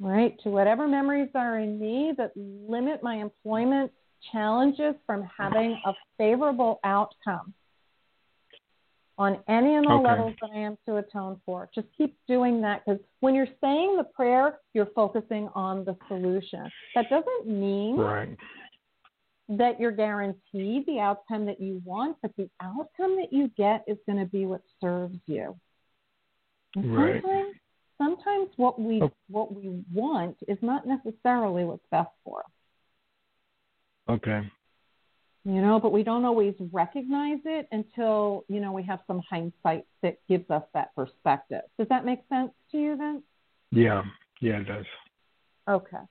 right? 0.00 0.38
To 0.42 0.50
whatever 0.50 0.86
memories 0.86 1.30
are 1.34 1.58
in 1.58 1.78
me 1.78 2.12
that 2.16 2.32
limit 2.36 3.02
my 3.02 3.16
employment 3.16 3.92
challenges 4.32 4.94
from 5.06 5.28
having 5.36 5.80
a 5.84 5.92
favorable 6.18 6.80
outcome 6.84 7.54
on 9.18 9.38
any 9.48 9.74
and 9.74 9.88
all 9.88 10.00
Okay. 10.00 10.08
levels 10.08 10.34
that 10.40 10.50
I 10.54 10.58
am 10.60 10.78
to 10.86 10.96
atone 10.96 11.40
for. 11.44 11.68
Just 11.74 11.88
keep 11.96 12.16
doing 12.28 12.60
that 12.62 12.84
because 12.86 13.00
when 13.20 13.34
you're 13.34 13.48
saying 13.60 13.96
the 13.96 14.04
prayer, 14.04 14.60
you're 14.74 14.90
focusing 14.94 15.48
on 15.54 15.84
the 15.84 15.96
solution. 16.06 16.70
That 16.94 17.10
doesn't 17.10 17.46
mean 17.48 17.96
right, 17.96 18.36
that 19.48 19.80
you're 19.80 19.92
guaranteed 19.92 20.84
the 20.86 21.00
outcome 21.00 21.46
that 21.46 21.60
you 21.60 21.80
want, 21.84 22.16
but 22.20 22.30
the 22.36 22.48
outcome 22.60 23.16
that 23.16 23.32
you 23.32 23.48
get 23.56 23.82
is 23.86 23.96
going 24.06 24.18
to 24.18 24.26
be 24.26 24.44
what 24.46 24.60
serves 24.80 25.18
you. 25.26 25.58
And 26.76 26.84
Right. 26.94 27.22
sometimes, 27.22 27.56
sometimes 27.96 28.48
what 28.56 28.78
we 28.78 29.02
Oh. 29.02 29.10
what 29.28 29.52
we 29.54 29.68
want 29.92 30.36
is 30.46 30.58
not 30.62 30.86
necessarily 30.86 31.64
what's 31.64 31.86
best 31.90 32.10
for 32.24 32.40
us, 32.40 32.50
okay, 34.08 34.50
you 35.44 35.60
know. 35.62 35.80
But 35.80 35.92
we 35.92 36.02
don't 36.02 36.24
always 36.26 36.54
recognize 36.72 37.40
it 37.46 37.68
until 37.72 38.44
you 38.48 38.60
know 38.60 38.72
we 38.72 38.82
have 38.82 39.00
some 39.06 39.20
hindsight 39.28 39.86
that 40.02 40.18
gives 40.28 40.48
us 40.50 40.62
that 40.74 40.94
perspective. 40.94 41.62
Does 41.78 41.88
that 41.88 42.04
make 42.04 42.20
sense 42.28 42.52
to 42.72 42.78
you, 42.78 42.96
then? 42.96 43.22
yeah, 43.72 44.02
yeah, 44.40 44.58
it 44.60 44.64
does. 44.64 44.86
Okay. 45.68 46.04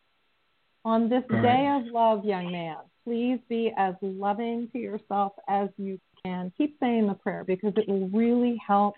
On 0.86 1.08
this 1.10 1.24
All 1.32 1.42
day 1.42 1.68
right. 1.68 1.78
of 1.78 1.86
love, 1.92 2.26
young 2.26 2.52
man, 2.52 2.78
please 3.08 3.40
be 3.48 3.72
as 3.78 3.96
loving 4.02 4.68
to 4.74 4.78
yourself 4.78 5.32
as 5.48 5.70
you 5.78 5.98
can. 6.26 6.52
Keep 6.58 6.78
saying 6.82 7.08
the 7.08 7.14
prayer 7.14 7.46
because 7.46 7.72
it 7.78 7.88
will 7.88 8.10
really 8.10 8.60
help 8.66 8.96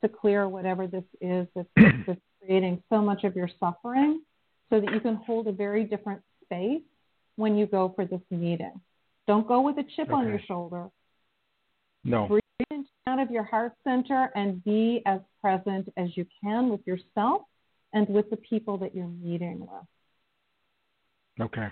to 0.00 0.08
clear 0.08 0.48
whatever 0.48 0.86
this 0.86 1.02
is 1.20 1.48
that's, 1.56 1.68
that's 2.06 2.20
creating 2.40 2.80
so 2.88 3.02
much 3.02 3.24
of 3.24 3.34
your 3.34 3.50
suffering 3.58 4.22
so 4.70 4.80
that 4.80 4.92
you 4.92 5.00
can 5.00 5.16
hold 5.16 5.48
a 5.48 5.52
very 5.52 5.82
different 5.82 6.22
space 6.44 6.82
when 7.34 7.56
you 7.56 7.66
go 7.66 7.92
for 7.96 8.04
this 8.04 8.20
meeting. 8.30 8.80
Don't 9.26 9.48
go 9.48 9.60
with 9.60 9.76
a 9.78 9.84
chip 9.96 10.12
on 10.12 10.28
your 10.28 10.40
shoulder. 10.46 10.86
No, 12.04 12.28
Breathe 12.28 12.84
out 13.08 13.18
of 13.18 13.32
your 13.32 13.42
heart 13.42 13.72
center 13.82 14.30
and 14.36 14.62
be 14.62 15.02
as 15.04 15.18
present 15.40 15.92
as 15.96 16.16
you 16.16 16.24
can 16.44 16.68
with 16.68 16.86
yourself 16.86 17.42
and 17.92 18.08
with 18.08 18.30
the 18.30 18.36
people 18.36 18.78
that 18.78 18.94
you're 18.94 19.08
meeting 19.08 19.60
with. 19.60 21.46
okay, 21.46 21.68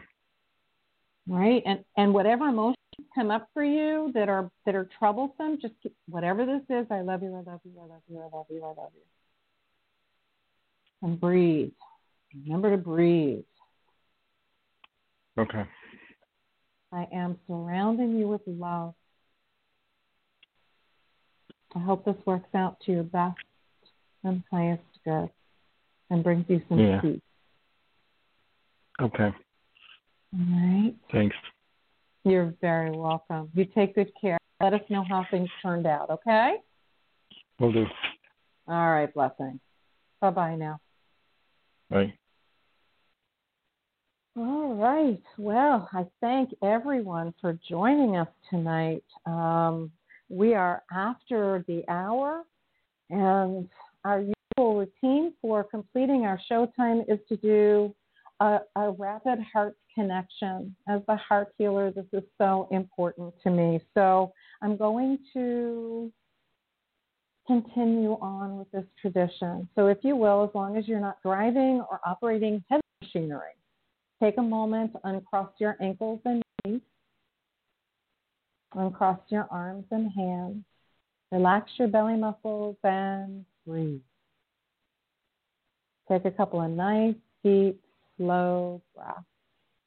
right? 1.27 1.63
And 1.67 1.85
and 1.97 2.13
whatever 2.15 2.47
emotions 2.49 2.77
come 3.15 3.31
up 3.31 3.49
for 3.53 3.65
you 3.65 4.11
that 4.15 4.29
are 4.29 4.51
that 4.65 4.75
are 4.75 4.89
troublesome, 4.99 5.59
just 5.61 5.75
keep, 5.83 5.95
whatever 6.09 6.47
this 6.47 6.63
is. 6.71 6.87
I 6.91 7.01
love 7.01 7.23
you. 7.23 7.35
I 7.35 7.51
love 7.51 7.61
you. 7.65 7.73
I 7.81 7.87
love 7.87 8.03
you. 8.09 8.19
I 8.19 8.37
love 8.37 8.47
you. 8.51 8.63
I 8.65 8.69
love 8.69 8.93
you. 8.95 9.03
And 11.03 11.21
breathe. 11.21 11.73
Remember 12.45 12.71
to 12.71 12.77
breathe. 12.77 13.45
okay, 15.39 15.65
I 16.93 17.07
am 17.13 17.39
surrounding 17.47 18.17
you 18.19 18.29
with 18.29 18.41
love. 18.47 18.95
I 21.75 21.79
hope 21.81 22.05
this 22.05 22.17
works 22.25 22.49
out 22.55 22.81
to 22.87 22.93
your 22.93 23.03
best 23.03 23.37
and 24.25 24.43
highest 24.51 24.83
good 25.05 25.29
and 26.11 26.25
brings 26.25 26.47
you 26.49 26.63
some 26.69 26.79
Yeah. 26.79 27.01
peace. 27.01 27.21
okay. 29.01 29.35
All 30.35 30.41
right. 30.41 30.95
Thanks. 31.13 31.37
You're 32.25 32.55
very 32.61 32.91
welcome. 32.91 33.51
You 33.55 33.65
take 33.65 33.95
good 33.95 34.11
care. 34.21 34.39
Let 34.61 34.75
us 34.75 34.81
know 34.89 35.05
how 35.09 35.25
things 35.31 35.49
turned 35.63 35.87
out, 35.87 36.11
okay? 36.11 36.57
Will 37.61 37.73
do. 37.73 37.85
All 38.69 38.91
right, 38.91 39.13
blessing. 39.13 39.61
Bye 40.21 40.31
bye 40.31 40.57
now. 40.57 40.81
Bye. 41.91 42.13
All 44.37 44.75
right. 44.75 45.23
Well, 45.39 45.89
I 45.93 46.05
thank 46.21 46.51
everyone 46.63 47.33
for 47.41 47.59
joining 47.69 48.17
us 48.17 48.29
tonight. 48.51 49.05
Um, 49.25 49.91
we 50.29 50.55
are 50.55 50.83
after 50.93 51.65
the 51.69 51.85
hour, 51.89 52.43
and 53.09 53.69
our 54.05 54.21
usual 54.21 54.79
routine 54.79 55.33
for 55.41 55.65
completing 55.65 56.27
our 56.27 56.41
showtime 56.51 57.05
is 57.09 57.21
to 57.29 57.37
do 57.37 57.95
a, 58.41 58.59
a 58.77 58.91
rapid 58.93 59.39
heart 59.53 59.77
connection. 59.95 60.75
As 60.89 61.01
the 61.09 61.17
heart 61.17 61.49
healer, 61.59 61.91
this 61.91 62.07
is 62.13 62.23
so 62.39 62.69
important 62.71 63.35
to 63.43 63.51
me. 63.51 63.81
So 63.95 64.33
I'm 64.63 64.77
going 64.77 65.19
to 65.35 66.13
continue 67.47 68.13
on 68.21 68.59
with 68.59 68.71
this 68.73 68.85
tradition. 69.01 69.69
So, 69.75 69.87
if 69.87 69.99
you 70.03 70.17
will, 70.17 70.45
as 70.45 70.51
long 70.55 70.77
as 70.77 70.89
you're 70.89 71.01
not 71.01 71.19
driving 71.23 71.85
or 71.91 72.01
operating 72.05 72.63
heavy 72.69 72.83
machinery, 73.01 73.55
take 74.23 74.39
a 74.39 74.43
moment 74.43 74.93
uncross 75.05 75.51
your 75.59 75.77
ankles 75.81 76.21
and 76.25 76.43
knees, 76.65 76.81
uncross 78.75 79.21
your 79.29 79.47
arms 79.51 79.85
and 79.91 80.11
hands, 80.13 80.65
relax 81.31 81.71
your 81.79 81.89
belly 81.89 82.17
muscles, 82.17 82.77
and 82.83 83.45
breathe. 83.67 84.01
Take 86.09 86.25
a 86.25 86.31
couple 86.31 86.61
of 86.61 86.71
nice, 86.71 87.15
deep, 87.43 87.81
slow 88.17 88.83
breath 88.95 89.25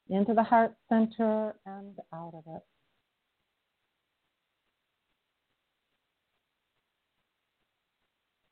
into 0.08 0.34
the 0.34 0.42
heart 0.42 0.74
center 0.88 1.54
and 1.66 1.96
out 2.12 2.34
of 2.34 2.44
it. 2.56 2.62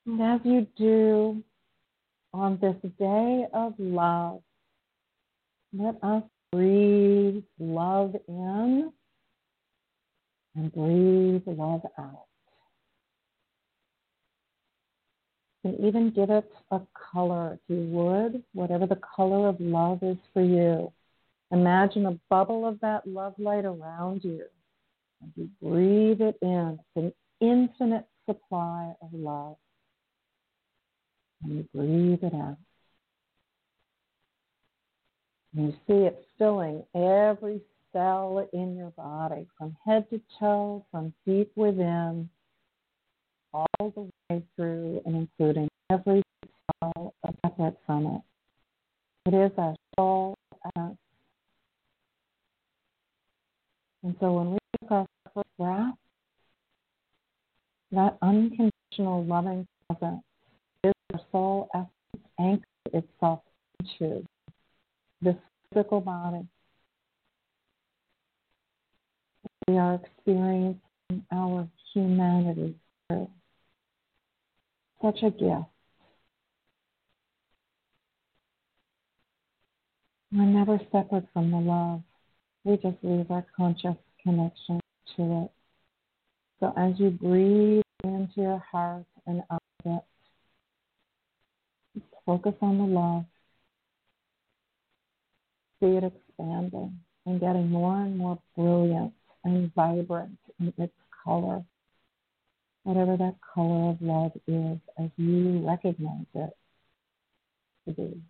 And 0.06 0.22
as 0.22 0.40
you 0.44 0.66
do 0.76 1.42
on 2.32 2.58
this 2.62 2.76
day 2.98 3.46
of 3.52 3.74
love, 3.78 4.40
let 5.72 5.96
us 6.02 6.22
breathe 6.50 7.42
love 7.58 8.14
in 8.26 8.90
and 10.56 10.72
breathe 10.72 11.42
love 11.46 11.82
out. 11.98 12.27
Can 15.68 15.84
even 15.84 16.10
give 16.10 16.30
it 16.30 16.50
a 16.70 16.80
color 17.12 17.54
if 17.54 17.60
you 17.68 17.82
would, 17.90 18.42
whatever 18.54 18.86
the 18.86 18.98
color 19.14 19.48
of 19.48 19.60
love 19.60 20.02
is 20.02 20.16
for 20.32 20.40
you. 20.40 20.90
Imagine 21.50 22.06
a 22.06 22.18
bubble 22.30 22.66
of 22.66 22.80
that 22.80 23.06
love 23.06 23.34
light 23.38 23.66
around 23.66 24.24
you. 24.24 24.44
And 25.20 25.32
you 25.36 25.50
breathe 25.60 26.22
it 26.22 26.38
in. 26.40 26.78
It's 26.96 26.96
an 26.96 27.12
infinite 27.40 28.06
supply 28.24 28.94
of 29.02 29.12
love. 29.12 29.56
And 31.42 31.56
you 31.56 31.68
breathe 31.74 32.22
it 32.22 32.34
out. 32.34 32.56
And 35.54 35.66
you 35.66 35.72
see 35.86 36.06
it 36.06 36.26
filling 36.38 36.82
every 36.94 37.60
cell 37.92 38.48
in 38.54 38.74
your 38.74 38.90
body, 38.90 39.46
from 39.58 39.76
head 39.84 40.08
to 40.10 40.20
toe, 40.40 40.86
from 40.90 41.12
deep 41.26 41.52
within, 41.56 42.30
all 43.58 43.92
the 43.94 44.08
way 44.30 44.42
through 44.56 45.00
and 45.04 45.16
including 45.16 45.68
every 45.90 46.22
cell 46.82 47.14
separate 47.44 47.76
from 47.86 48.06
it. 48.06 48.22
It 49.26 49.34
is 49.34 49.52
our 49.58 49.74
soul 49.96 50.34
essence. 50.64 50.98
And 54.02 54.14
so 54.20 54.32
when 54.32 54.52
we 54.52 54.58
take 54.80 54.90
our 54.90 55.06
first 55.34 55.48
breath, 55.58 55.94
that 57.92 58.18
unconditional 58.22 59.24
loving 59.24 59.66
presence 59.88 60.22
is 60.84 60.92
our 61.12 61.20
soul 61.32 61.68
essence 61.74 62.24
anchored 62.38 62.64
itself 62.92 63.40
into 63.80 64.24
this 65.20 65.34
physical 65.72 66.00
body. 66.00 66.46
We 69.66 69.76
are 69.76 69.94
experiencing 69.94 70.80
our 71.32 71.68
humanity 71.92 72.74
through. 73.08 73.28
Such 75.02 75.22
a 75.22 75.30
gift. 75.30 75.66
We're 80.32 80.44
never 80.44 80.78
separate 80.92 81.26
from 81.32 81.50
the 81.50 81.58
love. 81.58 82.02
We 82.64 82.76
just 82.76 82.96
leave 83.02 83.30
our 83.30 83.46
conscious 83.56 83.96
connection 84.22 84.80
to 85.16 85.44
it. 85.44 85.50
So 86.60 86.72
as 86.76 86.98
you 86.98 87.10
breathe 87.10 87.82
into 88.04 88.40
your 88.42 88.58
heart 88.70 89.04
and 89.26 89.42
out 89.50 89.62
of 89.84 90.02
it, 91.96 92.02
focus 92.26 92.54
on 92.60 92.78
the 92.78 92.84
love 92.84 93.24
see 95.80 95.96
it 95.96 96.04
expanding 96.04 96.98
and 97.26 97.40
getting 97.40 97.70
more 97.70 97.96
and 98.02 98.16
more 98.16 98.38
brilliant 98.56 99.12
and 99.44 99.72
vibrant 99.74 100.38
in 100.60 100.72
its 100.78 100.92
color, 101.24 101.62
whatever 102.84 103.16
that 103.16 103.34
color 103.54 103.90
of 103.90 104.00
love 104.00 104.32
is 104.46 104.78
as 104.98 105.10
you 105.16 105.66
recognize 105.66 106.26
it 106.34 106.50
to 107.86 107.94
be. 107.94 108.20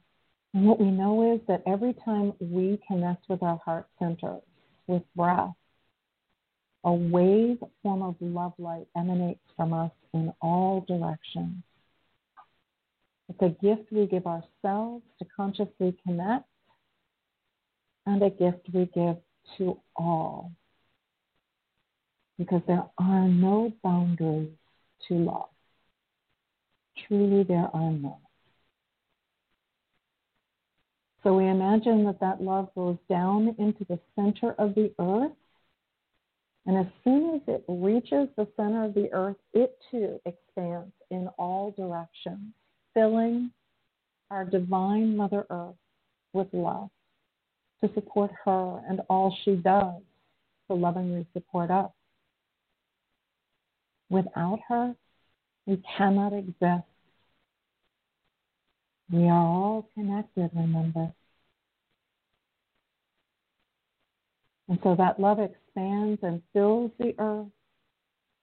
And 0.54 0.66
what 0.66 0.80
we 0.80 0.90
know 0.90 1.34
is 1.34 1.40
that 1.46 1.62
every 1.66 1.94
time 2.04 2.32
we 2.40 2.80
connect 2.86 3.28
with 3.28 3.42
our 3.42 3.58
heart 3.64 3.86
center, 3.98 4.38
with 4.86 5.02
breath, 5.14 5.52
a 6.84 6.92
wave 6.92 7.58
form 7.82 8.02
of 8.02 8.16
love 8.20 8.54
light 8.58 8.86
emanates 8.96 9.40
from 9.56 9.72
us 9.72 9.90
in 10.14 10.32
all 10.40 10.84
directions. 10.88 11.62
It's 13.28 13.42
a 13.42 13.64
gift 13.64 13.92
we 13.92 14.06
give 14.06 14.26
ourselves 14.26 15.04
to 15.18 15.26
consciously 15.36 15.96
connect 16.04 16.46
and 18.06 18.22
a 18.22 18.30
gift 18.30 18.66
we 18.72 18.86
give 18.94 19.16
to 19.58 19.78
all. 19.96 20.52
Because 22.38 22.62
there 22.66 22.84
are 22.98 23.28
no 23.28 23.72
boundaries 23.82 24.50
to 25.08 25.14
love. 25.14 25.48
Truly, 27.06 27.42
there 27.42 27.68
are 27.72 27.90
none. 27.90 28.14
So 31.22 31.34
we 31.36 31.48
imagine 31.48 32.04
that 32.04 32.20
that 32.20 32.40
love 32.40 32.68
goes 32.74 32.96
down 33.08 33.54
into 33.58 33.84
the 33.88 33.98
center 34.14 34.54
of 34.58 34.74
the 34.74 34.92
earth. 34.98 35.32
And 36.64 36.78
as 36.78 36.86
soon 37.02 37.34
as 37.34 37.40
it 37.48 37.64
reaches 37.66 38.28
the 38.36 38.46
center 38.56 38.84
of 38.84 38.94
the 38.94 39.12
earth, 39.12 39.36
it 39.52 39.76
too 39.90 40.20
expands 40.26 40.92
in 41.10 41.28
all 41.38 41.72
directions, 41.72 42.52
filling 42.94 43.50
our 44.30 44.44
divine 44.44 45.16
Mother 45.16 45.46
Earth 45.50 45.76
with 46.32 46.48
love 46.52 46.90
to 47.82 47.92
support 47.94 48.30
her 48.44 48.82
and 48.88 49.00
all 49.08 49.36
she 49.44 49.56
does 49.56 50.02
to 50.68 50.74
lovingly 50.74 51.26
support 51.32 51.70
us. 51.70 51.90
Without 54.10 54.60
her, 54.68 54.94
we 55.66 55.82
cannot 55.96 56.32
exist. 56.32 56.84
We 59.12 59.24
are 59.24 59.32
all 59.32 59.88
connected, 59.94 60.50
remember. 60.54 61.12
And 64.68 64.78
so 64.82 64.94
that 64.96 65.18
love 65.18 65.40
expands 65.40 66.20
and 66.22 66.42
fills 66.52 66.90
the 66.98 67.14
earth 67.18 67.48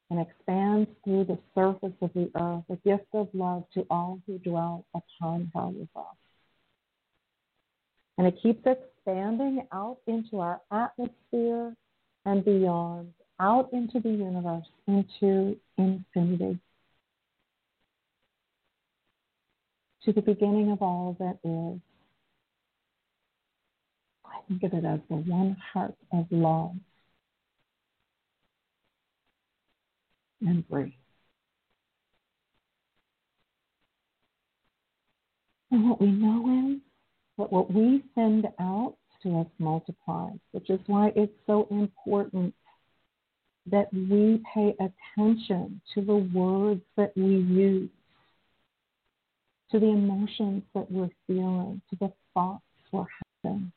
and 0.10 0.20
expands 0.20 0.90
through 1.04 1.26
the 1.26 1.40
surface 1.54 1.94
of 2.02 2.12
the 2.14 2.32
earth, 2.36 2.64
a 2.70 2.76
gift 2.88 3.08
of 3.14 3.28
love 3.34 3.64
to 3.74 3.86
all 3.90 4.20
who 4.26 4.38
dwell 4.40 4.86
upon 4.94 5.52
her. 5.54 5.72
And 8.18 8.28
it 8.28 8.40
keeps 8.42 8.66
expanding 8.66 9.68
out 9.72 9.98
into 10.08 10.40
our 10.40 10.62
atmosphere 10.72 11.76
and 12.26 12.46
beyond, 12.46 13.14
out 13.40 13.70
into 13.74 14.00
the 14.00 14.10
universe, 14.10 14.66
into 14.88 15.58
infinity, 15.78 16.60
to 20.04 20.14
the 20.14 20.22
beginning 20.22 20.72
of 20.72 20.82
all 20.82 21.16
that 21.20 21.40
is. 21.44 21.80
I 24.26 24.38
think 24.48 24.64
of 24.64 24.74
it 24.74 24.86
as 24.86 25.00
the 25.10 25.16
one 25.16 25.58
heart 25.74 25.96
of 26.14 26.28
love. 26.30 26.76
And 30.42 30.68
breathe. 30.70 30.92
And 35.72 35.90
what 35.90 36.00
we 36.00 36.12
know 36.12 36.72
is 36.72 36.80
that 37.38 37.52
what 37.52 37.74
we 37.74 38.04
send 38.14 38.48
out 38.60 38.96
to 39.24 39.40
us 39.40 39.48
multiplies, 39.58 40.38
which 40.52 40.70
is 40.70 40.80
why 40.86 41.12
it's 41.16 41.34
so 41.48 41.68
important 41.72 42.54
that 43.72 43.92
we 43.94 44.42
pay 44.54 44.76
attention 44.80 45.82
to 45.94 46.02
the 46.02 46.16
words 46.16 46.82
that 46.98 47.12
we 47.16 47.24
use, 47.24 47.90
to 49.72 49.80
the 49.80 49.88
emotions 49.88 50.64
that 50.74 50.90
we're 50.92 51.10
feeling, 51.26 51.82
to 51.90 51.96
the 52.00 52.12
thoughts 52.34 52.64
we're 52.92 53.06
having, 53.44 53.72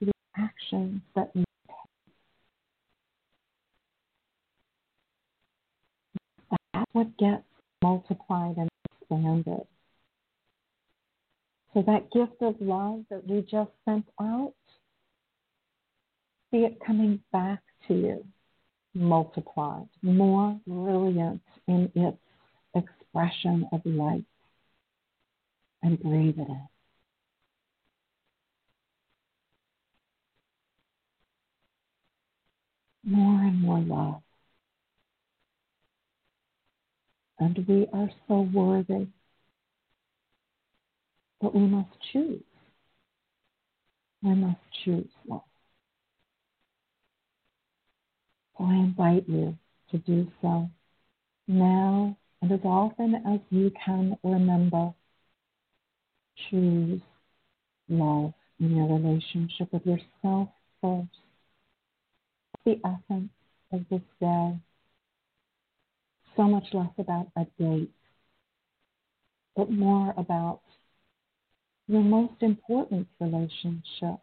to 0.00 0.06
the 0.06 0.12
actions 0.36 1.00
that 1.14 1.34
we 1.34 1.44
take. 1.68 1.76
That's 6.74 6.90
what 6.92 7.16
gets 7.16 7.44
multiplied 7.82 8.56
and 8.58 8.68
expanded. 9.00 9.66
So 11.72 11.82
that 11.86 12.10
gift 12.12 12.42
of 12.42 12.56
love 12.60 13.04
that 13.08 13.26
we 13.26 13.40
just 13.40 13.70
sent 13.86 14.04
out, 14.20 14.52
see 16.50 16.58
it 16.58 16.78
coming 16.86 17.20
back 17.32 17.62
to 17.88 17.94
you, 17.94 18.24
multiplied, 18.94 19.88
more 20.02 20.58
brilliant 20.66 21.40
in 21.68 21.90
its 21.94 22.18
expression 22.74 23.66
of 23.72 23.80
light. 23.84 24.24
And 25.84 26.00
breathe 26.00 26.38
it 26.38 26.48
in. 26.48 26.68
More 33.04 33.42
and 33.42 33.60
more 33.60 33.80
love. 33.80 34.22
And 37.40 37.66
we 37.66 37.88
are 37.92 38.08
so 38.28 38.48
worthy 38.54 39.08
but 41.42 41.54
we 41.54 41.62
must 41.62 41.90
choose. 42.12 42.40
We 44.22 44.34
must 44.34 44.60
choose 44.84 45.08
love. 45.26 45.42
So 48.51 48.51
I 48.62 48.74
invite 48.74 49.28
you 49.28 49.56
to 49.90 49.98
do 49.98 50.26
so 50.40 50.68
now 51.48 52.16
and 52.40 52.52
as 52.52 52.60
often 52.64 53.14
as 53.26 53.40
you 53.50 53.70
can 53.84 54.16
remember. 54.22 54.92
Choose 56.50 57.00
love 57.88 58.32
in 58.58 58.76
your 58.76 58.98
relationship 58.98 59.72
with 59.72 59.84
yourself 59.86 60.48
first. 60.80 61.08
The 62.64 62.80
essence 62.84 63.30
of 63.72 63.84
this 63.90 64.00
day. 64.20 64.58
So 66.36 66.44
much 66.44 66.66
less 66.72 66.90
about 66.98 67.28
a 67.36 67.46
date 67.58 67.90
but 69.56 69.70
more 69.70 70.14
about 70.16 70.60
your 71.88 72.02
most 72.02 72.34
important 72.40 73.06
relationship, 73.20 74.18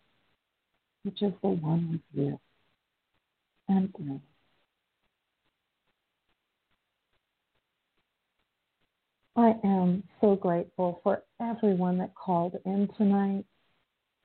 which 1.03 1.21
is 1.21 1.33
the 1.41 1.49
one 1.49 1.91
with 1.91 2.01
you 2.13 2.39
and 3.67 3.93
me. 3.99 4.19
I 9.39 9.55
am 9.63 10.03
so 10.19 10.35
grateful 10.35 10.99
for 11.01 11.23
everyone 11.41 11.97
that 11.99 12.13
called 12.13 12.55
in 12.65 12.89
tonight. 12.97 13.45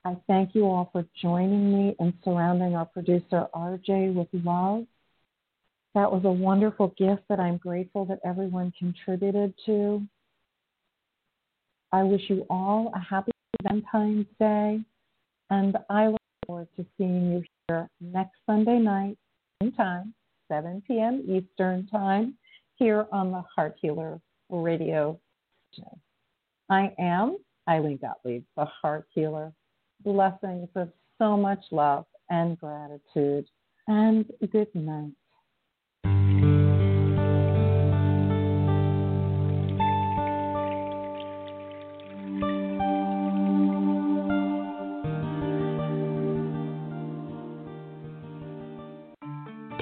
I 0.05 0.17
thank 0.27 0.57
you 0.57 0.65
all 0.65 0.91
for 0.91 1.07
joining 1.23 1.73
me 1.73 1.95
and 2.01 2.13
surrounding 2.25 2.75
our 2.75 2.87
producer 2.87 3.47
RJ 3.55 4.13
with 4.13 4.27
love. 4.33 4.87
That 5.95 6.11
was 6.11 6.25
a 6.25 6.33
wonderful 6.33 6.89
gift 6.99 7.23
that 7.29 7.39
I'm 7.39 7.59
grateful 7.59 8.05
that 8.07 8.19
everyone 8.25 8.73
contributed 8.77 9.55
to. 9.67 10.03
I 11.93 12.03
wish 12.03 12.23
you 12.29 12.45
all 12.51 12.91
a 12.93 12.99
happy 12.99 13.31
Valentine's 13.63 14.27
Day, 14.41 14.81
and 15.49 15.79
I 15.91 16.09
look 16.09 16.21
forward 16.45 16.69
to 16.75 16.85
seeing 16.99 17.35
you 17.35 17.45
here 17.69 17.89
next 18.01 18.35
Sunday 18.47 18.81
night, 18.81 19.17
same 19.63 19.71
time, 19.71 20.13
7 20.49 20.83
p.m. 20.89 21.23
Eastern 21.29 21.87
Time, 21.87 22.35
here 22.75 23.07
on 23.13 23.31
the 23.31 23.45
Heart 23.55 23.77
Healer 23.81 24.21
Radio 24.63 25.19
Show. 25.75 25.99
I 26.71 26.93
am 26.99 27.39
Ilene 27.69 28.01
Gottlieb, 28.01 28.45
the 28.57 28.65
Heart 28.65 29.07
Healer. 29.11 29.53
Blessings 30.05 30.69
of 30.75 30.91
so 31.19 31.37
much 31.37 31.65
love 31.71 32.05
and 32.31 32.59
gratitude, 32.59 33.47
and 33.89 34.25
good 34.53 34.75
night. 34.75 35.13